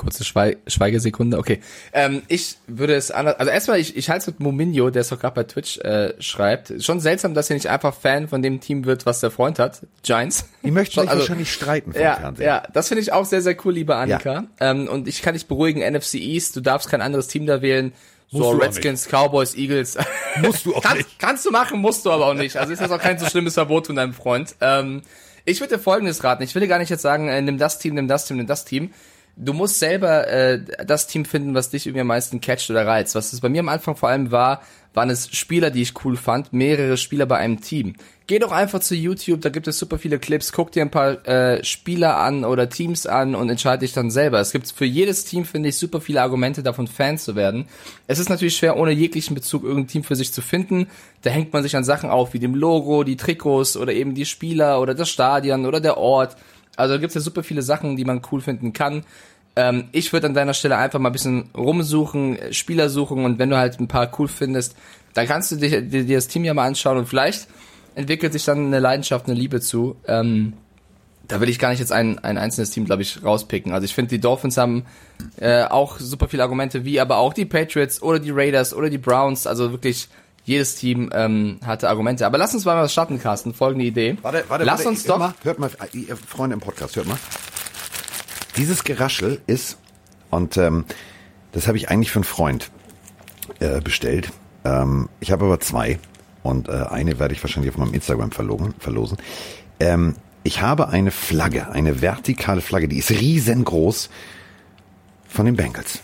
Kurze 0.00 0.24
Schweig 0.24 0.56
Schweigesekunde, 0.66 1.36
okay. 1.36 1.60
Ähm, 1.92 2.22
ich 2.28 2.56
würde 2.66 2.94
es 2.94 3.10
anders, 3.10 3.38
also 3.38 3.50
erstmal, 3.50 3.80
ich, 3.80 3.98
ich 3.98 4.08
halte 4.08 4.22
es 4.22 4.26
mit 4.28 4.40
Mominho, 4.40 4.88
der 4.88 5.02
es 5.02 5.10
doch 5.10 5.20
gerade 5.20 5.34
bei 5.34 5.44
Twitch 5.44 5.76
äh, 5.80 6.14
schreibt. 6.22 6.72
Schon 6.82 7.00
seltsam, 7.00 7.34
dass 7.34 7.50
er 7.50 7.54
nicht 7.54 7.68
einfach 7.68 7.94
Fan 7.94 8.26
von 8.26 8.40
dem 8.40 8.60
Team 8.60 8.86
wird, 8.86 9.04
was 9.04 9.20
der 9.20 9.30
Freund 9.30 9.58
hat, 9.58 9.82
Giants. 10.02 10.46
Die 10.62 10.70
möchten 10.70 11.00
sich 11.00 11.00
also, 11.10 11.20
wahrscheinlich 11.20 11.52
streiten 11.52 11.92
vom 11.92 12.00
ja, 12.00 12.16
Fernsehen. 12.16 12.46
Ja, 12.46 12.62
das 12.72 12.88
finde 12.88 13.02
ich 13.02 13.12
auch 13.12 13.26
sehr, 13.26 13.42
sehr 13.42 13.54
cool, 13.62 13.74
liebe 13.74 13.94
Annika. 13.94 14.32
Ja. 14.32 14.70
Ähm, 14.70 14.88
und 14.88 15.06
ich 15.06 15.20
kann 15.20 15.34
dich 15.34 15.48
beruhigen, 15.48 15.82
NFC 15.82 16.14
East, 16.14 16.56
du 16.56 16.62
darfst 16.62 16.88
kein 16.88 17.02
anderes 17.02 17.28
Team 17.28 17.44
da 17.44 17.60
wählen. 17.60 17.92
Musst 18.30 18.44
so, 18.44 18.56
Redskins, 18.56 19.06
Cowboys, 19.06 19.54
Eagles. 19.54 19.98
Musst 20.40 20.64
du 20.64 20.74
auch 20.74 20.82
Kann, 20.82 20.96
nicht. 20.96 21.18
Kannst 21.18 21.44
du 21.44 21.50
machen, 21.50 21.78
musst 21.78 22.06
du 22.06 22.10
aber 22.10 22.28
auch 22.28 22.34
nicht. 22.34 22.56
Also 22.56 22.72
ist 22.72 22.80
das 22.80 22.90
auch 22.90 23.00
kein 23.00 23.18
so 23.18 23.26
schlimmes 23.26 23.52
Verbot 23.52 23.88
von 23.88 23.96
deinem 23.96 24.14
Freund. 24.14 24.54
Ähm, 24.62 25.02
ich 25.44 25.60
würde 25.60 25.76
dir 25.76 25.82
folgendes 25.82 26.24
raten. 26.24 26.42
Ich 26.42 26.54
will 26.54 26.62
dir 26.62 26.68
gar 26.68 26.78
nicht 26.78 26.88
jetzt 26.88 27.02
sagen, 27.02 27.28
äh, 27.28 27.42
nimm 27.42 27.58
das 27.58 27.78
Team, 27.78 27.94
nimm 27.94 28.08
das 28.08 28.24
Team, 28.24 28.38
nimm 28.38 28.46
das 28.46 28.64
Team 28.64 28.92
du 29.40 29.52
musst 29.52 29.78
selber 29.78 30.28
äh, 30.28 30.60
das 30.84 31.06
Team 31.06 31.24
finden, 31.24 31.54
was 31.54 31.70
dich 31.70 31.86
irgendwie 31.86 32.02
am 32.02 32.06
meisten 32.06 32.40
catcht 32.40 32.70
oder 32.70 32.86
reizt. 32.86 33.14
Was 33.14 33.32
es 33.32 33.40
bei 33.40 33.48
mir 33.48 33.60
am 33.60 33.68
Anfang 33.68 33.96
vor 33.96 34.08
allem 34.08 34.30
war, 34.30 34.62
waren 34.92 35.08
es 35.08 35.28
Spieler, 35.34 35.70
die 35.70 35.82
ich 35.82 36.04
cool 36.04 36.16
fand, 36.16 36.52
mehrere 36.52 36.96
Spieler 36.96 37.26
bei 37.26 37.36
einem 37.36 37.60
Team. 37.60 37.94
Geh 38.26 38.38
doch 38.38 38.52
einfach 38.52 38.80
zu 38.80 38.94
YouTube, 38.94 39.40
da 39.40 39.48
gibt 39.48 39.68
es 39.68 39.78
super 39.78 39.98
viele 39.98 40.18
Clips, 40.18 40.52
guck 40.52 40.72
dir 40.72 40.82
ein 40.82 40.90
paar 40.90 41.26
äh, 41.26 41.64
Spieler 41.64 42.18
an 42.18 42.44
oder 42.44 42.68
Teams 42.68 43.06
an 43.06 43.34
und 43.34 43.48
entscheide 43.48 43.80
dich 43.80 43.92
dann 43.92 44.10
selber. 44.10 44.40
Es 44.40 44.52
gibt 44.52 44.70
für 44.70 44.84
jedes 44.84 45.24
Team, 45.24 45.44
finde 45.44 45.68
ich, 45.68 45.76
super 45.76 46.00
viele 46.00 46.22
Argumente 46.22 46.62
davon, 46.62 46.86
Fan 46.86 47.18
zu 47.18 47.36
werden. 47.36 47.66
Es 48.08 48.18
ist 48.18 48.28
natürlich 48.28 48.56
schwer, 48.56 48.76
ohne 48.76 48.92
jeglichen 48.92 49.34
Bezug 49.34 49.62
irgendein 49.62 49.88
Team 49.88 50.04
für 50.04 50.16
sich 50.16 50.32
zu 50.32 50.42
finden. 50.42 50.88
Da 51.22 51.30
hängt 51.30 51.52
man 51.52 51.62
sich 51.62 51.76
an 51.76 51.84
Sachen 51.84 52.10
auf, 52.10 52.34
wie 52.34 52.40
dem 52.40 52.54
Logo, 52.54 53.04
die 53.04 53.16
Trikots 53.16 53.76
oder 53.76 53.92
eben 53.92 54.14
die 54.14 54.26
Spieler 54.26 54.80
oder 54.80 54.94
das 54.94 55.08
Stadion 55.08 55.66
oder 55.66 55.80
der 55.80 55.96
Ort. 55.96 56.36
Also 56.76 56.94
da 56.94 57.00
gibt 57.00 57.10
es 57.10 57.14
ja 57.14 57.20
super 57.20 57.42
viele 57.42 57.62
Sachen, 57.62 57.96
die 57.96 58.04
man 58.04 58.22
cool 58.32 58.40
finden 58.40 58.72
kann. 58.72 59.04
Ähm, 59.56 59.88
ich 59.92 60.12
würde 60.12 60.26
an 60.26 60.34
deiner 60.34 60.54
Stelle 60.54 60.76
einfach 60.76 60.98
mal 60.98 61.08
ein 61.08 61.12
bisschen 61.12 61.50
rumsuchen, 61.56 62.38
Spieler 62.52 62.88
suchen 62.88 63.24
und 63.24 63.38
wenn 63.38 63.50
du 63.50 63.56
halt 63.56 63.80
ein 63.80 63.88
paar 63.88 64.10
cool 64.18 64.28
findest, 64.28 64.76
dann 65.14 65.26
kannst 65.26 65.50
du 65.50 65.56
dir, 65.56 65.82
dir, 65.82 66.04
dir 66.04 66.16
das 66.16 66.28
Team 66.28 66.44
ja 66.44 66.54
mal 66.54 66.66
anschauen 66.66 66.98
und 66.98 67.06
vielleicht 67.06 67.48
entwickelt 67.94 68.32
sich 68.32 68.44
dann 68.44 68.66
eine 68.66 68.78
Leidenschaft, 68.78 69.26
eine 69.26 69.34
Liebe 69.34 69.60
zu. 69.60 69.96
Ähm, 70.06 70.54
da 71.30 71.40
will 71.40 71.48
ich 71.48 71.58
gar 71.58 71.70
nicht 71.70 71.78
jetzt 71.78 71.92
ein, 71.92 72.18
ein 72.18 72.38
einzelnes 72.38 72.70
Team, 72.70 72.84
glaube 72.84 73.02
ich, 73.02 73.22
rauspicken. 73.22 73.72
Also 73.72 73.84
ich 73.84 73.94
finde, 73.94 74.10
die 74.10 74.20
Dolphins 74.20 74.56
haben 74.56 74.84
äh, 75.38 75.64
auch 75.64 75.98
super 75.98 76.28
viele 76.28 76.42
Argumente, 76.42 76.84
wie 76.84 77.00
aber 77.00 77.18
auch 77.18 77.32
die 77.32 77.44
Patriots 77.44 78.02
oder 78.02 78.18
die 78.18 78.30
Raiders 78.30 78.74
oder 78.74 78.90
die 78.90 78.98
Browns. 78.98 79.46
Also 79.46 79.70
wirklich 79.70 80.08
jedes 80.44 80.74
Team 80.74 81.10
ähm, 81.14 81.60
hatte 81.64 81.88
Argumente. 81.88 82.26
Aber 82.26 82.38
lass 82.38 82.54
uns 82.54 82.64
mal 82.64 82.76
was 82.82 82.92
starten, 82.92 83.20
Carsten. 83.20 83.54
Folgende 83.54 83.84
Idee. 83.84 84.16
Warte, 84.22 84.44
warte, 84.48 84.64
lass 84.64 84.78
warte, 84.80 84.88
uns 84.88 85.04
doch. 85.04 85.18
Mal, 85.18 85.34
hört 85.44 85.58
mal, 85.58 85.70
Freunde 86.26 86.54
im 86.54 86.60
Podcast, 86.60 86.96
hört 86.96 87.06
mal. 87.06 87.18
Dieses 88.60 88.84
Geraschel 88.84 89.40
ist, 89.46 89.78
und 90.28 90.58
ähm, 90.58 90.84
das 91.52 91.66
habe 91.66 91.78
ich 91.78 91.88
eigentlich 91.88 92.10
für 92.10 92.18
einen 92.18 92.24
Freund 92.24 92.70
äh, 93.58 93.80
bestellt. 93.80 94.32
Ähm, 94.64 95.08
ich 95.18 95.32
habe 95.32 95.46
aber 95.46 95.60
zwei 95.60 95.98
und 96.42 96.68
äh, 96.68 96.72
eine 96.72 97.18
werde 97.18 97.34
ich 97.34 97.42
wahrscheinlich 97.42 97.72
auf 97.72 97.78
meinem 97.78 97.94
Instagram 97.94 98.30
verlogen, 98.32 98.74
verlosen. 98.78 99.16
Ähm, 99.80 100.14
ich 100.42 100.60
habe 100.60 100.88
eine 100.90 101.10
Flagge, 101.10 101.70
eine 101.70 102.02
vertikale 102.02 102.60
Flagge, 102.60 102.86
die 102.86 102.98
ist 102.98 103.10
riesengroß 103.10 104.10
von 105.26 105.46
den 105.46 105.56
Bengals. 105.56 106.00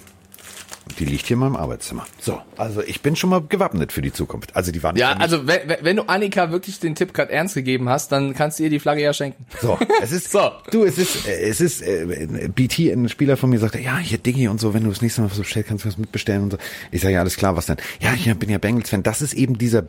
Die 0.99 1.05
liegt 1.05 1.27
hier 1.27 1.35
in 1.35 1.41
meinem 1.41 1.57
Arbeitszimmer. 1.57 2.07
So, 2.21 2.41
also 2.57 2.81
ich 2.81 3.03
bin 3.03 3.17
schon 3.17 3.31
mal 3.31 3.43
gewappnet 3.43 3.93
für 3.93 4.03
die 4.03 4.13
Zukunft. 4.13 4.55
Also 4.55 4.71
die 4.71 4.83
waren 4.83 4.97
Ja, 4.97 5.13
also 5.13 5.47
wenn, 5.47 5.77
wenn 5.81 5.97
du 5.97 6.05
Annika 6.05 6.51
wirklich 6.53 6.79
den 6.79 6.95
Tipp 6.95 7.13
gerade 7.13 7.33
ernst 7.33 7.55
gegeben 7.55 7.89
hast, 7.89 8.13
dann 8.13 8.35
kannst 8.35 8.59
du 8.59 8.63
ihr 8.63 8.71
die 8.71 8.79
Flagge 8.79 9.03
ja 9.03 9.13
schenken. 9.13 9.47
So, 9.61 9.79
es 10.01 10.13
ist 10.13 10.31
so. 10.33 10.53
Du, 10.71 10.85
es 10.85 10.97
ist 10.97 11.27
äh, 11.27 11.49
es 11.49 11.61
ist 11.61 11.83
äh, 11.83 12.49
BT 12.55 12.79
ein 12.93 13.09
Spieler 13.09 13.37
von 13.37 13.51
mir 13.51 13.59
sagte, 13.59 13.81
ja, 13.81 13.99
hier 13.99 14.19
Diggi 14.19 14.49
und 14.49 14.61
so, 14.61 14.75
wenn 14.75 14.85
du 14.85 14.91
das 14.91 15.03
nächste 15.03 15.23
Mal 15.23 15.31
so 15.31 15.43
bestellst, 15.43 15.69
kannst 15.69 15.85
du 15.85 15.89
was 15.89 15.99
mitbestellen 15.99 16.45
und 16.45 16.53
so. 16.53 16.59
Ich 16.93 17.03
sage 17.03 17.15
ja, 17.15 17.21
alles 17.21 17.37
klar, 17.37 17.57
was 17.57 17.67
denn? 17.67 17.77
Ja, 18.01 18.15
ich 18.15 18.33
bin 18.37 18.49
ja 18.49 18.59
Bengals 18.59 18.89
Fan. 18.89 19.03
Das 19.03 19.23
ist 19.23 19.35
eben 19.35 19.59
dieser 19.59 19.87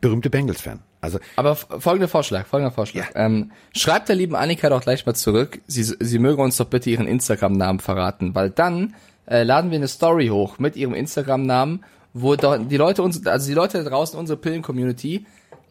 berühmte 0.00 0.30
Bengals 0.30 0.60
Fan. 0.60 0.80
Also 1.00 1.18
aber 1.36 1.54
folgender 1.54 2.08
Vorschlag, 2.08 2.46
folgender 2.46 2.72
Vorschlag. 2.72 3.14
Ja. 3.14 3.26
Ähm, 3.26 3.52
schreibt 3.76 4.08
der 4.08 4.16
lieben 4.16 4.36
Annika 4.36 4.68
doch 4.70 4.80
gleich 4.80 5.04
mal 5.06 5.14
zurück. 5.14 5.60
Sie 5.66 5.82
sie 5.82 6.18
möge 6.18 6.42
uns 6.42 6.56
doch 6.56 6.66
bitte 6.66 6.90
ihren 6.90 7.06
Instagram 7.06 7.52
Namen 7.52 7.80
verraten, 7.80 8.34
weil 8.34 8.50
dann 8.50 8.94
äh, 9.26 9.42
laden 9.42 9.70
wir 9.70 9.76
eine 9.76 9.88
Story 9.88 10.28
hoch 10.28 10.58
mit 10.58 10.76
ihrem 10.76 10.94
Instagram-Namen, 10.94 11.84
wo 12.12 12.36
die 12.36 12.76
Leute 12.76 13.02
uns, 13.02 13.26
also 13.26 13.48
die 13.48 13.54
Leute 13.54 13.82
da 13.82 13.90
draußen, 13.90 14.18
unsere 14.18 14.38
Pillen-Community, 14.38 15.26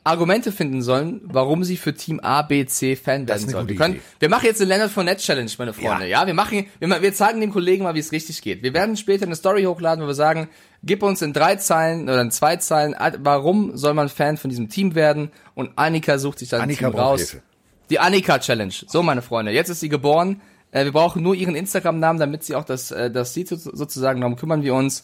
Argumente 0.06 0.51
finden 0.51 0.82
sollen, 0.82 1.22
warum 1.24 1.64
sie 1.64 1.78
für 1.78 1.93
Team 1.93 2.20
A, 2.22 2.41
B, 2.41 2.66
C 2.66 2.97
Fan 2.97 3.26
werden 3.26 3.47
sollen. 3.47 3.70
Wir, 3.70 3.78
können, 3.78 4.01
wir 4.20 4.28
machen 4.28 4.45
jetzt 4.45 4.60
eine 4.60 4.68
Leonard 4.68 4.91
Fournette 4.91 5.22
Challenge, 5.22 5.49
meine 5.58 5.72
Freunde. 5.72 6.08
Ja, 6.08 6.22
ja 6.22 6.28
wir 6.28 6.34
machen, 6.34 6.66
wir, 6.80 7.01
wir 7.01 7.14
zeigen 7.14 7.39
dem 7.39 7.54
Kollegen 7.54 7.84
mal, 7.84 7.95
wie 7.95 7.99
es 7.99 8.12
richtig 8.12 8.41
geht. 8.41 8.64
Wir 8.64 8.74
werden 8.74 8.97
später 8.97 9.26
eine 9.26 9.38
Story 9.38 9.64
hochladen, 9.64 10.04
wo 10.04 10.08
wir 10.08 10.14
sagen, 10.14 10.49
gib 10.84 11.04
uns 11.04 11.22
in 11.22 11.32
drei 11.32 11.56
Zeilen 11.56 12.04
oder 12.04 12.20
in 12.20 12.32
zwei 12.32 12.58
Zeilen, 12.58 12.95
warum 13.20 13.78
soll 13.78 13.93
man 13.93 14.10
Fan 14.10 14.36
von 14.36 14.49
diesem 14.49 14.68
Team 14.68 14.93
werden? 14.93 15.32
Und 15.56 15.72
Annika 15.78 16.18
sucht 16.18 16.39
sich 16.39 16.49
dann 16.49 16.60
Annika 16.60 16.89
Team 16.89 16.99
raus. 16.99 17.20
Hilfe. 17.22 17.41
Die 17.89 17.99
Annika 17.99 18.39
Challenge. 18.39 18.74
So, 18.88 19.04
meine 19.04 19.22
Freunde, 19.22 19.54
jetzt 19.54 19.70
ist 19.70 19.80
sie 19.80 19.89
geboren. 19.89 20.41
Äh, 20.74 20.86
wir 20.86 20.92
brauchen 20.92 21.22
nur 21.22 21.36
ihren 21.36 21.56
Instagram-Namen, 21.56 22.20
damit 22.20 22.44
sie 22.44 22.56
auch 22.56 22.66
das, 22.66 22.92
äh, 22.92 23.10
das 23.12 23.34
sieht 23.34 23.48
sozusagen. 23.48 24.22
Darum 24.22 24.36
kümmern 24.36 24.64
wir 24.64 24.74
uns. 24.74 25.04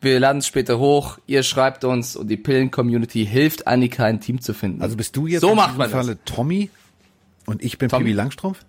Wir 0.00 0.18
laden 0.18 0.38
es 0.38 0.46
später 0.46 0.78
hoch. 0.78 1.18
Ihr 1.26 1.42
schreibt 1.42 1.84
uns 1.84 2.16
und 2.16 2.28
die 2.28 2.38
Pillen-Community 2.38 3.26
hilft 3.26 3.66
Annika 3.66 4.04
ein 4.04 4.20
Team 4.20 4.40
zu 4.40 4.54
finden. 4.54 4.80
Also 4.80 4.96
bist 4.96 5.14
du 5.14 5.26
jetzt 5.26 5.42
so 5.42 5.50
in 5.50 5.56
macht 5.56 5.76
man 5.76 5.90
Falle 5.90 6.16
das. 6.16 6.34
Tommy 6.34 6.70
und 7.44 7.62
ich 7.62 7.76
bin 7.76 7.90
Tommy. 7.90 8.04
Pibi 8.04 8.16
Langstrumpf? 8.16 8.64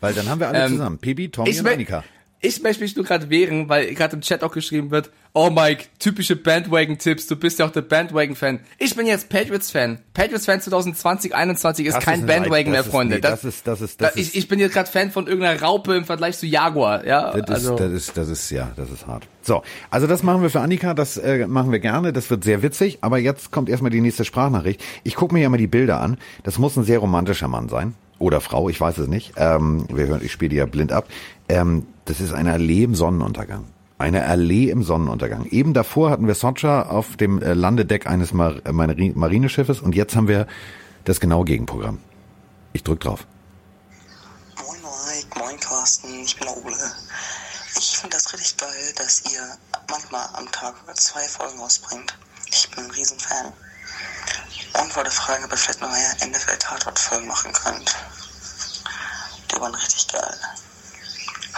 Weil 0.00 0.14
dann 0.14 0.28
haben 0.28 0.38
wir 0.38 0.48
alle 0.48 0.58
ähm, 0.66 0.72
zusammen. 0.72 0.98
Pibi, 0.98 1.30
Tommy 1.30 1.58
und 1.58 1.66
Annika. 1.66 2.04
Ich 2.42 2.62
möchte 2.62 2.82
mich 2.82 2.96
nur 2.96 3.04
gerade 3.04 3.28
wehren, 3.28 3.68
weil 3.68 3.94
gerade 3.94 4.16
im 4.16 4.22
Chat 4.22 4.42
auch 4.42 4.52
geschrieben 4.52 4.90
wird, 4.90 5.10
oh 5.34 5.50
Mike, 5.50 5.84
typische 5.98 6.36
Bandwagon-Tipps, 6.36 7.26
du 7.26 7.36
bist 7.36 7.58
ja 7.58 7.66
auch 7.66 7.70
der 7.70 7.82
Bandwagon-Fan. 7.82 8.60
Ich 8.78 8.96
bin 8.96 9.06
jetzt 9.06 9.28
Patriots-Fan. 9.28 9.98
Patriots-Fan 10.14 10.62
2020, 10.62 11.34
21 11.34 11.86
ist 11.86 11.96
das 11.96 12.04
kein 12.04 12.20
ist 12.20 12.26
Bandwagon 12.26 12.72
mehr, 12.72 12.82
Freunde. 12.82 13.16
Nee, 13.16 13.20
das, 13.20 13.42
das, 13.42 13.44
ist, 13.44 13.66
das 13.66 13.80
ist, 13.82 14.00
das 14.00 14.16
ich, 14.16 14.34
ich 14.34 14.48
bin 14.48 14.58
jetzt 14.58 14.72
gerade 14.72 14.90
Fan 14.90 15.10
von 15.10 15.26
irgendeiner 15.26 15.60
Raupe 15.60 15.94
im 15.94 16.06
Vergleich 16.06 16.38
zu 16.38 16.46
Jaguar, 16.46 17.06
ja. 17.06 17.30
Das 17.40 17.50
also. 17.50 17.74
ist, 17.74 17.80
das 17.80 17.92
ist, 17.92 18.16
das 18.16 18.28
ist, 18.30 18.50
ja, 18.50 18.70
das 18.74 18.90
ist 18.90 19.06
hart. 19.06 19.28
So, 19.42 19.62
also 19.90 20.06
das 20.06 20.22
machen 20.22 20.40
wir 20.40 20.48
für 20.48 20.60
Annika, 20.60 20.94
das 20.94 21.18
äh, 21.18 21.46
machen 21.46 21.72
wir 21.72 21.78
gerne, 21.78 22.14
das 22.14 22.30
wird 22.30 22.42
sehr 22.42 22.62
witzig, 22.62 22.98
aber 23.02 23.18
jetzt 23.18 23.50
kommt 23.50 23.68
erstmal 23.68 23.90
die 23.90 24.00
nächste 24.00 24.24
Sprachnachricht. 24.24 24.82
Ich 25.04 25.14
gucke 25.14 25.34
mir 25.34 25.42
ja 25.42 25.50
mal 25.50 25.58
die 25.58 25.66
Bilder 25.66 26.00
an. 26.00 26.16
Das 26.42 26.58
muss 26.58 26.74
ein 26.76 26.84
sehr 26.84 27.00
romantischer 27.00 27.48
Mann 27.48 27.68
sein 27.68 27.94
oder 28.20 28.40
Frau, 28.40 28.68
ich 28.68 28.80
weiß 28.80 28.98
es 28.98 29.08
nicht. 29.08 29.32
Ähm, 29.36 29.86
wir 29.88 30.06
hören, 30.06 30.20
ich 30.22 30.30
spiele 30.30 30.50
die 30.50 30.56
ja 30.56 30.66
blind 30.66 30.92
ab. 30.92 31.08
Ähm, 31.48 31.86
das 32.04 32.20
ist 32.20 32.32
eine 32.32 32.52
Allee 32.52 32.84
im 32.84 32.94
Sonnenuntergang. 32.94 33.64
Eine 33.98 34.24
Allee 34.26 34.70
im 34.70 34.82
Sonnenuntergang. 34.82 35.46
Eben 35.46 35.74
davor 35.74 36.10
hatten 36.10 36.26
wir 36.26 36.34
Socha 36.34 36.82
auf 36.82 37.16
dem 37.16 37.42
äh, 37.42 37.54
Landedeck 37.54 38.06
eines 38.06 38.32
Mar 38.32 38.60
äh, 38.64 38.72
Marineschiffes 38.72 39.80
und 39.80 39.94
jetzt 39.94 40.14
haben 40.14 40.28
wir 40.28 40.46
das 41.04 41.18
genaue 41.18 41.44
Gegenprogramm. 41.44 41.98
Ich 42.72 42.84
drück 42.84 43.00
drauf. 43.00 43.26
Moin 44.64 44.80
Mike, 44.82 45.38
moin 45.38 45.58
Carsten, 45.58 46.08
ich 46.22 46.36
bin 46.36 46.46
der 46.46 46.56
Ole. 46.64 46.76
Ich 47.78 47.96
finde 47.98 48.16
das 48.16 48.32
richtig 48.32 48.56
geil, 48.58 48.94
dass 48.96 49.22
ihr 49.32 49.40
manchmal 49.88 50.26
am 50.34 50.50
Tag 50.52 50.74
zwei 50.94 51.22
Folgen 51.22 51.58
rausbringt. 51.58 52.16
Ich 52.50 52.70
bin 52.70 52.84
ein 52.84 52.90
Riesenfan. 52.90 53.52
Und 54.80 54.96
wollte 54.96 55.10
fragen, 55.10 55.44
ob 55.44 55.50
ihr 55.50 55.56
vielleicht 55.56 55.80
noch 55.80 55.90
mehr 55.90 56.28
NFL-Tatort-Folgen 56.28 57.26
machen 57.26 57.52
könnt. 57.52 57.96
Die 59.50 59.60
waren 59.60 59.74
richtig 59.74 60.08
geil. 60.08 60.34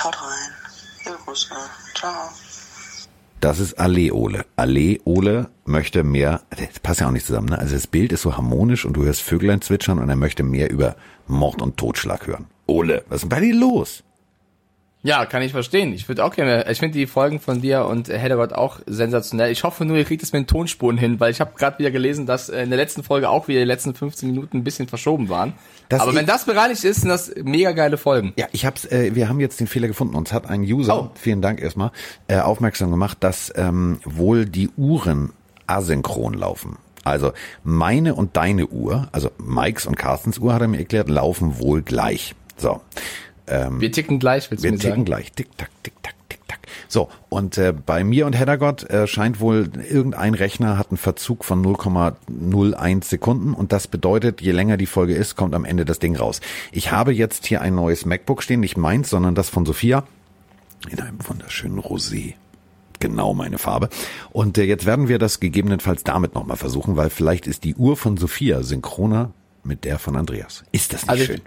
Haut 0.02 0.20
rein. 0.20 0.52
Liebe 1.04 1.18
Grüße. 1.24 1.54
Ciao. 1.94 2.30
Das 3.40 3.58
ist 3.58 3.78
Aleole. 3.78 4.46
Aleole 4.56 5.50
möchte 5.64 6.04
mehr, 6.04 6.42
das 6.50 6.78
passt 6.80 7.00
ja 7.00 7.08
auch 7.08 7.10
nicht 7.10 7.26
zusammen, 7.26 7.48
ne? 7.48 7.58
Also 7.58 7.74
das 7.74 7.88
Bild 7.88 8.12
ist 8.12 8.22
so 8.22 8.36
harmonisch 8.36 8.84
und 8.84 8.92
du 8.92 9.04
hörst 9.04 9.20
Vöglein 9.20 9.60
zwitschern 9.60 9.98
und 9.98 10.08
er 10.08 10.16
möchte 10.16 10.44
mehr 10.44 10.70
über 10.70 10.94
Mord 11.26 11.60
und 11.60 11.76
Totschlag 11.76 12.26
hören. 12.28 12.46
Ole, 12.66 13.04
was 13.08 13.16
ist 13.16 13.22
denn 13.22 13.28
bei 13.30 13.40
dir 13.40 13.54
los? 13.54 14.04
Ja, 15.04 15.26
kann 15.26 15.42
ich 15.42 15.50
verstehen. 15.50 15.92
Ich 15.92 16.06
würde 16.06 16.24
auch 16.24 16.32
gerne, 16.32 16.64
ich 16.70 16.78
finde 16.78 16.96
die 16.96 17.08
Folgen 17.08 17.40
von 17.40 17.60
dir 17.60 17.86
und 17.86 18.08
Heddergott 18.08 18.52
auch 18.52 18.78
sensationell. 18.86 19.50
Ich 19.50 19.64
hoffe 19.64 19.84
nur, 19.84 19.96
ihr 19.96 20.04
kriegt 20.04 20.22
es 20.22 20.32
mit 20.32 20.42
den 20.42 20.46
Tonspuren 20.46 20.96
hin, 20.96 21.18
weil 21.18 21.32
ich 21.32 21.40
habe 21.40 21.50
gerade 21.56 21.76
wieder 21.80 21.90
gelesen, 21.90 22.24
dass 22.24 22.48
in 22.48 22.70
der 22.70 22.76
letzten 22.76 23.02
Folge 23.02 23.28
auch 23.28 23.48
wieder 23.48 23.58
die 23.58 23.66
letzten 23.66 23.94
15 23.94 24.30
Minuten 24.30 24.58
ein 24.58 24.64
bisschen 24.64 24.86
verschoben 24.86 25.28
waren. 25.28 25.54
Das 25.88 26.00
Aber 26.02 26.14
wenn 26.14 26.24
das 26.26 26.44
bereinigt 26.44 26.84
ist, 26.84 27.00
sind 27.00 27.08
das 27.10 27.32
mega 27.42 27.72
geile 27.72 27.96
Folgen. 27.98 28.32
Ja, 28.36 28.46
ich 28.52 28.64
hab's, 28.64 28.84
äh, 28.84 29.12
wir 29.16 29.28
haben 29.28 29.40
jetzt 29.40 29.58
den 29.58 29.66
Fehler 29.66 29.88
gefunden. 29.88 30.14
Uns 30.14 30.32
hat 30.32 30.48
ein 30.48 30.62
User, 30.62 30.96
Oh. 30.96 31.10
vielen 31.14 31.42
Dank 31.42 31.60
erstmal, 31.60 31.90
äh, 32.28 32.38
aufmerksam 32.38 32.92
gemacht, 32.92 33.18
dass 33.20 33.52
ähm, 33.56 33.98
wohl 34.04 34.44
die 34.46 34.68
Uhren 34.76 35.32
asynchron 35.66 36.34
laufen. 36.34 36.76
Also 37.02 37.32
meine 37.64 38.14
und 38.14 38.36
deine 38.36 38.68
Uhr, 38.68 39.08
also 39.10 39.30
Mikes 39.38 39.86
und 39.86 39.96
Carstens 39.96 40.38
Uhr, 40.38 40.54
hat 40.54 40.62
er 40.62 40.68
mir 40.68 40.78
erklärt, 40.78 41.08
laufen 41.10 41.58
wohl 41.58 41.82
gleich. 41.82 42.36
So. 42.56 42.80
Wir 43.46 43.92
ticken 43.92 44.18
gleich, 44.18 44.50
willst 44.50 44.62
du 44.62 44.66
Wir 44.66 44.72
mir 44.72 44.78
ticken 44.78 44.90
sagen? 44.92 45.04
gleich. 45.04 45.32
Tick, 45.32 45.56
tack, 45.56 45.70
tick, 45.82 45.94
tack, 46.02 46.14
tick, 46.28 46.40
tack. 46.48 46.60
So, 46.88 47.08
und 47.28 47.58
äh, 47.58 47.72
bei 47.72 48.04
mir 48.04 48.26
und 48.26 48.34
Heddergott 48.34 48.84
äh, 48.90 49.06
scheint 49.06 49.40
wohl, 49.40 49.68
irgendein 49.88 50.34
Rechner 50.34 50.78
hat 50.78 50.90
einen 50.90 50.96
Verzug 50.98 51.44
von 51.44 51.64
0,01 51.64 53.04
Sekunden 53.04 53.54
und 53.54 53.72
das 53.72 53.86
bedeutet, 53.88 54.40
je 54.40 54.52
länger 54.52 54.76
die 54.76 54.86
Folge 54.86 55.14
ist, 55.14 55.36
kommt 55.36 55.54
am 55.54 55.64
Ende 55.64 55.84
das 55.84 55.98
Ding 55.98 56.16
raus. 56.16 56.40
Ich 56.70 56.92
habe 56.92 57.12
jetzt 57.12 57.46
hier 57.46 57.60
ein 57.62 57.74
neues 57.74 58.06
MacBook 58.06 58.42
stehen, 58.42 58.60
nicht 58.60 58.76
meins, 58.76 59.10
sondern 59.10 59.34
das 59.34 59.48
von 59.48 59.66
Sophia, 59.66 60.04
in 60.90 61.00
einem 61.00 61.18
wunderschönen 61.26 61.78
Rosé. 61.80 62.34
Genau 62.98 63.34
meine 63.34 63.58
Farbe. 63.58 63.88
Und 64.30 64.58
äh, 64.58 64.62
jetzt 64.64 64.86
werden 64.86 65.08
wir 65.08 65.18
das 65.18 65.40
gegebenenfalls 65.40 66.04
damit 66.04 66.34
nochmal 66.34 66.56
versuchen, 66.56 66.96
weil 66.96 67.10
vielleicht 67.10 67.46
ist 67.46 67.64
die 67.64 67.74
Uhr 67.74 67.96
von 67.96 68.16
Sophia 68.16 68.62
synchroner 68.62 69.32
mit 69.64 69.84
der 69.84 69.98
von 69.98 70.16
Andreas. 70.16 70.64
Ist 70.72 70.92
das 70.92 71.02
nicht 71.02 71.10
Also 71.10 71.24
schön? 71.24 71.40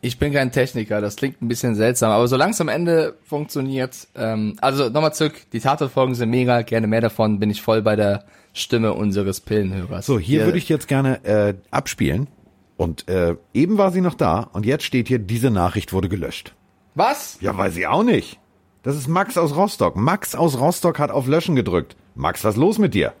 Ich, 0.00 0.18
bin 0.18 0.32
kein 0.32 0.52
Techniker, 0.52 1.00
das 1.00 1.16
klingt 1.16 1.40
ein 1.42 1.48
bisschen 1.48 1.74
seltsam, 1.74 2.10
aber 2.10 2.28
solange 2.28 2.52
es 2.52 2.60
am 2.60 2.68
Ende 2.68 3.16
funktioniert, 3.22 4.08
ähm, 4.14 4.56
also 4.60 4.88
nochmal 4.88 5.14
zurück, 5.14 5.34
die 5.52 5.60
Tatortfolgen 5.60 6.14
sind 6.14 6.30
mega, 6.30 6.62
gerne 6.62 6.86
mehr 6.86 7.00
davon, 7.00 7.38
bin 7.38 7.50
ich 7.50 7.62
voll 7.62 7.82
bei 7.82 7.96
der 7.96 8.24
Stimme 8.52 8.94
unseres 8.94 9.40
Pillenhörers. 9.40 10.06
So, 10.06 10.18
hier 10.18 10.44
würde 10.44 10.58
ich 10.58 10.68
jetzt 10.68 10.88
gerne 10.88 11.24
äh, 11.24 11.54
abspielen. 11.70 12.28
Und 12.76 13.08
äh, 13.08 13.36
eben 13.52 13.76
war 13.76 13.92
sie 13.92 14.00
noch 14.00 14.14
da 14.14 14.48
und 14.54 14.64
jetzt 14.64 14.84
steht 14.84 15.08
hier, 15.08 15.18
diese 15.18 15.50
Nachricht 15.50 15.92
wurde 15.92 16.08
gelöscht. 16.08 16.54
Was? 16.94 17.36
Ja, 17.40 17.56
weiß 17.56 17.76
ich 17.76 17.86
auch 17.86 18.02
nicht. 18.02 18.38
Das 18.82 18.96
ist 18.96 19.06
Max 19.06 19.36
aus 19.36 19.54
Rostock. 19.54 19.96
Max 19.96 20.34
aus 20.34 20.58
Rostock 20.58 20.98
hat 20.98 21.10
auf 21.10 21.26
Löschen 21.26 21.54
gedrückt. 21.54 21.94
Max, 22.14 22.42
was 22.42 22.56
los 22.56 22.78
mit 22.78 22.94
dir? 22.94 23.12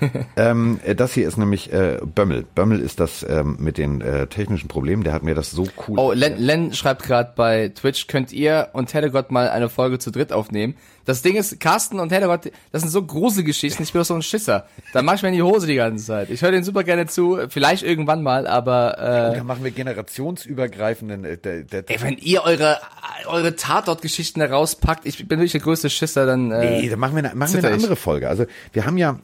ähm, 0.36 0.80
äh, 0.84 0.94
das 0.94 1.14
hier 1.14 1.26
ist 1.26 1.36
nämlich 1.36 1.72
äh, 1.72 1.98
Bömmel. 2.02 2.44
Bömmel 2.54 2.80
ist 2.80 3.00
das 3.00 3.24
ähm, 3.28 3.56
mit 3.58 3.78
den 3.78 4.00
äh, 4.00 4.26
technischen 4.26 4.68
Problemen. 4.68 5.04
Der 5.04 5.12
hat 5.12 5.22
mir 5.22 5.34
das 5.34 5.50
so 5.50 5.66
cool. 5.88 5.98
Oh, 5.98 6.12
Len, 6.12 6.38
Len 6.38 6.72
schreibt 6.72 7.02
gerade 7.02 7.32
bei 7.34 7.68
Twitch, 7.68 8.06
könnt 8.06 8.32
ihr 8.32 8.68
und 8.72 8.92
Hedegott 8.92 9.30
mal 9.30 9.48
eine 9.48 9.68
Folge 9.68 9.98
zu 9.98 10.10
dritt 10.10 10.32
aufnehmen? 10.32 10.74
Das 11.04 11.22
Ding 11.22 11.36
ist, 11.36 11.58
Carsten 11.60 11.98
und 11.98 12.12
Hedegott, 12.12 12.52
das 12.72 12.82
sind 12.82 12.90
so 12.90 13.02
große 13.02 13.42
Geschichten, 13.42 13.82
ich 13.82 13.92
bin 13.92 14.00
doch 14.00 14.06
so 14.06 14.14
ein 14.14 14.22
Schisser. 14.22 14.66
Da 14.92 15.02
mach 15.02 15.14
ich 15.14 15.22
mir 15.22 15.28
in 15.28 15.34
die 15.34 15.42
Hose 15.42 15.66
die 15.66 15.74
ganze 15.74 16.04
Zeit. 16.04 16.30
Ich 16.30 16.42
höre 16.42 16.52
den 16.52 16.62
super 16.62 16.84
gerne 16.84 17.06
zu, 17.06 17.38
vielleicht 17.48 17.82
irgendwann 17.82 18.22
mal, 18.22 18.46
aber 18.46 18.98
äh, 18.98 19.36
da 19.38 19.44
machen 19.44 19.64
wir 19.64 19.70
generationsübergreifenden. 19.70 21.24
Äh, 21.24 21.36
der, 21.38 21.62
der, 21.62 21.84
ey, 21.88 22.02
wenn 22.02 22.18
ihr 22.18 22.44
eure 22.44 22.78
eure 23.26 23.56
Tatort-Geschichten 23.56 24.40
da 24.40 24.46
rauspackt, 24.46 25.06
ich 25.06 25.18
bin 25.26 25.38
wirklich 25.38 25.52
der 25.52 25.60
größte 25.60 25.90
Schisser, 25.90 26.26
dann 26.26 26.50
äh, 26.50 26.80
Nee, 26.80 26.88
dann 26.88 26.98
machen 26.98 27.16
wir 27.16 27.24
eine, 27.24 27.34
machen 27.34 27.54
wir 27.54 27.64
eine 27.64 27.74
andere 27.74 27.96
Folge. 27.96 28.28
Also 28.28 28.46
wir 28.72 28.86
haben 28.86 28.98
ja 28.98 29.18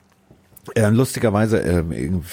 äh, 0.74 0.88
lustigerweise 0.88 1.62
äh, 1.62 1.84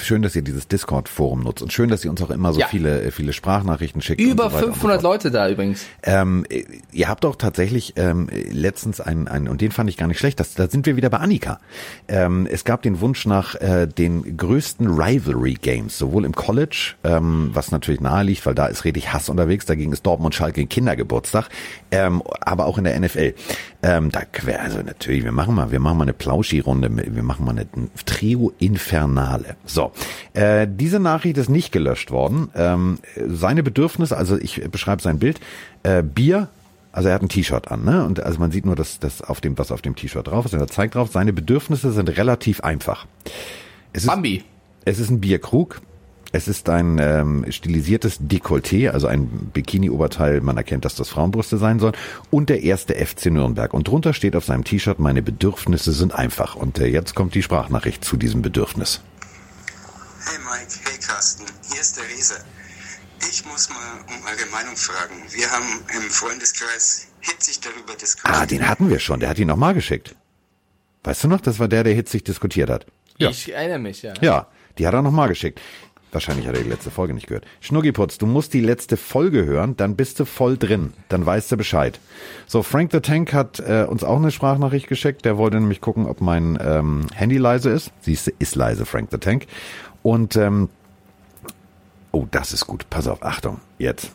schön, 0.02 0.22
dass 0.22 0.36
ihr 0.36 0.42
dieses 0.42 0.68
Discord-Forum 0.68 1.42
nutzt 1.44 1.62
und 1.62 1.72
schön, 1.72 1.90
dass 1.90 2.04
ihr 2.04 2.12
uns 2.12 2.22
auch 2.22 2.30
immer 2.32 2.54
so 2.54 2.60
Ja. 2.60 2.68
viele 2.68 3.02
äh, 3.04 3.12
viele 3.12 3.34
Sprachnachrichten 3.34 4.02
schickt. 4.02 4.20
über 4.22 4.50
so 4.50 4.56
weiter 4.56 4.68
und 4.68 4.74
so 4.74 4.80
500 4.80 5.02
fort. 5.02 5.14
Leute 5.14 5.32
da 5.32 5.50
übrigens. 5.50 5.86
Ähm, 6.04 6.46
äh, 6.50 6.64
ihr 6.92 7.08
habt 7.10 7.26
auch 7.26 7.36
tatsächlich 7.36 7.94
ähm, 7.98 8.30
letztens 8.52 9.00
einen, 9.02 9.28
einen, 9.28 9.48
und 9.48 9.62
den 9.62 9.72
fand 9.72 9.90
ich 9.90 9.98
gar 9.98 10.08
nicht 10.08 10.20
schlecht, 10.20 10.40
das, 10.40 10.54
da 10.56 10.68
sind 10.70 10.86
wir 10.86 10.96
wieder 10.96 11.10
bei 11.10 11.18
Annika. 11.18 11.60
Ähm, 12.08 12.48
es 12.50 12.64
gab 12.64 12.82
den 12.82 13.00
Wunsch 13.02 13.26
nach 13.26 13.56
äh, 13.56 13.88
den 13.88 14.38
größten 14.38 14.88
Rivalry-Games, 14.88 15.98
sowohl 15.98 16.26
im 16.26 16.34
College, 16.34 16.94
ähm, 17.04 17.50
was 17.54 17.72
natürlich 17.72 18.02
nahe 18.02 18.24
liegt, 18.24 18.46
weil 18.46 18.56
da 18.56 18.68
ist 18.68 18.86
richtig 18.86 19.14
Hass 19.14 19.30
unterwegs, 19.30 19.66
dagegen 19.66 19.92
ist 19.92 20.06
Dortmund 20.06 20.36
Schalke 20.36 20.62
in 20.62 20.70
Kindergeburtstag, 20.70 21.50
ähm, 21.92 22.22
aber 22.42 22.66
auch 22.66 22.78
in 22.78 22.84
der 22.86 23.00
NFL. 23.00 23.34
Ähm, 23.84 24.12
da 24.12 24.22
also 24.60 24.80
natürlich, 24.82 25.24
wir 25.24 25.32
machen 25.32 25.56
mal, 25.56 25.72
wir 25.72 25.80
machen 25.80 25.98
mal 25.98 26.04
eine 26.04 26.14
Plauschi-Runde, 26.14 26.90
wir 27.16 27.24
machen 27.24 27.46
mal 27.46 27.52
eine 27.52 27.66
Trio 28.24 28.54
Infernale. 28.58 29.58
So, 29.66 29.92
äh, 30.34 30.66
diese 30.70 31.02
Nachricht 31.02 31.38
ist 31.38 31.50
nicht 31.50 31.74
gelöscht 31.74 32.10
worden. 32.10 32.50
Ähm, 32.56 33.00
seine 33.28 33.64
Bedürfnisse, 33.64 34.16
also 34.16 34.38
ich 34.38 34.62
beschreibe 34.72 35.02
sein 35.02 35.20
Bild, 35.20 35.42
äh, 35.84 36.02
Bier, 36.04 36.48
also 36.94 37.10
er 37.10 37.16
hat 37.16 37.22
ein 37.22 37.28
T-Shirt 37.28 37.70
an, 37.70 37.84
ne? 37.84 38.06
Und 38.06 38.24
also 38.24 38.40
man 38.40 38.52
sieht 38.52 38.66
nur 38.66 38.78
das, 38.78 39.00
das 39.00 39.22
auf 39.22 39.42
dem, 39.42 39.58
was 39.58 39.74
auf 39.74 39.82
dem 39.82 39.98
T-Shirt 39.98 40.26
drauf 40.26 40.46
ist, 40.46 40.54
und 40.54 40.62
er 40.62 40.68
zeigt 40.68 40.96
drauf, 40.96 41.10
seine 41.12 41.34
Bedürfnisse 41.34 41.92
sind 41.92 42.16
relativ 42.18 42.62
einfach. 42.62 43.08
Es 43.92 44.04
ist, 44.04 44.08
Bambi. 44.08 44.46
es 44.86 45.00
ist 45.00 45.10
ein 45.10 45.20
Bierkrug. 45.20 45.82
Es 46.36 46.48
ist 46.48 46.68
ein 46.68 46.98
ähm, 46.98 47.46
stilisiertes 47.48 48.20
Dekolleté, 48.20 48.90
also 48.90 49.06
ein 49.06 49.52
Bikini-Oberteil. 49.54 50.42
Man 50.42 50.58
erkennt, 50.58 50.84
dass 50.84 50.96
das 50.96 51.08
Frauenbrüste 51.10 51.60
sein 51.60 51.78
sollen. 51.78 51.96
Und 52.32 52.50
der 52.50 52.64
erste 52.64 52.96
FC 52.96 53.28
Nürnberg. 53.28 53.72
Und 53.72 53.88
drunter 53.88 54.16
steht 54.16 54.36
auf 54.36 54.44
seinem 54.44 54.64
T-Shirt, 54.64 54.98
meine 54.98 55.22
Bedürfnisse 55.22 55.92
sind 55.92 56.16
einfach. 56.16 56.56
Und 56.56 56.80
äh, 56.80 56.88
jetzt 56.88 57.14
kommt 57.14 57.36
die 57.36 57.44
Sprachnachricht 57.44 58.04
zu 58.04 58.18
diesem 58.18 58.42
Bedürfnis. 58.42 59.02
Hey 60.26 60.40
Mike, 60.40 60.74
hey 60.86 60.98
Carsten, 61.08 61.46
hier 61.72 61.82
ist 61.82 61.98
der 61.98 62.06
Riese. 62.06 62.44
Ich 63.30 63.46
muss 63.46 63.70
mal 63.70 63.78
um 64.08 64.26
eure 64.26 64.50
Meinung 64.52 64.76
fragen. 64.76 65.14
Wir 65.30 65.52
haben 65.52 65.84
im 65.96 66.10
Freundeskreis 66.10 67.10
hitzig 67.20 67.60
darüber 67.60 67.94
diskutiert. 67.94 68.36
Ah, 68.36 68.48
den 68.48 68.68
hatten 68.68 68.90
wir 68.90 68.98
schon. 68.98 69.20
Der 69.20 69.30
hat 69.30 69.38
ihn 69.38 69.50
nochmal 69.50 69.76
geschickt. 69.76 70.16
Weißt 71.04 71.26
du 71.26 71.28
noch? 71.28 71.42
Das 71.42 71.60
war 71.60 71.68
der, 71.68 71.84
der 71.84 71.94
hitzig 71.94 72.24
diskutiert 72.24 72.72
hat. 72.72 72.88
Ja. 73.20 73.30
Ich 73.30 73.54
erinnere 73.54 73.78
mich, 73.78 74.02
ja. 74.02 74.16
Ja, 74.22 74.48
die 74.80 74.88
hat 74.88 74.96
er 74.96 75.04
nochmal 75.04 75.28
geschickt. 75.30 75.62
Wahrscheinlich 76.14 76.48
hat 76.48 76.56
er 76.56 76.64
die 76.64 76.70
letzte 76.70 76.92
Folge 76.92 77.14
nicht 77.14 77.28
gehört. 77.28 77.46
Schnuggiputz, 77.60 78.18
du 78.18 78.26
musst 78.26 78.54
die 78.54 78.62
letzte 78.62 78.98
Folge 78.98 79.46
hören, 79.46 79.76
dann 79.76 79.96
bist 79.96 80.20
du 80.20 80.26
voll 80.26 80.58
drin. 80.58 80.94
Dann 81.10 81.26
weißt 81.26 81.52
du 81.52 81.58
Bescheid. 81.58 82.00
So, 82.46 82.64
Frank 82.64 82.92
the 82.92 83.00
Tank 83.00 83.34
hat 83.34 83.60
äh, 83.60 83.86
uns 83.90 84.04
auch 84.04 84.18
eine 84.18 84.32
Sprachnachricht 84.32 84.88
geschickt. 84.88 85.26
Der 85.26 85.38
wollte 85.38 85.60
nämlich 85.60 85.82
gucken, 85.82 86.06
ob 86.06 86.22
mein 86.22 86.58
ähm, 86.62 87.08
Handy 87.14 87.38
leise 87.38 87.72
ist. 87.72 87.92
Siehst 88.02 88.28
du, 88.28 88.32
ist 88.40 88.56
leise, 88.56 88.86
Frank 88.86 89.10
the 89.12 89.18
Tank. 89.18 89.48
Und, 90.04 90.36
ähm, 90.36 90.70
oh, 92.12 92.28
das 92.30 92.54
ist 92.54 92.68
gut. 92.68 92.90
Pass 92.90 93.08
auf, 93.08 93.24
Achtung, 93.24 93.60
jetzt. 93.78 94.12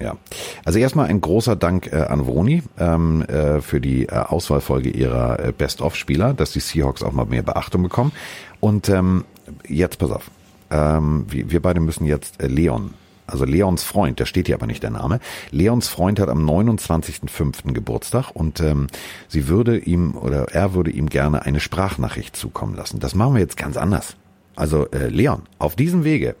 Ja, 0.00 0.16
also 0.64 0.78
erstmal 0.78 1.06
ein 1.06 1.20
großer 1.20 1.56
Dank 1.56 1.92
äh, 1.92 1.96
an 1.96 2.26
Vroni 2.26 2.62
ähm, 2.78 3.22
äh, 3.22 3.60
für 3.60 3.80
die 3.80 4.06
äh, 4.06 4.10
Auswahlfolge 4.10 4.90
ihrer 4.90 5.38
äh, 5.38 5.52
Best-of-Spieler, 5.52 6.34
dass 6.34 6.52
die 6.52 6.60
Seahawks 6.60 7.02
auch 7.02 7.12
mal 7.12 7.26
mehr 7.26 7.42
Beachtung 7.42 7.82
bekommen. 7.82 8.12
Und 8.60 8.88
ähm, 8.88 9.24
jetzt 9.68 9.98
pass 9.98 10.10
auf, 10.10 10.30
ähm, 10.74 11.26
wir, 11.28 11.62
beide 11.62 11.80
müssen 11.80 12.04
jetzt 12.04 12.42
äh, 12.42 12.48
Leon, 12.48 12.94
also 13.26 13.44
Leons 13.44 13.84
Freund, 13.84 14.18
der 14.18 14.26
steht 14.26 14.46
hier 14.46 14.56
aber 14.56 14.66
nicht 14.66 14.82
der 14.82 14.90
Name. 14.90 15.20
Leons 15.50 15.88
Freund 15.88 16.18
hat 16.18 16.28
am 16.28 16.44
29.05. 16.44 17.72
Geburtstag 17.72 18.30
und 18.34 18.60
ähm, 18.60 18.88
sie 19.28 19.48
würde 19.48 19.78
ihm 19.78 20.16
oder 20.16 20.52
er 20.52 20.74
würde 20.74 20.90
ihm 20.90 21.08
gerne 21.08 21.42
eine 21.42 21.60
Sprachnachricht 21.60 22.36
zukommen 22.36 22.74
lassen. 22.74 22.98
Das 22.98 23.14
machen 23.14 23.34
wir 23.34 23.40
jetzt 23.40 23.56
ganz 23.56 23.76
anders. 23.76 24.16
Also 24.56 24.90
äh, 24.90 25.08
Leon, 25.08 25.42
auf 25.58 25.76
diesem 25.76 26.04
Wege, 26.04 26.34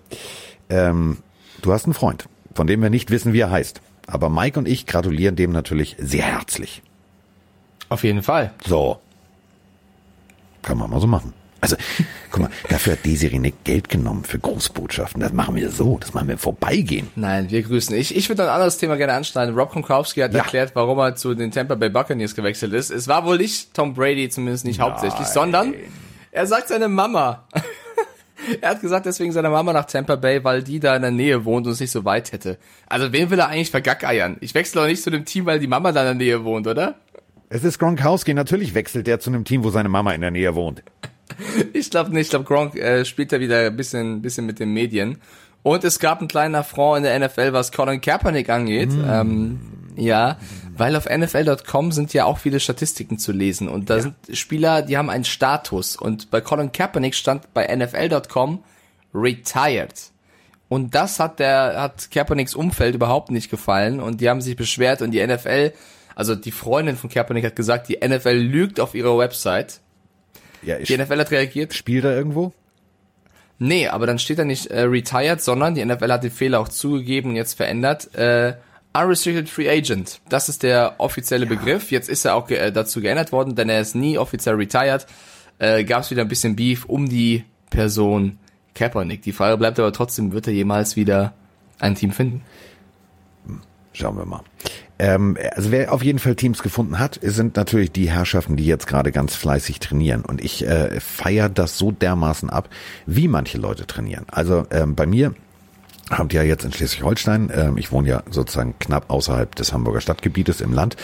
ähm, 0.68 1.18
du 1.62 1.72
hast 1.72 1.84
einen 1.84 1.94
Freund, 1.94 2.28
von 2.54 2.66
dem 2.66 2.82
wir 2.82 2.90
nicht 2.90 3.10
wissen, 3.10 3.32
wie 3.32 3.40
er 3.40 3.50
heißt. 3.50 3.80
Aber 4.06 4.28
Mike 4.28 4.58
und 4.58 4.68
ich 4.68 4.86
gratulieren 4.86 5.36
dem 5.36 5.52
natürlich 5.52 5.96
sehr 5.98 6.24
herzlich. 6.24 6.82
Auf 7.88 8.04
jeden 8.04 8.22
Fall. 8.22 8.52
So. 8.66 8.98
Kann 10.62 10.76
man 10.78 10.90
mal 10.90 11.00
so 11.00 11.06
machen. 11.06 11.32
Also, 11.64 11.76
guck 12.30 12.42
mal, 12.42 12.50
dafür 12.68 12.92
hat 12.92 13.06
Desiree 13.06 13.38
Nick 13.38 13.64
Geld 13.64 13.88
genommen 13.88 14.24
für 14.24 14.38
Großbotschaften. 14.38 15.22
Das 15.22 15.32
machen 15.32 15.56
wir 15.56 15.70
so, 15.70 15.96
das 15.98 16.12
machen 16.12 16.28
wir 16.28 16.36
Vorbeigehen. 16.36 17.08
Nein, 17.16 17.48
wir 17.50 17.62
grüßen. 17.62 17.96
Ich, 17.96 18.14
ich 18.14 18.28
würde 18.28 18.42
ein 18.42 18.50
anderes 18.50 18.76
Thema 18.76 18.96
gerne 18.98 19.14
anschneiden. 19.14 19.54
Rob 19.54 19.72
Gronkowski 19.72 20.20
hat 20.20 20.34
Ja. 20.34 20.40
erklärt, 20.40 20.72
warum 20.74 20.98
er 20.98 21.16
zu 21.16 21.34
den 21.34 21.50
Tampa 21.52 21.74
Bay 21.74 21.88
Buccaneers 21.88 22.34
gewechselt 22.34 22.74
ist. 22.74 22.90
Es 22.90 23.08
war 23.08 23.24
wohl 23.24 23.38
nicht 23.38 23.72
Tom 23.72 23.94
Brady, 23.94 24.28
zumindest 24.28 24.66
nicht 24.66 24.78
hauptsächlich, 24.78 25.26
sondern 25.26 25.72
er 26.32 26.46
sagt 26.46 26.68
seine 26.68 26.88
Mama. 26.88 27.48
er 28.60 28.68
hat 28.72 28.82
gesagt, 28.82 29.06
deswegen 29.06 29.32
seine 29.32 29.48
Mama 29.48 29.72
nach 29.72 29.86
Tampa 29.86 30.16
Bay, 30.16 30.44
weil 30.44 30.62
die 30.62 30.80
da 30.80 30.94
in 30.96 31.00
der 31.00 31.12
Nähe 31.12 31.46
wohnt 31.46 31.64
und 31.66 31.72
es 31.72 31.80
nicht 31.80 31.92
so 31.92 32.04
weit 32.04 32.32
hätte. 32.32 32.58
Also 32.86 33.10
wen 33.10 33.30
will 33.30 33.38
er 33.38 33.48
eigentlich 33.48 33.70
vergackeiern? 33.70 34.36
Ich 34.40 34.54
wechsle 34.54 34.82
doch 34.82 34.86
nicht 34.88 35.02
zu 35.02 35.08
dem 35.10 35.24
Team, 35.24 35.46
weil 35.46 35.60
die 35.60 35.66
Mama 35.66 35.92
da 35.92 36.00
in 36.02 36.18
der 36.18 36.26
Nähe 36.26 36.44
wohnt, 36.44 36.66
oder? 36.66 36.96
Es 37.48 37.64
ist 37.64 37.78
Gronkowski, 37.78 38.34
natürlich 38.34 38.74
wechselt 38.74 39.08
er 39.08 39.18
zu 39.18 39.30
einem 39.30 39.44
Team, 39.46 39.64
wo 39.64 39.70
seine 39.70 39.88
Mama 39.88 40.12
in 40.12 40.20
der 40.20 40.30
Nähe 40.30 40.54
wohnt. 40.54 40.82
Ich 41.72 41.90
glaube 41.90 42.10
nicht. 42.10 42.22
Ich 42.26 42.30
glaube, 42.30 42.44
Gronk 42.44 42.76
äh, 42.76 43.04
spielt 43.04 43.32
da 43.32 43.40
wieder 43.40 43.66
ein 43.66 43.76
bisschen, 43.76 44.22
bisschen 44.22 44.46
mit 44.46 44.58
den 44.60 44.72
Medien. 44.72 45.18
Und 45.62 45.82
es 45.84 45.98
gab 45.98 46.18
einen 46.18 46.28
kleinen 46.28 46.54
Affront 46.54 46.98
in 46.98 47.02
der 47.04 47.18
NFL, 47.18 47.52
was 47.54 47.72
Colin 47.72 48.00
Kaepernick 48.00 48.50
angeht. 48.50 48.90
Ähm, 48.92 49.60
ja, 49.96 50.36
Weil 50.76 50.94
auf 50.96 51.06
NFL.com 51.08 51.92
sind 51.92 52.12
ja 52.12 52.24
auch 52.26 52.38
viele 52.38 52.60
Statistiken 52.60 53.18
zu 53.18 53.32
lesen 53.32 53.68
und 53.68 53.88
da 53.90 53.96
Ja. 53.96 54.02
sind 54.02 54.14
Spieler, 54.32 54.82
die 54.82 54.96
haben 54.98 55.08
einen 55.08 55.24
Status 55.24 55.96
und 55.96 56.30
bei 56.30 56.40
Colin 56.40 56.72
Kaepernick 56.72 57.14
stand 57.14 57.54
bei 57.54 57.66
NFL.com 57.74 58.62
retired. 59.14 60.10
Und 60.68 60.94
das 60.94 61.20
hat 61.20 61.38
der, 61.38 61.80
hat 61.80 62.10
Kaepernicks 62.10 62.54
Umfeld 62.54 62.94
überhaupt 62.96 63.30
nicht 63.30 63.50
gefallen 63.50 64.00
und 64.00 64.20
die 64.20 64.28
haben 64.28 64.40
sich 64.40 64.56
beschwert 64.56 65.02
und 65.02 65.12
die 65.12 65.24
NFL, 65.24 65.72
also 66.16 66.34
die 66.34 66.50
Freundin 66.52 66.96
von 66.96 67.08
Kaepernick 67.10 67.44
hat 67.44 67.56
gesagt, 67.56 67.88
die 67.88 67.98
NFL 68.06 68.30
lügt 68.36 68.80
auf 68.80 68.94
ihrer 68.94 69.16
Website. 69.16 69.80
Ja, 70.64 70.78
Die 70.78 70.96
NFL 70.96 71.18
hat 71.20 71.30
reagiert, 71.30 71.74
spielt 71.74 72.04
er 72.04 72.16
irgendwo? 72.16 72.52
Nee, 73.58 73.88
aber 73.88 74.06
dann 74.06 74.18
steht 74.18 74.38
da 74.38 74.44
nicht 74.44 74.66
äh, 74.66 74.82
retired, 74.82 75.40
sondern 75.40 75.74
die 75.74 75.84
NFL 75.84 76.10
hat 76.12 76.24
den 76.24 76.30
Fehler 76.30 76.60
auch 76.60 76.68
zugegeben 76.68 77.30
und 77.30 77.36
jetzt 77.36 77.54
verändert. 77.54 78.14
Äh, 78.14 78.54
Unrestricted 78.96 79.48
Free 79.48 79.68
Agent, 79.68 80.20
das 80.28 80.48
ist 80.48 80.62
der 80.62 80.94
offizielle 80.98 81.46
Begriff. 81.46 81.90
Jetzt 81.90 82.08
ist 82.08 82.24
er 82.24 82.34
auch 82.36 82.46
ge 82.46 82.58
äh, 82.58 82.72
dazu 82.72 83.00
geändert 83.00 83.32
worden, 83.32 83.54
denn 83.56 83.68
er 83.68 83.80
ist 83.80 83.94
nie 83.94 84.18
offiziell 84.18 84.54
retired. 84.54 85.06
Äh, 85.58 85.84
Gab 85.84 86.02
es 86.02 86.10
wieder 86.10 86.22
ein 86.22 86.28
bisschen 86.28 86.56
Beef 86.56 86.84
um 86.84 87.08
die 87.08 87.44
Person 87.70 88.38
Kaepernick. 88.74 89.22
Die 89.22 89.32
Frage 89.32 89.56
bleibt 89.56 89.78
aber 89.78 89.92
trotzdem, 89.92 90.32
wird 90.32 90.46
er 90.46 90.52
jemals 90.52 90.96
wieder 90.96 91.32
ein 91.78 91.94
Team 91.94 92.12
finden? 92.12 92.42
Schauen 93.92 94.16
wir 94.16 94.26
mal. 94.26 94.42
Ähm, 94.98 95.36
also 95.54 95.70
wer 95.70 95.92
auf 95.92 96.02
jeden 96.02 96.18
Fall 96.18 96.36
Teams 96.36 96.62
gefunden 96.62 96.98
hat, 96.98 97.18
sind 97.22 97.56
natürlich 97.56 97.92
die 97.92 98.10
Herrschaften, 98.10 98.56
die 98.56 98.66
jetzt 98.66 98.86
gerade 98.86 99.12
ganz 99.12 99.34
fleißig 99.34 99.80
trainieren. 99.80 100.24
Und 100.24 100.42
ich 100.42 100.66
äh, 100.66 101.00
feiere 101.00 101.48
das 101.48 101.78
so 101.78 101.90
dermaßen 101.90 102.50
ab, 102.50 102.68
wie 103.06 103.28
manche 103.28 103.58
Leute 103.58 103.86
trainieren. 103.86 104.24
Also 104.30 104.66
ähm, 104.70 104.94
bei 104.94 105.06
mir 105.06 105.34
habt 106.10 106.32
ihr 106.32 106.42
ja 106.42 106.48
jetzt 106.48 106.64
in 106.64 106.72
Schleswig-Holstein, 106.72 107.50
ähm, 107.54 107.78
ich 107.78 107.90
wohne 107.90 108.08
ja 108.08 108.22
sozusagen 108.30 108.74
knapp 108.78 109.10
außerhalb 109.10 109.54
des 109.54 109.72
Hamburger 109.72 110.00
Stadtgebietes 110.00 110.60
im 110.60 110.72
Land, 110.72 110.96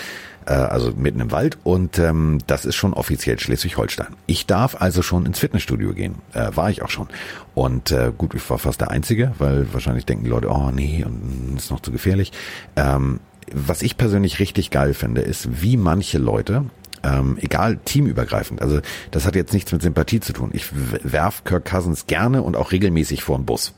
äh, 0.47 0.53
also 0.53 0.93
mitten 0.95 1.20
im 1.20 1.32
Wald 1.32 1.59
und 1.64 1.99
ähm, 1.99 2.38
das 2.47 2.64
ist 2.64 2.76
schon 2.76 2.93
offiziell 2.93 3.38
Schleswig-Holstein. 3.41 4.14
Ich 4.26 4.47
darf 4.47 4.80
also 4.80 5.03
schon 5.03 5.24
ins 5.26 5.38
Fitnessstudio 5.38 5.95
gehen, 5.95 6.16
äh, 6.34 6.55
war 6.55 6.70
ich 6.70 6.82
auch 6.82 6.91
schon. 6.91 7.09
Und 7.55 7.93
äh, 7.93 8.12
gut, 8.16 8.34
ich 8.34 8.51
war 8.51 8.59
fast 8.59 8.82
der 8.82 8.91
Einzige, 8.91 9.32
weil 9.38 9.72
wahrscheinlich 9.72 10.05
denken 10.05 10.24
die 10.24 10.30
Leute, 10.30 10.49
oh 10.49 10.70
nee, 10.70 11.05
und 11.05 11.57
ist 11.57 11.70
noch 11.70 11.80
zu 11.80 11.93
gefährlich. 11.93 12.32
Ähm, 12.76 13.20
was 13.53 13.82
ich 13.82 13.96
persönlich 13.96 14.38
richtig 14.38 14.70
geil 14.70 14.94
finde, 14.94 15.20
ist, 15.20 15.62
wie 15.62 15.76
manche 15.76 16.18
Leute 16.18 16.64
ähm, 17.03 17.38
egal, 17.40 17.78
teamübergreifend. 17.84 18.61
Also 18.61 18.80
das 19.11 19.26
hat 19.26 19.34
jetzt 19.34 19.53
nichts 19.53 19.72
mit 19.72 19.82
Sympathie 19.82 20.20
zu 20.20 20.32
tun. 20.32 20.51
Ich 20.53 20.66
werf 20.72 21.44
Kirk 21.44 21.64
Cousins 21.64 22.07
gerne 22.07 22.42
und 22.42 22.57
auch 22.57 22.72
regelmäßig 22.72 23.22
vor 23.22 23.38
den 23.38 23.46
Bus. 23.46 23.74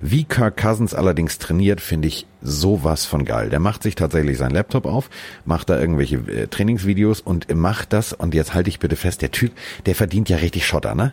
Wie 0.00 0.24
Kirk 0.24 0.56
Cousins 0.56 0.94
allerdings 0.94 1.38
trainiert, 1.38 1.80
finde 1.80 2.08
ich 2.08 2.26
sowas 2.42 3.04
von 3.04 3.24
geil. 3.24 3.50
Der 3.50 3.60
macht 3.60 3.82
sich 3.82 3.94
tatsächlich 3.94 4.38
seinen 4.38 4.52
Laptop 4.52 4.86
auf, 4.86 5.10
macht 5.44 5.70
da 5.70 5.80
irgendwelche 5.80 6.16
äh, 6.16 6.46
Trainingsvideos 6.46 7.20
und 7.20 7.52
macht 7.54 7.92
das, 7.92 8.12
und 8.12 8.34
jetzt 8.34 8.54
halte 8.54 8.68
ich 8.68 8.78
bitte 8.78 8.96
fest, 8.96 9.22
der 9.22 9.30
Typ, 9.30 9.52
der 9.86 9.94
verdient 9.94 10.28
ja 10.28 10.36
richtig 10.36 10.66
Schotter, 10.66 10.94
ne? 10.94 11.12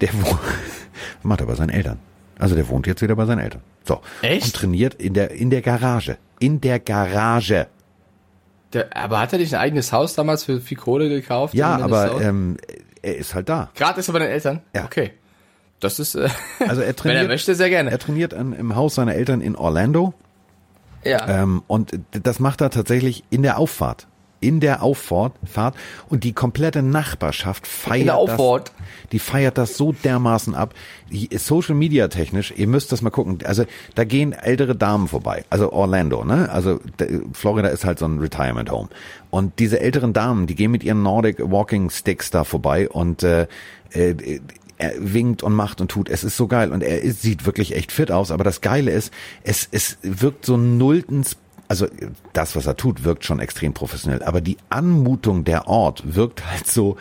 Der 0.00 0.10
wo 0.12 0.38
macht 1.22 1.40
er 1.40 1.46
bei 1.46 1.54
seinen 1.54 1.70
Eltern. 1.70 1.98
Also 2.42 2.54
der 2.54 2.68
wohnt 2.68 2.86
jetzt 2.86 3.02
wieder 3.02 3.14
bei 3.16 3.24
seinen 3.24 3.38
Eltern. 3.38 3.62
So. 3.84 4.00
Echt? 4.22 4.46
Und 4.46 4.54
trainiert 4.54 4.94
in 4.94 5.14
der, 5.14 5.30
in 5.30 5.50
der 5.50 5.62
Garage. 5.62 6.18
In 6.38 6.60
der 6.60 6.80
Garage. 6.80 7.66
Der, 8.72 8.96
aber 8.96 9.20
hat 9.20 9.32
er 9.32 9.38
nicht 9.38 9.54
ein 9.54 9.60
eigenes 9.60 9.92
Haus 9.92 10.14
damals 10.14 10.44
für 10.44 10.60
viel 10.60 10.76
Kohle 10.76 11.08
gekauft? 11.08 11.54
Ja, 11.54 11.76
aber 11.78 12.20
ähm, 12.20 12.56
er 13.02 13.16
ist 13.16 13.34
halt 13.34 13.48
da. 13.48 13.70
Gerade 13.74 14.00
ist 14.00 14.08
er 14.08 14.12
bei 14.12 14.18
den 14.20 14.28
Eltern? 14.28 14.60
Ja. 14.74 14.84
Okay. 14.84 15.12
Das 15.80 15.98
ist, 15.98 16.14
äh, 16.14 16.28
Also 16.66 16.80
er 16.80 16.88
wenn 16.88 16.96
trainiert, 16.96 17.22
er 17.24 17.28
möchte, 17.28 17.54
sehr 17.54 17.68
gerne. 17.70 17.90
er 17.90 17.98
trainiert 17.98 18.34
an, 18.34 18.52
im 18.52 18.76
Haus 18.76 18.94
seiner 18.94 19.14
Eltern 19.14 19.40
in 19.40 19.56
Orlando 19.56 20.14
ja. 21.04 21.42
ähm, 21.42 21.62
und 21.66 21.98
das 22.10 22.40
macht 22.40 22.60
er 22.60 22.70
tatsächlich 22.70 23.24
in 23.30 23.42
der 23.42 23.58
Auffahrt. 23.58 24.06
In 24.42 24.60
der 24.60 24.82
Auffahrt 24.82 25.32
Fahrt 25.44 25.74
und 26.10 26.24
die 26.24 26.32
komplette 26.34 26.82
Nachbarschaft 26.82 27.66
feiert 27.66 28.00
In 28.00 28.06
der 28.06 28.16
Auffahrt. 28.16 28.68
das. 28.76 28.86
Die 29.12 29.18
feiert 29.18 29.56
das 29.56 29.76
so 29.76 29.92
dermaßen 29.92 30.54
ab. 30.54 30.74
Social 31.36 31.74
Media 31.74 32.08
technisch, 32.08 32.52
ihr 32.56 32.66
müsst 32.66 32.92
das 32.92 33.00
mal 33.02 33.10
gucken. 33.10 33.38
Also 33.44 33.64
da 33.94 34.04
gehen 34.04 34.32
ältere 34.32 34.74
Damen 34.76 35.08
vorbei. 35.08 35.44
Also 35.50 35.72
Orlando, 35.72 36.24
ne? 36.24 36.50
Also 36.50 36.80
da- 36.96 37.06
Florida 37.32 37.68
ist 37.68 37.84
halt 37.84 37.98
so 37.98 38.06
ein 38.06 38.18
Retirement 38.18 38.70
Home. 38.70 38.88
Und 39.30 39.58
diese 39.58 39.80
älteren 39.80 40.12
Damen, 40.12 40.46
die 40.46 40.54
gehen 40.54 40.70
mit 40.70 40.82
ihren 40.84 41.02
Nordic 41.02 41.38
Walking 41.40 41.88
Sticks 41.90 42.30
da 42.30 42.44
vorbei 42.44 42.88
und 42.88 43.22
äh, 43.22 43.46
äh, 43.92 44.40
er 44.78 44.92
winkt 44.98 45.42
und 45.44 45.52
macht 45.52 45.80
und 45.80 45.90
tut. 45.92 46.08
Es 46.08 46.24
ist 46.24 46.36
so 46.36 46.48
geil 46.48 46.72
und 46.72 46.82
er 46.82 47.02
ist, 47.02 47.22
sieht 47.22 47.46
wirklich 47.46 47.76
echt 47.76 47.92
fit 47.92 48.10
aus. 48.10 48.32
Aber 48.32 48.42
das 48.42 48.60
Geile 48.62 48.90
ist, 48.90 49.12
es, 49.44 49.68
es 49.70 49.98
wirkt 50.02 50.44
so 50.44 50.56
nulltens 50.56 51.36
also 51.72 51.86
das, 52.34 52.54
was 52.54 52.66
er 52.66 52.76
tut, 52.76 53.02
wirkt 53.02 53.24
schon 53.24 53.40
extrem 53.40 53.72
professionell, 53.72 54.22
aber 54.22 54.42
die 54.42 54.58
Anmutung 54.68 55.44
der 55.44 55.68
Ort 55.68 56.02
wirkt 56.14 56.46
halt 56.46 56.66
so 56.66 56.98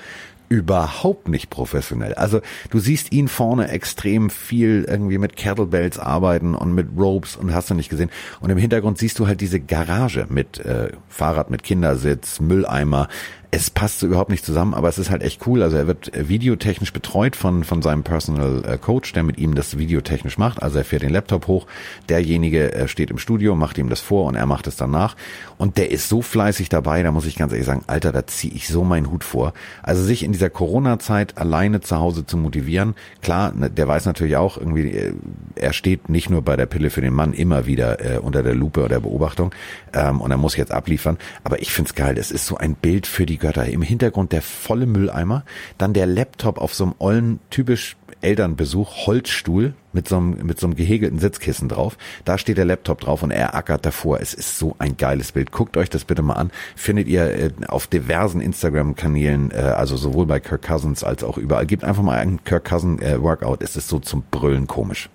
überhaupt 0.48 1.28
nicht 1.28 1.50
professionell. 1.50 2.14
Also 2.14 2.40
du 2.70 2.80
siehst 2.80 3.12
ihn 3.12 3.28
vorne 3.28 3.68
extrem 3.68 4.30
viel 4.30 4.86
irgendwie 4.88 5.18
mit 5.18 5.36
Kettlebells 5.36 6.00
arbeiten 6.00 6.56
und 6.56 6.74
mit 6.74 6.88
Ropes 6.98 7.36
und 7.36 7.54
hast 7.54 7.70
du 7.70 7.74
nicht 7.74 7.90
gesehen. 7.90 8.10
Und 8.40 8.50
im 8.50 8.58
Hintergrund 8.58 8.98
siehst 8.98 9.20
du 9.20 9.28
halt 9.28 9.42
diese 9.42 9.60
Garage 9.60 10.28
mit 10.30 10.60
äh, 10.60 10.94
Fahrrad 11.10 11.52
mit 11.52 11.64
Kindersitz, 11.64 12.40
Mülleimer. 12.40 13.10
Es 13.54 13.70
passt 13.70 14.00
so 14.00 14.08
überhaupt 14.08 14.30
nicht 14.30 14.46
zusammen, 14.46 14.74
aber 14.74 14.88
es 14.88 14.98
ist 14.98 15.10
halt 15.10 15.24
echt 15.24 15.46
cool. 15.46 15.62
Also 15.62 15.76
er 15.76 15.86
wird 15.86 16.16
äh, 16.16 16.30
videotechnisch 16.30 16.94
betreut 16.94 17.36
von, 17.36 17.66
von 17.66 17.82
seinem 17.82 18.04
Personal 18.04 18.64
äh, 18.66 18.78
Coach, 18.78 19.12
der 19.12 19.24
mit 19.24 19.38
ihm 19.38 19.56
das 19.56 19.78
videotechnisch 19.78 20.38
macht. 20.38 20.64
Also 20.64 20.78
er 20.78 20.86
fährt 20.86 21.02
den 21.02 21.10
Laptop 21.10 21.48
hoch, 21.48 21.68
derjenige 22.08 22.72
äh, 22.72 22.88
steht 22.88 23.12
im 23.12 23.18
Studio, 23.18 23.54
macht 23.56 23.78
ihm 23.78 23.90
das 23.90 24.00
vor 24.00 24.26
und 24.28 24.36
er 24.36 24.46
macht 24.46 24.68
es 24.68 24.78
danach. 24.78 25.18
Und 25.58 25.78
der 25.78 25.92
ist 25.92 26.08
so 26.08 26.22
fleißig 26.22 26.70
dabei, 26.70 27.04
da 27.04 27.12
muss 27.12 27.26
ich 27.26 27.36
ganz 27.36 27.52
ehrlich 27.52 27.68
sagen, 27.68 27.84
Alter, 27.88 28.14
da 28.14 28.26
ziehe 28.26 28.54
ich 28.54 28.70
so 28.70 28.86
meinen 28.86 29.12
Hut 29.12 29.26
vor. 29.26 29.52
Also 29.84 30.02
sich 30.02 30.24
in 30.24 30.32
dieser 30.32 30.50
Corona-Zeit 30.50 31.38
alleine 31.38 31.82
zu 31.82 32.00
Hause 32.00 32.26
zu 32.26 32.38
motivieren, 32.38 32.96
klar, 33.22 33.52
ne, 33.54 33.70
der 33.70 33.86
weiß 33.86 34.06
natürlich 34.06 34.38
auch 34.38 34.58
irgendwie, 34.58 35.14
er 35.56 35.74
steht 35.74 36.08
nicht 36.08 36.30
nur 36.30 36.42
bei 36.42 36.56
der 36.56 36.68
Pille 36.68 36.90
für 36.90 37.02
den 37.02 37.14
Mann 37.14 37.34
immer 37.34 37.66
wieder 37.66 38.00
äh, 38.00 38.18
unter 38.18 38.44
der 38.44 38.56
Lupe 38.56 38.80
oder 38.80 38.90
der 38.90 39.00
Beobachtung 39.02 39.54
ähm, 39.92 40.22
und 40.22 40.32
er 40.32 40.38
muss 40.38 40.56
jetzt 40.56 40.72
abliefern. 40.72 41.18
Aber 41.44 41.62
ich 41.62 41.74
find's 41.74 41.96
geil, 41.96 42.18
es 42.18 42.32
ist 42.32 42.46
so 42.46 42.56
ein 42.56 42.76
Bild 42.76 43.08
für 43.08 43.26
die 43.26 43.41
Götter. 43.42 43.66
Im 43.66 43.82
Hintergrund 43.82 44.32
der 44.32 44.42
volle 44.42 44.86
Mülleimer, 44.86 45.44
dann 45.78 45.92
der 45.94 46.06
Laptop 46.06 46.58
auf 46.60 46.74
so 46.74 46.86
einem 46.86 46.96
ollen, 47.00 47.40
typisch 47.50 47.98
Elternbesuch, 48.22 49.08
Holzstuhl 49.08 49.74
mit 49.94 50.08
so 50.08 50.18
einem, 50.18 50.46
mit 50.46 50.60
so 50.60 50.68
einem 50.68 50.76
gehegelten 50.76 51.18
Sitzkissen 51.20 51.68
drauf. 51.68 51.98
Da 52.24 52.38
steht 52.38 52.58
der 52.58 52.66
Laptop 52.66 53.02
drauf 53.02 53.24
und 53.24 53.32
er 53.32 53.56
ackert 53.56 53.84
davor. 53.86 54.20
Es 54.22 54.34
ist 54.36 54.58
so 54.60 54.76
ein 54.78 54.96
geiles 54.96 55.32
Bild. 55.32 55.52
Guckt 55.52 55.76
euch 55.76 55.90
das 55.90 56.06
bitte 56.06 56.22
mal 56.22 56.36
an. 56.36 56.52
Findet 56.76 57.08
ihr 57.08 57.24
äh, 57.26 57.50
auf 57.68 57.88
diversen 57.88 58.40
Instagram-Kanälen, 58.40 59.52
äh, 59.52 59.56
also 59.56 59.98
sowohl 59.98 60.28
bei 60.28 60.40
Kirk 60.40 60.62
Cousins 60.62 61.04
als 61.04 61.24
auch 61.24 61.38
überall. 61.38 61.66
Gebt 61.66 61.84
einfach 61.84 62.04
mal 62.04 62.20
einen 62.20 62.44
Kirk 62.44 62.66
Cousin 62.66 63.02
äh, 63.02 63.22
Workout. 63.22 63.64
Es 63.64 63.76
ist 63.76 63.88
so 63.90 64.00
zum 64.00 64.24
Brüllen 64.30 64.68
komisch. 64.68 65.10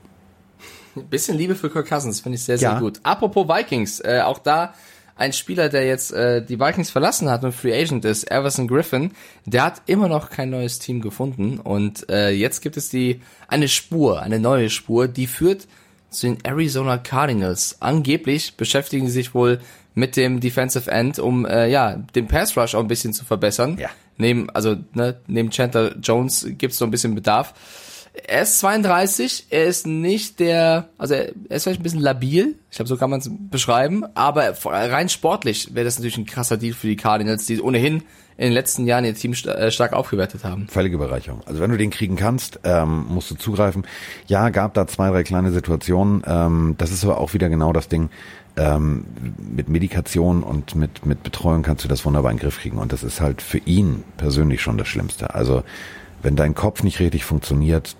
Bisschen 1.10 1.36
Liebe 1.36 1.54
für 1.54 1.70
Kirk 1.70 1.88
Cousins, 1.88 2.20
finde 2.20 2.36
ich 2.36 2.42
sehr, 2.44 2.58
sehr 2.58 2.70
Ja. 2.72 2.80
gut. 2.80 3.00
Apropos 3.02 3.46
Vikings, 3.48 4.00
äh, 4.00 4.22
auch 4.24 4.38
da 4.38 4.72
ein 5.16 5.32
Spieler, 5.32 5.68
der 5.68 5.86
jetzt 5.86 6.12
äh, 6.12 6.44
die 6.44 6.60
Vikings 6.60 6.90
verlassen 6.90 7.30
hat 7.30 7.42
und 7.42 7.52
Free 7.52 7.74
Agent 7.74 8.04
ist, 8.04 8.30
Everson 8.30 8.68
Griffin, 8.68 9.12
der 9.46 9.64
hat 9.64 9.82
immer 9.86 10.08
noch 10.08 10.30
kein 10.30 10.50
neues 10.50 10.78
Team 10.78 11.00
gefunden 11.00 11.58
und 11.58 12.08
äh, 12.10 12.30
jetzt 12.30 12.60
gibt 12.60 12.76
es 12.76 12.90
die 12.90 13.20
eine 13.48 13.68
Spur, 13.68 14.22
eine 14.22 14.38
neue 14.38 14.68
Spur, 14.68 15.08
die 15.08 15.26
führt 15.26 15.66
zu 16.10 16.26
den 16.26 16.44
Arizona 16.44 16.98
Cardinals. 16.98 17.76
Angeblich 17.80 18.56
beschäftigen 18.56 19.06
sie 19.06 19.14
sich 19.14 19.34
wohl 19.34 19.60
mit 19.94 20.16
dem 20.16 20.40
Defensive 20.40 20.90
End, 20.90 21.18
um 21.18 21.46
äh, 21.46 21.68
ja 21.68 21.96
den 22.14 22.28
Pass 22.28 22.56
Rush 22.56 22.74
auch 22.74 22.80
ein 22.80 22.88
bisschen 22.88 23.14
zu 23.14 23.24
verbessern. 23.24 23.78
Ja. 23.78 23.88
Neben 24.18 24.50
also 24.50 24.76
ne, 24.92 25.16
neben 25.26 25.50
Chandler 25.50 25.96
Jones 25.96 26.46
gibt's 26.58 26.78
so 26.78 26.84
ein 26.84 26.90
bisschen 26.90 27.14
Bedarf. 27.14 27.54
Er 28.28 28.42
ist 28.42 28.58
32, 28.60 29.46
er 29.50 29.64
ist 29.64 29.86
nicht 29.86 30.40
der, 30.40 30.88
also 30.96 31.14
er 31.14 31.28
ist 31.48 31.64
vielleicht 31.64 31.80
ein 31.80 31.82
bisschen 31.82 32.00
labil, 32.00 32.54
ich 32.70 32.76
glaube, 32.76 32.88
so 32.88 32.96
kann 32.96 33.10
man 33.10 33.20
es 33.20 33.30
beschreiben, 33.50 34.04
aber 34.14 34.54
rein 34.64 35.08
sportlich 35.08 35.74
wäre 35.74 35.84
das 35.84 35.98
natürlich 35.98 36.18
ein 36.18 36.26
krasser 36.26 36.56
Deal 36.56 36.74
für 36.74 36.86
die 36.86 36.96
Cardinals, 36.96 37.46
die 37.46 37.60
ohnehin 37.60 38.02
in 38.36 38.44
den 38.44 38.52
letzten 38.52 38.86
Jahren 38.86 39.04
ihr 39.04 39.14
Team 39.14 39.32
äh, 39.32 39.70
stark 39.70 39.92
aufgewertet 39.92 40.44
haben. 40.44 40.68
Völlige 40.68 40.98
Bereicherung. 40.98 41.40
Also 41.46 41.60
wenn 41.60 41.70
du 41.70 41.78
den 41.78 41.90
kriegen 41.90 42.16
kannst, 42.16 42.60
ähm, 42.64 43.06
musst 43.08 43.30
du 43.30 43.34
zugreifen. 43.34 43.86
Ja, 44.26 44.50
gab 44.50 44.74
da 44.74 44.86
zwei, 44.86 45.10
drei 45.10 45.22
kleine 45.22 45.50
Situationen. 45.52 46.22
Ähm, 46.26 46.74
das 46.78 46.92
ist 46.92 47.04
aber 47.04 47.18
auch 47.18 47.32
wieder 47.32 47.48
genau 47.48 47.72
das 47.72 47.88
Ding. 47.88 48.10
Ähm, 48.58 49.04
mit 49.38 49.68
Medikation 49.68 50.42
und 50.42 50.74
mit, 50.74 51.04
mit 51.06 51.22
Betreuung 51.22 51.62
kannst 51.62 51.84
du 51.84 51.88
das 51.88 52.04
wunderbar 52.04 52.30
in 52.30 52.36
den 52.36 52.42
Griff 52.42 52.60
kriegen. 52.60 52.78
Und 52.78 52.92
das 52.92 53.02
ist 53.02 53.20
halt 53.20 53.40
für 53.40 53.58
ihn 53.58 54.04
persönlich 54.18 54.60
schon 54.60 54.76
das 54.76 54.88
Schlimmste. 54.88 55.34
Also 55.34 55.62
wenn 56.22 56.36
dein 56.36 56.54
Kopf 56.54 56.82
nicht 56.82 57.00
richtig 57.00 57.24
funktioniert, 57.24 57.96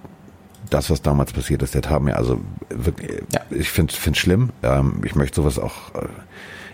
das, 0.71 0.91
was 0.91 1.03
damals 1.03 1.33
passiert 1.33 1.63
ist, 1.63 1.75
der 1.75 1.83
tat 1.83 2.03
mir 2.03 2.17
also 2.17 2.41
wirklich, 2.71 3.23
Ja. 3.33 3.41
ich 3.51 3.69
finde 3.71 3.93
es 3.95 4.19
schlimm. 4.19 4.51
Ähm, 4.63 5.01
ich 5.05 5.15
möchte 5.15 5.37
sowas 5.37 5.59
auch, 5.59 5.95
äh, 5.95 6.07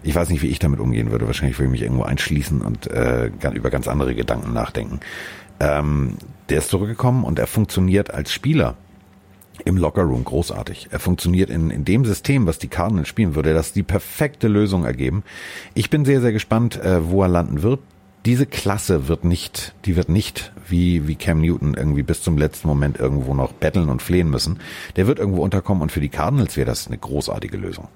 ich 0.03 0.15
weiß 0.15 0.29
nicht, 0.31 0.43
wie 0.43 0.49
ich 0.49 0.59
damit 0.59 0.81
umgehen 0.81 1.11
würde. 1.11 1.27
Wahrscheinlich 1.27 1.59
würde 1.59 1.67
ich 1.67 1.73
mich 1.73 1.83
irgendwo 1.83 2.03
einschließen 2.05 2.61
und 2.61 2.89
äh, 2.91 3.31
über 3.55 3.71
ganz 3.71 3.89
andere 3.89 4.15
Gedanken 4.15 4.53
nachdenken. 4.53 5.01
Ähm, 5.61 6.17
der 6.49 6.59
ist 6.59 6.71
zurückgekommen 6.71 7.25
und 7.25 7.39
er 7.39 7.47
funktioniert 7.47 8.13
als 8.13 8.33
Spieler 8.33 8.75
im 9.65 9.77
Lockerroom 9.77 10.25
großartig. 10.25 10.89
Er 10.91 10.99
funktioniert 10.99 11.51
in, 11.51 11.71
in 11.71 11.85
dem 11.85 12.05
System, 12.05 12.47
was 12.47 12.59
die 12.59 12.69
Cardinals 12.69 13.09
spielen 13.09 13.35
würde, 13.35 13.55
das 13.55 13.73
die 13.73 13.83
perfekte 13.83 14.49
Lösung 14.49 14.85
ergeben. 14.85 15.23
Ich 15.75 15.91
bin 15.91 16.05
sehr, 16.05 16.21
sehr 16.21 16.33
gespannt, 16.33 16.81
äh, 16.83 17.09
wo 17.09 17.23
er 17.23 17.29
landen 17.29 17.63
wird. 17.63 17.81
Diese 18.25 18.47
Klasse 18.47 19.09
wird 19.09 19.25
nicht, 19.25 19.75
die 19.85 19.97
wird 19.97 20.09
nicht 20.09 20.53
wie, 20.69 21.09
wie 21.09 21.17
Cam 21.17 21.41
Newton 21.41 21.75
irgendwie 21.75 22.05
bis 22.05 22.23
zum 22.23 22.39
letzten 22.39 22.69
Moment 22.69 22.99
irgendwo 22.99 23.35
noch 23.35 23.53
betteln 23.53 23.89
und 23.89 24.01
flehen 24.01 24.31
müssen. 24.31 24.61
Der 24.95 25.09
wird 25.09 25.19
irgendwo 25.19 25.43
unterkommen 25.43 25.83
und 25.83 25.91
für 25.91 26.01
die 26.01 26.09
Cardinals 26.09 26.57
wäre 26.57 26.67
das 26.67 26.87
eine 26.87 26.99
großartige 26.99 27.57
Lösung. 27.57 27.89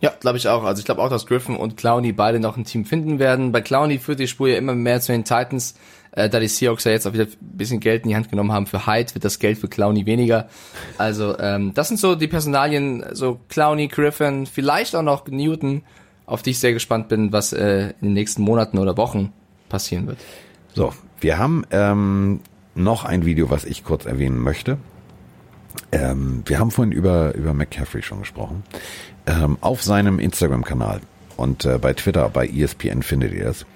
Ja, 0.00 0.12
glaube 0.18 0.38
ich 0.38 0.48
auch. 0.48 0.64
Also 0.64 0.80
ich 0.80 0.84
glaube 0.84 1.00
auch, 1.00 1.10
dass 1.10 1.26
Griffin 1.26 1.56
und 1.56 1.76
Clowney 1.76 2.12
beide 2.12 2.40
noch 2.40 2.56
ein 2.56 2.64
Team 2.64 2.84
finden 2.84 3.18
werden. 3.20 3.52
Bei 3.52 3.60
Clowney 3.60 3.98
führt 3.98 4.18
die 4.18 4.26
Spur 4.26 4.48
ja 4.48 4.56
immer 4.56 4.74
mehr 4.74 5.00
zu 5.00 5.12
den 5.12 5.24
Titans. 5.24 5.76
Äh, 6.10 6.28
da 6.28 6.40
die 6.40 6.48
Seahawks 6.48 6.84
ja 6.84 6.90
jetzt 6.90 7.06
auch 7.06 7.12
wieder 7.12 7.24
ein 7.24 7.36
bisschen 7.40 7.80
Geld 7.80 8.02
in 8.02 8.08
die 8.08 8.16
Hand 8.16 8.28
genommen 8.28 8.50
haben 8.50 8.66
für 8.66 8.86
Hyde, 8.86 9.14
wird 9.14 9.24
das 9.24 9.38
Geld 9.38 9.58
für 9.58 9.68
Clowney 9.68 10.04
weniger. 10.04 10.48
Also 10.98 11.38
ähm, 11.38 11.72
das 11.74 11.88
sind 11.88 12.00
so 12.00 12.16
die 12.16 12.26
Personalien, 12.26 13.04
so 13.12 13.40
Clowney, 13.48 13.88
Griffin, 13.88 14.46
vielleicht 14.46 14.96
auch 14.96 15.02
noch 15.02 15.26
Newton, 15.28 15.84
auf 16.26 16.42
die 16.42 16.50
ich 16.50 16.58
sehr 16.58 16.72
gespannt 16.72 17.08
bin, 17.08 17.32
was 17.32 17.52
äh, 17.52 17.94
in 18.00 18.08
den 18.08 18.12
nächsten 18.14 18.42
Monaten 18.42 18.78
oder 18.78 18.96
Wochen 18.96 19.32
passieren 19.68 20.06
wird. 20.06 20.18
So, 20.74 20.92
wir 21.20 21.38
haben 21.38 21.64
ähm, 21.70 22.40
noch 22.74 23.04
ein 23.04 23.24
Video, 23.24 23.50
was 23.50 23.64
ich 23.64 23.84
kurz 23.84 24.06
erwähnen 24.06 24.38
möchte. 24.38 24.78
Ähm, 25.90 26.42
wir 26.46 26.58
haben 26.58 26.70
vorhin 26.70 26.92
über, 26.92 27.34
über 27.34 27.54
McCaffrey 27.54 28.02
schon 28.02 28.20
gesprochen. 28.20 28.62
Ähm, 29.26 29.58
auf 29.60 29.82
seinem 29.82 30.18
Instagram-Kanal 30.18 31.00
und 31.36 31.64
äh, 31.64 31.78
bei 31.78 31.92
Twitter, 31.92 32.28
bei 32.28 32.46
ESPN 32.46 33.02
findet 33.02 33.32
ihr 33.32 33.46
es. 33.46 33.66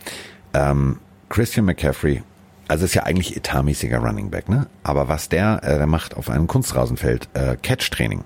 Ähm, 0.55 0.99
Christian 1.29 1.67
McCaffrey, 1.67 2.23
also 2.69 2.85
ist 2.85 2.95
ja 2.95 3.05
eigentlich 3.05 3.37
etatmäßiger 3.37 3.99
Running 3.99 4.31
Back, 4.31 4.49
ne? 4.49 4.67
Aber 4.83 5.09
was 5.09 5.29
der, 5.29 5.61
äh, 5.63 5.77
der 5.77 5.87
macht 5.87 6.17
auf 6.17 6.31
einem 6.31 6.47
Kunstrasenfeld, 6.47 7.29
äh, 7.35 7.57
Catch-Training. 7.57 8.25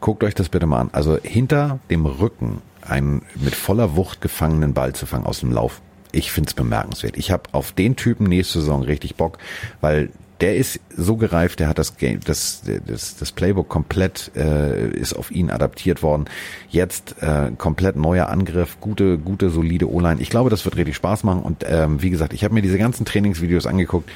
Guckt 0.00 0.24
euch 0.24 0.34
das 0.34 0.48
bitte 0.48 0.66
mal 0.66 0.80
an. 0.80 0.90
Also 0.92 1.18
hinter 1.22 1.78
dem 1.90 2.06
Rücken 2.06 2.60
einen 2.82 3.22
mit 3.34 3.54
voller 3.54 3.96
Wucht 3.96 4.20
gefangenen 4.20 4.74
Ball 4.74 4.94
zu 4.94 5.06
fangen 5.06 5.26
aus 5.26 5.40
dem 5.40 5.52
Lauf. 5.52 5.80
Ich 6.12 6.30
find's 6.30 6.54
bemerkenswert. 6.54 7.16
Ich 7.16 7.30
habe 7.30 7.44
auf 7.52 7.72
den 7.72 7.96
Typen 7.96 8.28
nächste 8.28 8.60
Saison 8.60 8.82
richtig 8.82 9.16
Bock, 9.16 9.38
weil 9.80 10.10
der 10.42 10.56
ist 10.56 10.80
so 10.94 11.16
gereift, 11.16 11.60
der 11.60 11.68
hat 11.68 11.78
das 11.78 11.96
Game, 11.96 12.18
das, 12.24 12.62
das, 12.86 13.16
das 13.16 13.30
Playbook 13.32 13.68
komplett 13.68 14.32
äh, 14.34 14.88
ist 14.90 15.14
auf 15.14 15.30
ihn 15.30 15.50
adaptiert 15.50 16.02
worden. 16.02 16.24
Jetzt 16.68 17.14
äh, 17.22 17.52
komplett 17.56 17.94
neuer 17.94 18.28
Angriff, 18.28 18.78
gute, 18.80 19.18
gute, 19.18 19.50
solide 19.50 19.88
O-Line. 19.88 20.20
Ich 20.20 20.30
glaube, 20.30 20.50
das 20.50 20.64
wird 20.64 20.76
richtig 20.76 20.96
Spaß 20.96 21.22
machen. 21.22 21.42
Und 21.42 21.64
ähm, 21.68 22.02
wie 22.02 22.10
gesagt, 22.10 22.32
ich 22.32 22.42
habe 22.42 22.54
mir 22.54 22.62
diese 22.62 22.76
ganzen 22.76 23.06
Trainingsvideos 23.06 23.66
angeguckt. 23.66 24.10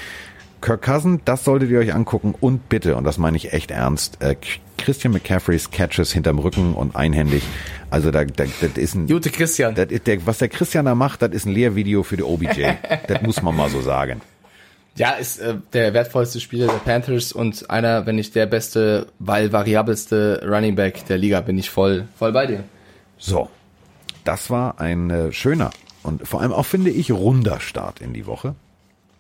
Kirk 0.60 0.82
Cousin, 0.82 1.20
das 1.24 1.44
solltet 1.44 1.70
ihr 1.70 1.78
euch 1.78 1.94
angucken 1.94 2.34
und 2.40 2.68
bitte, 2.68 2.96
und 2.96 3.04
das 3.04 3.18
meine 3.18 3.36
ich 3.36 3.52
echt 3.52 3.70
ernst, 3.70 4.22
äh, 4.22 4.36
Christian 4.78 5.12
McCaffreys 5.12 5.70
Catches 5.70 6.12
hinterm 6.12 6.38
Rücken 6.38 6.74
und 6.74 6.96
einhändig. 6.96 7.42
Also 7.90 8.10
da, 8.10 8.24
da 8.24 8.44
das 8.44 8.70
ist 8.76 8.94
ein 8.94 9.06
Gute 9.06 9.30
Christian. 9.30 9.74
Das 9.74 9.88
der, 9.88 10.26
was 10.26 10.38
der 10.38 10.48
Christian 10.48 10.84
da 10.84 10.94
macht, 10.94 11.22
das 11.22 11.30
ist 11.32 11.46
ein 11.46 11.52
Lehrvideo 11.52 12.02
für 12.02 12.16
die 12.16 12.22
OBJ. 12.22 12.66
das 13.08 13.22
muss 13.22 13.42
man 13.42 13.56
mal 13.56 13.70
so 13.70 13.80
sagen. 13.80 14.20
Ja, 14.96 15.10
ist 15.10 15.38
äh, 15.38 15.56
der 15.72 15.92
wertvollste 15.92 16.40
Spieler 16.40 16.66
der 16.68 16.78
Panthers 16.78 17.32
und 17.32 17.68
einer, 17.68 18.06
wenn 18.06 18.16
nicht 18.16 18.34
der 18.34 18.46
beste, 18.46 19.08
weil 19.18 19.52
variabelste 19.52 20.42
Running 20.46 20.74
Back 20.74 21.04
der 21.06 21.18
Liga, 21.18 21.40
bin 21.42 21.58
ich 21.58 21.68
voll, 21.68 22.08
voll 22.18 22.32
bei 22.32 22.46
dir. 22.46 22.64
So, 23.18 23.50
das 24.24 24.50
war 24.50 24.80
ein 24.80 25.10
äh, 25.10 25.32
schöner 25.32 25.70
und 26.02 26.26
vor 26.26 26.40
allem 26.40 26.52
auch 26.52 26.64
finde 26.64 26.90
ich 26.90 27.12
runder 27.12 27.60
Start 27.60 28.00
in 28.00 28.14
die 28.14 28.26
Woche. 28.26 28.54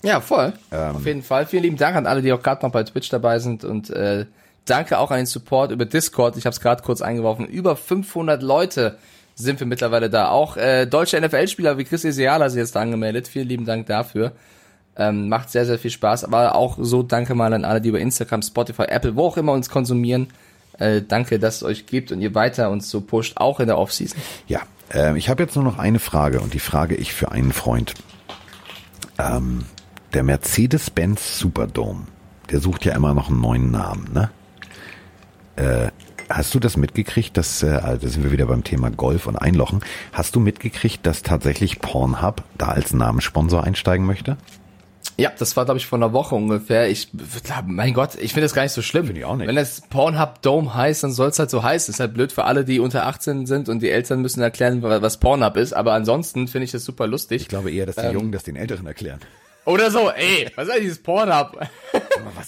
Ja, 0.02 0.20
voll. 0.20 0.52
Auf 0.70 1.06
jeden 1.06 1.22
Fall. 1.22 1.46
Vielen 1.46 1.62
lieben 1.62 1.76
Dank 1.76 1.96
an 1.96 2.06
alle, 2.06 2.22
die 2.22 2.32
auch 2.32 2.42
gerade 2.42 2.64
noch 2.64 2.72
bei 2.72 2.82
Twitch 2.84 3.08
dabei 3.08 3.38
sind 3.38 3.64
und 3.64 3.90
äh, 3.90 4.26
danke 4.64 4.98
auch 4.98 5.10
an 5.10 5.18
den 5.18 5.26
Support 5.26 5.72
über 5.72 5.84
Discord. 5.84 6.36
Ich 6.36 6.44
habe 6.44 6.52
es 6.52 6.60
gerade 6.60 6.82
kurz 6.82 7.00
eingeworfen. 7.00 7.46
Über 7.46 7.76
500 7.76 8.42
Leute 8.42 8.98
sind 9.34 9.60
wir 9.60 9.66
mittlerweile 9.66 10.10
da. 10.10 10.30
Auch 10.30 10.56
äh, 10.56 10.86
deutsche 10.86 11.20
NFL-Spieler 11.20 11.78
wie 11.78 11.84
Chris 11.84 12.04
Isiala 12.04 12.48
sind 12.48 12.60
jetzt 12.60 12.76
da 12.76 12.80
angemeldet. 12.80 13.28
Vielen 13.28 13.48
lieben 13.48 13.64
Dank 13.64 13.86
dafür. 13.86 14.32
Ähm, 14.98 15.28
macht 15.28 15.50
sehr, 15.50 15.66
sehr 15.66 15.78
viel 15.78 15.90
Spaß. 15.90 16.24
Aber 16.24 16.54
auch 16.54 16.78
so 16.80 17.02
danke 17.02 17.34
mal 17.34 17.52
an 17.52 17.64
alle, 17.64 17.80
die 17.80 17.90
über 17.90 18.00
Instagram, 18.00 18.42
Spotify, 18.42 18.84
Apple, 18.84 19.14
wo 19.14 19.26
auch 19.26 19.36
immer 19.36 19.52
uns 19.52 19.68
konsumieren. 19.68 20.28
Äh, 20.78 21.02
danke, 21.02 21.38
dass 21.38 21.56
es 21.56 21.62
euch 21.62 21.86
gibt 21.86 22.12
und 22.12 22.20
ihr 22.20 22.34
weiter 22.34 22.70
uns 22.70 22.90
so 22.90 23.00
pusht, 23.00 23.36
auch 23.36 23.60
in 23.60 23.66
der 23.66 23.78
Offseason. 23.78 24.18
Ja, 24.46 24.62
äh, 24.92 25.16
ich 25.16 25.28
habe 25.28 25.42
jetzt 25.42 25.54
nur 25.54 25.64
noch 25.64 25.78
eine 25.78 25.98
Frage 25.98 26.40
und 26.40 26.54
die 26.54 26.58
frage 26.58 26.94
ich 26.94 27.12
für 27.12 27.30
einen 27.30 27.52
Freund. 27.52 27.94
Ähm, 29.18 29.64
der 30.16 30.22
Mercedes-Benz 30.22 31.38
Superdome, 31.38 32.06
der 32.50 32.60
sucht 32.60 32.86
ja 32.86 32.94
immer 32.94 33.12
noch 33.12 33.28
einen 33.28 33.42
neuen 33.42 33.70
Namen, 33.70 34.08
ne? 34.14 34.30
Äh, 35.56 35.90
hast 36.30 36.54
du 36.54 36.58
das 36.58 36.78
mitgekriegt, 36.78 37.36
dass, 37.36 37.62
äh, 37.62 37.66
also 37.66 38.06
da 38.06 38.08
sind 38.10 38.24
wir 38.24 38.32
wieder 38.32 38.46
beim 38.46 38.64
Thema 38.64 38.90
Golf 38.90 39.26
und 39.26 39.36
Einlochen, 39.36 39.82
hast 40.14 40.34
du 40.34 40.40
mitgekriegt, 40.40 41.04
dass 41.04 41.22
tatsächlich 41.22 41.80
Pornhub 41.80 42.42
da 42.56 42.68
als 42.68 42.94
Namenssponsor 42.94 43.62
einsteigen 43.62 44.06
möchte? 44.06 44.38
Ja, 45.18 45.32
das 45.38 45.54
war, 45.54 45.66
glaube 45.66 45.76
ich, 45.76 45.86
vor 45.86 45.98
einer 45.98 46.14
Woche 46.14 46.34
ungefähr. 46.34 46.88
Ich, 46.88 47.10
mein 47.66 47.92
Gott, 47.92 48.14
ich 48.14 48.32
finde 48.32 48.46
das 48.46 48.54
gar 48.54 48.62
nicht 48.62 48.72
so 48.72 48.80
schlimm. 48.80 49.04
Finde 49.04 49.20
ich 49.20 49.26
auch 49.26 49.36
nicht. 49.36 49.48
Wenn 49.48 49.58
es 49.58 49.82
Pornhub 49.82 50.40
Dome 50.40 50.74
heißt, 50.74 51.04
dann 51.04 51.12
soll 51.12 51.28
es 51.28 51.38
halt 51.38 51.50
so 51.50 51.62
heißen. 51.62 51.92
Ist 51.92 52.00
halt 52.00 52.14
blöd 52.14 52.32
für 52.32 52.44
alle, 52.44 52.64
die 52.64 52.80
unter 52.80 53.06
18 53.06 53.44
sind 53.44 53.68
und 53.68 53.80
die 53.80 53.90
Eltern 53.90 54.22
müssen 54.22 54.40
erklären, 54.40 54.82
was 54.82 55.18
Pornhub 55.18 55.56
ist. 55.58 55.74
Aber 55.74 55.92
ansonsten 55.92 56.48
finde 56.48 56.64
ich 56.64 56.72
das 56.72 56.86
super 56.86 57.06
lustig. 57.06 57.42
Ich 57.42 57.48
glaube 57.48 57.70
eher, 57.70 57.84
dass 57.84 57.96
die 57.96 58.02
Ähm, 58.02 58.14
Jungen 58.14 58.32
das 58.32 58.44
den 58.44 58.56
Älteren 58.56 58.86
erklären. 58.86 59.20
Oder 59.66 59.90
so, 59.90 60.10
ey, 60.10 60.48
was 60.54 60.66
ist 60.66 60.70
eigentlich 60.70 60.82
dieses 60.84 61.02
Pornhub? 61.02 61.58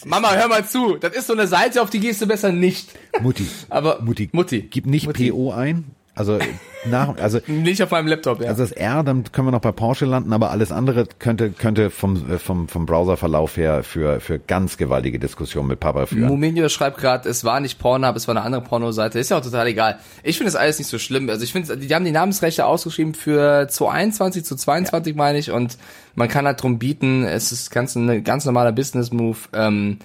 Mama, 0.04 0.32
hör 0.34 0.48
mal 0.48 0.64
zu. 0.66 0.96
Das 0.96 1.12
ist 1.14 1.26
so 1.26 1.32
eine 1.34 1.46
Seite, 1.46 1.82
auf 1.82 1.90
die 1.90 2.00
gehst 2.00 2.22
du 2.22 2.26
besser 2.26 2.52
nicht. 2.52 2.90
Mutti, 3.20 3.46
Aber 3.68 4.00
Mutti, 4.00 4.28
Mutti. 4.32 4.62
gib 4.62 4.86
nicht 4.86 5.06
Mutti. 5.06 5.30
PO 5.32 5.52
ein. 5.52 5.84
Also 6.18 6.38
nach, 6.84 7.16
also 7.16 7.38
Nicht 7.46 7.82
auf 7.82 7.90
meinem 7.90 8.08
Laptop, 8.08 8.40
ja. 8.40 8.48
Also 8.48 8.62
das 8.62 8.72
R, 8.72 9.02
dann 9.02 9.24
können 9.30 9.46
wir 9.48 9.52
noch 9.52 9.60
bei 9.60 9.72
Porsche 9.72 10.04
landen, 10.04 10.32
aber 10.32 10.50
alles 10.50 10.72
andere 10.72 11.06
könnte 11.18 11.50
könnte 11.50 11.90
vom 11.90 12.38
vom 12.38 12.68
vom 12.68 12.86
Browserverlauf 12.86 13.56
her 13.56 13.82
für 13.82 14.20
für 14.20 14.38
ganz 14.38 14.76
gewaltige 14.76 15.18
Diskussionen 15.18 15.68
mit 15.68 15.80
Papa 15.80 16.06
führen. 16.06 16.28
Mominio 16.28 16.68
schreibt 16.68 16.98
gerade, 16.98 17.28
es 17.28 17.44
war 17.44 17.60
nicht 17.60 17.78
Pornhub, 17.78 18.16
es 18.16 18.26
war 18.26 18.36
eine 18.36 18.44
andere 18.44 18.62
Pornoseite. 18.62 19.18
Ist 19.18 19.30
ja 19.30 19.38
auch 19.38 19.42
total 19.42 19.66
egal. 19.68 19.98
Ich 20.22 20.38
finde 20.38 20.52
das 20.52 20.60
alles 20.60 20.78
nicht 20.78 20.88
so 20.88 20.98
schlimm. 20.98 21.28
Also 21.30 21.44
ich 21.44 21.52
finde, 21.52 21.76
die 21.76 21.94
haben 21.94 22.04
die 22.04 22.10
Namensrechte 22.10 22.66
ausgeschrieben 22.66 23.14
für 23.14 23.68
2021 23.68 24.44
zu 24.44 24.56
22 24.56 25.14
meine 25.14 25.38
ich 25.38 25.50
und 25.52 25.78
man 26.14 26.28
kann 26.28 26.46
halt 26.46 26.62
drum 26.62 26.78
bieten. 26.78 27.24
Es 27.24 27.52
ist 27.52 27.70
ganz 27.70 27.94
ein 27.94 28.24
ganz 28.24 28.44
normaler 28.44 28.72
Business 28.72 29.12
Move. 29.12 29.38
Ähm, 29.52 29.98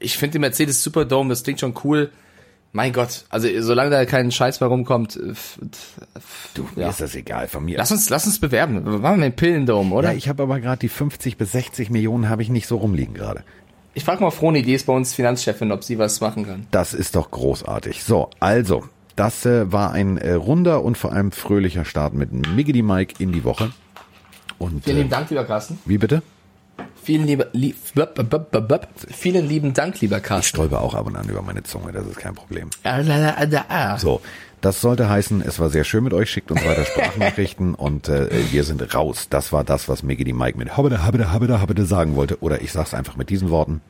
ich 0.00 0.16
finde 0.16 0.32
den 0.32 0.40
Mercedes 0.40 0.82
Superdome, 0.82 1.30
das 1.30 1.44
klingt 1.44 1.60
schon 1.60 1.74
cool. 1.84 2.10
Mein 2.72 2.92
Gott, 2.92 3.24
also 3.30 3.48
solange 3.60 3.90
da 3.90 4.04
kein 4.04 4.30
Scheiß 4.30 4.60
mehr 4.60 4.68
rumkommt, 4.68 5.16
äh, 5.16 5.32
du, 6.54 6.68
mir 6.76 6.82
ja. 6.82 6.88
ist 6.88 7.00
das 7.00 7.16
egal 7.16 7.48
von 7.48 7.64
mir. 7.64 7.76
lass 7.78 7.90
uns 7.90 8.08
lass 8.10 8.26
uns 8.26 8.38
bewerben. 8.38 8.84
Wir 8.84 8.98
machen 8.98 9.20
den 9.20 9.34
Pillendome, 9.34 9.92
oder? 9.92 10.12
ja, 10.12 10.16
ich 10.16 10.28
habe 10.28 10.44
aber 10.44 10.60
gerade 10.60 10.78
die 10.78 10.88
50 10.88 11.36
bis 11.36 11.52
60 11.52 11.90
Millionen 11.90 12.28
habe 12.28 12.42
ich 12.42 12.48
nicht 12.48 12.68
so 12.68 12.76
rumliegen 12.76 13.14
gerade. 13.14 13.42
Ich 13.92 14.04
frage 14.04 14.22
mal 14.22 14.30
Froni, 14.30 14.62
die 14.62 14.74
ist 14.74 14.86
bei 14.86 14.92
uns 14.92 15.14
Finanzchefin, 15.14 15.72
ob 15.72 15.82
sie 15.82 15.98
was 15.98 16.20
machen 16.20 16.46
kann. 16.46 16.66
Das 16.70 16.94
ist 16.94 17.16
doch 17.16 17.32
großartig. 17.32 18.04
So, 18.04 18.30
also, 18.38 18.84
das 19.16 19.44
äh, 19.44 19.72
war 19.72 19.90
ein 19.92 20.16
äh, 20.16 20.34
runder 20.34 20.84
und 20.84 20.96
vor 20.96 21.12
allem 21.12 21.32
fröhlicher 21.32 21.84
Start 21.84 22.14
mit 22.14 22.32
Miggity 22.32 22.82
Mike 22.82 23.16
in 23.18 23.32
die 23.32 23.42
Woche. 23.42 23.72
Und 24.58 24.84
Vielen 24.84 24.96
äh, 24.96 25.00
lieben 25.00 25.10
Dank, 25.10 25.28
lieber 25.30 25.44
Carsten. 25.44 25.80
wie 25.86 25.98
bitte? 25.98 26.22
Vielen, 27.02 27.26
liebe, 27.26 27.48
lieb. 27.52 27.76
Vielen 29.10 29.48
lieben 29.48 29.72
Dank, 29.74 30.00
lieber 30.00 30.18
Ich 30.18 30.22
Carsten. 30.22 30.48
stolper 30.56 30.80
auch 30.80 30.94
ab 30.94 31.06
und 31.06 31.16
an 31.16 31.28
über 31.28 31.42
meine 31.42 31.62
Zunge, 31.62 31.92
das 31.92 32.06
ist 32.06 32.18
kein 32.18 32.34
Problem. 32.34 32.70
So. 32.82 33.98
So, 33.98 34.20
das 34.60 34.80
sollte 34.80 35.08
heißen, 35.08 35.40
es 35.42 35.58
war 35.58 35.70
sehr 35.70 35.84
schön 35.84 36.04
mit 36.04 36.12
euch, 36.12 36.30
schickt 36.30 36.50
uns 36.50 36.64
weiter 36.64 36.84
Sprachnachrichten 36.84 37.74
und 37.76 38.08
äh, 38.08 38.28
wir 38.52 38.64
sind 38.64 38.94
raus. 38.94 39.28
Das 39.30 39.52
war 39.52 39.64
das, 39.64 39.88
was 39.88 40.02
Miggity 40.02 40.32
Mike 40.32 40.58
mit 40.58 40.76
Habede, 40.76 41.02
Habede, 41.02 41.32
Habede, 41.32 41.60
Habede 41.60 41.84
sagen 41.86 42.14
wollte. 42.16 42.42
Oder 42.42 42.60
ich 42.60 42.72
sag's 42.72 42.92
einfach 42.92 43.16
mit 43.16 43.30
diesen 43.30 43.50
Worten. 43.50 43.80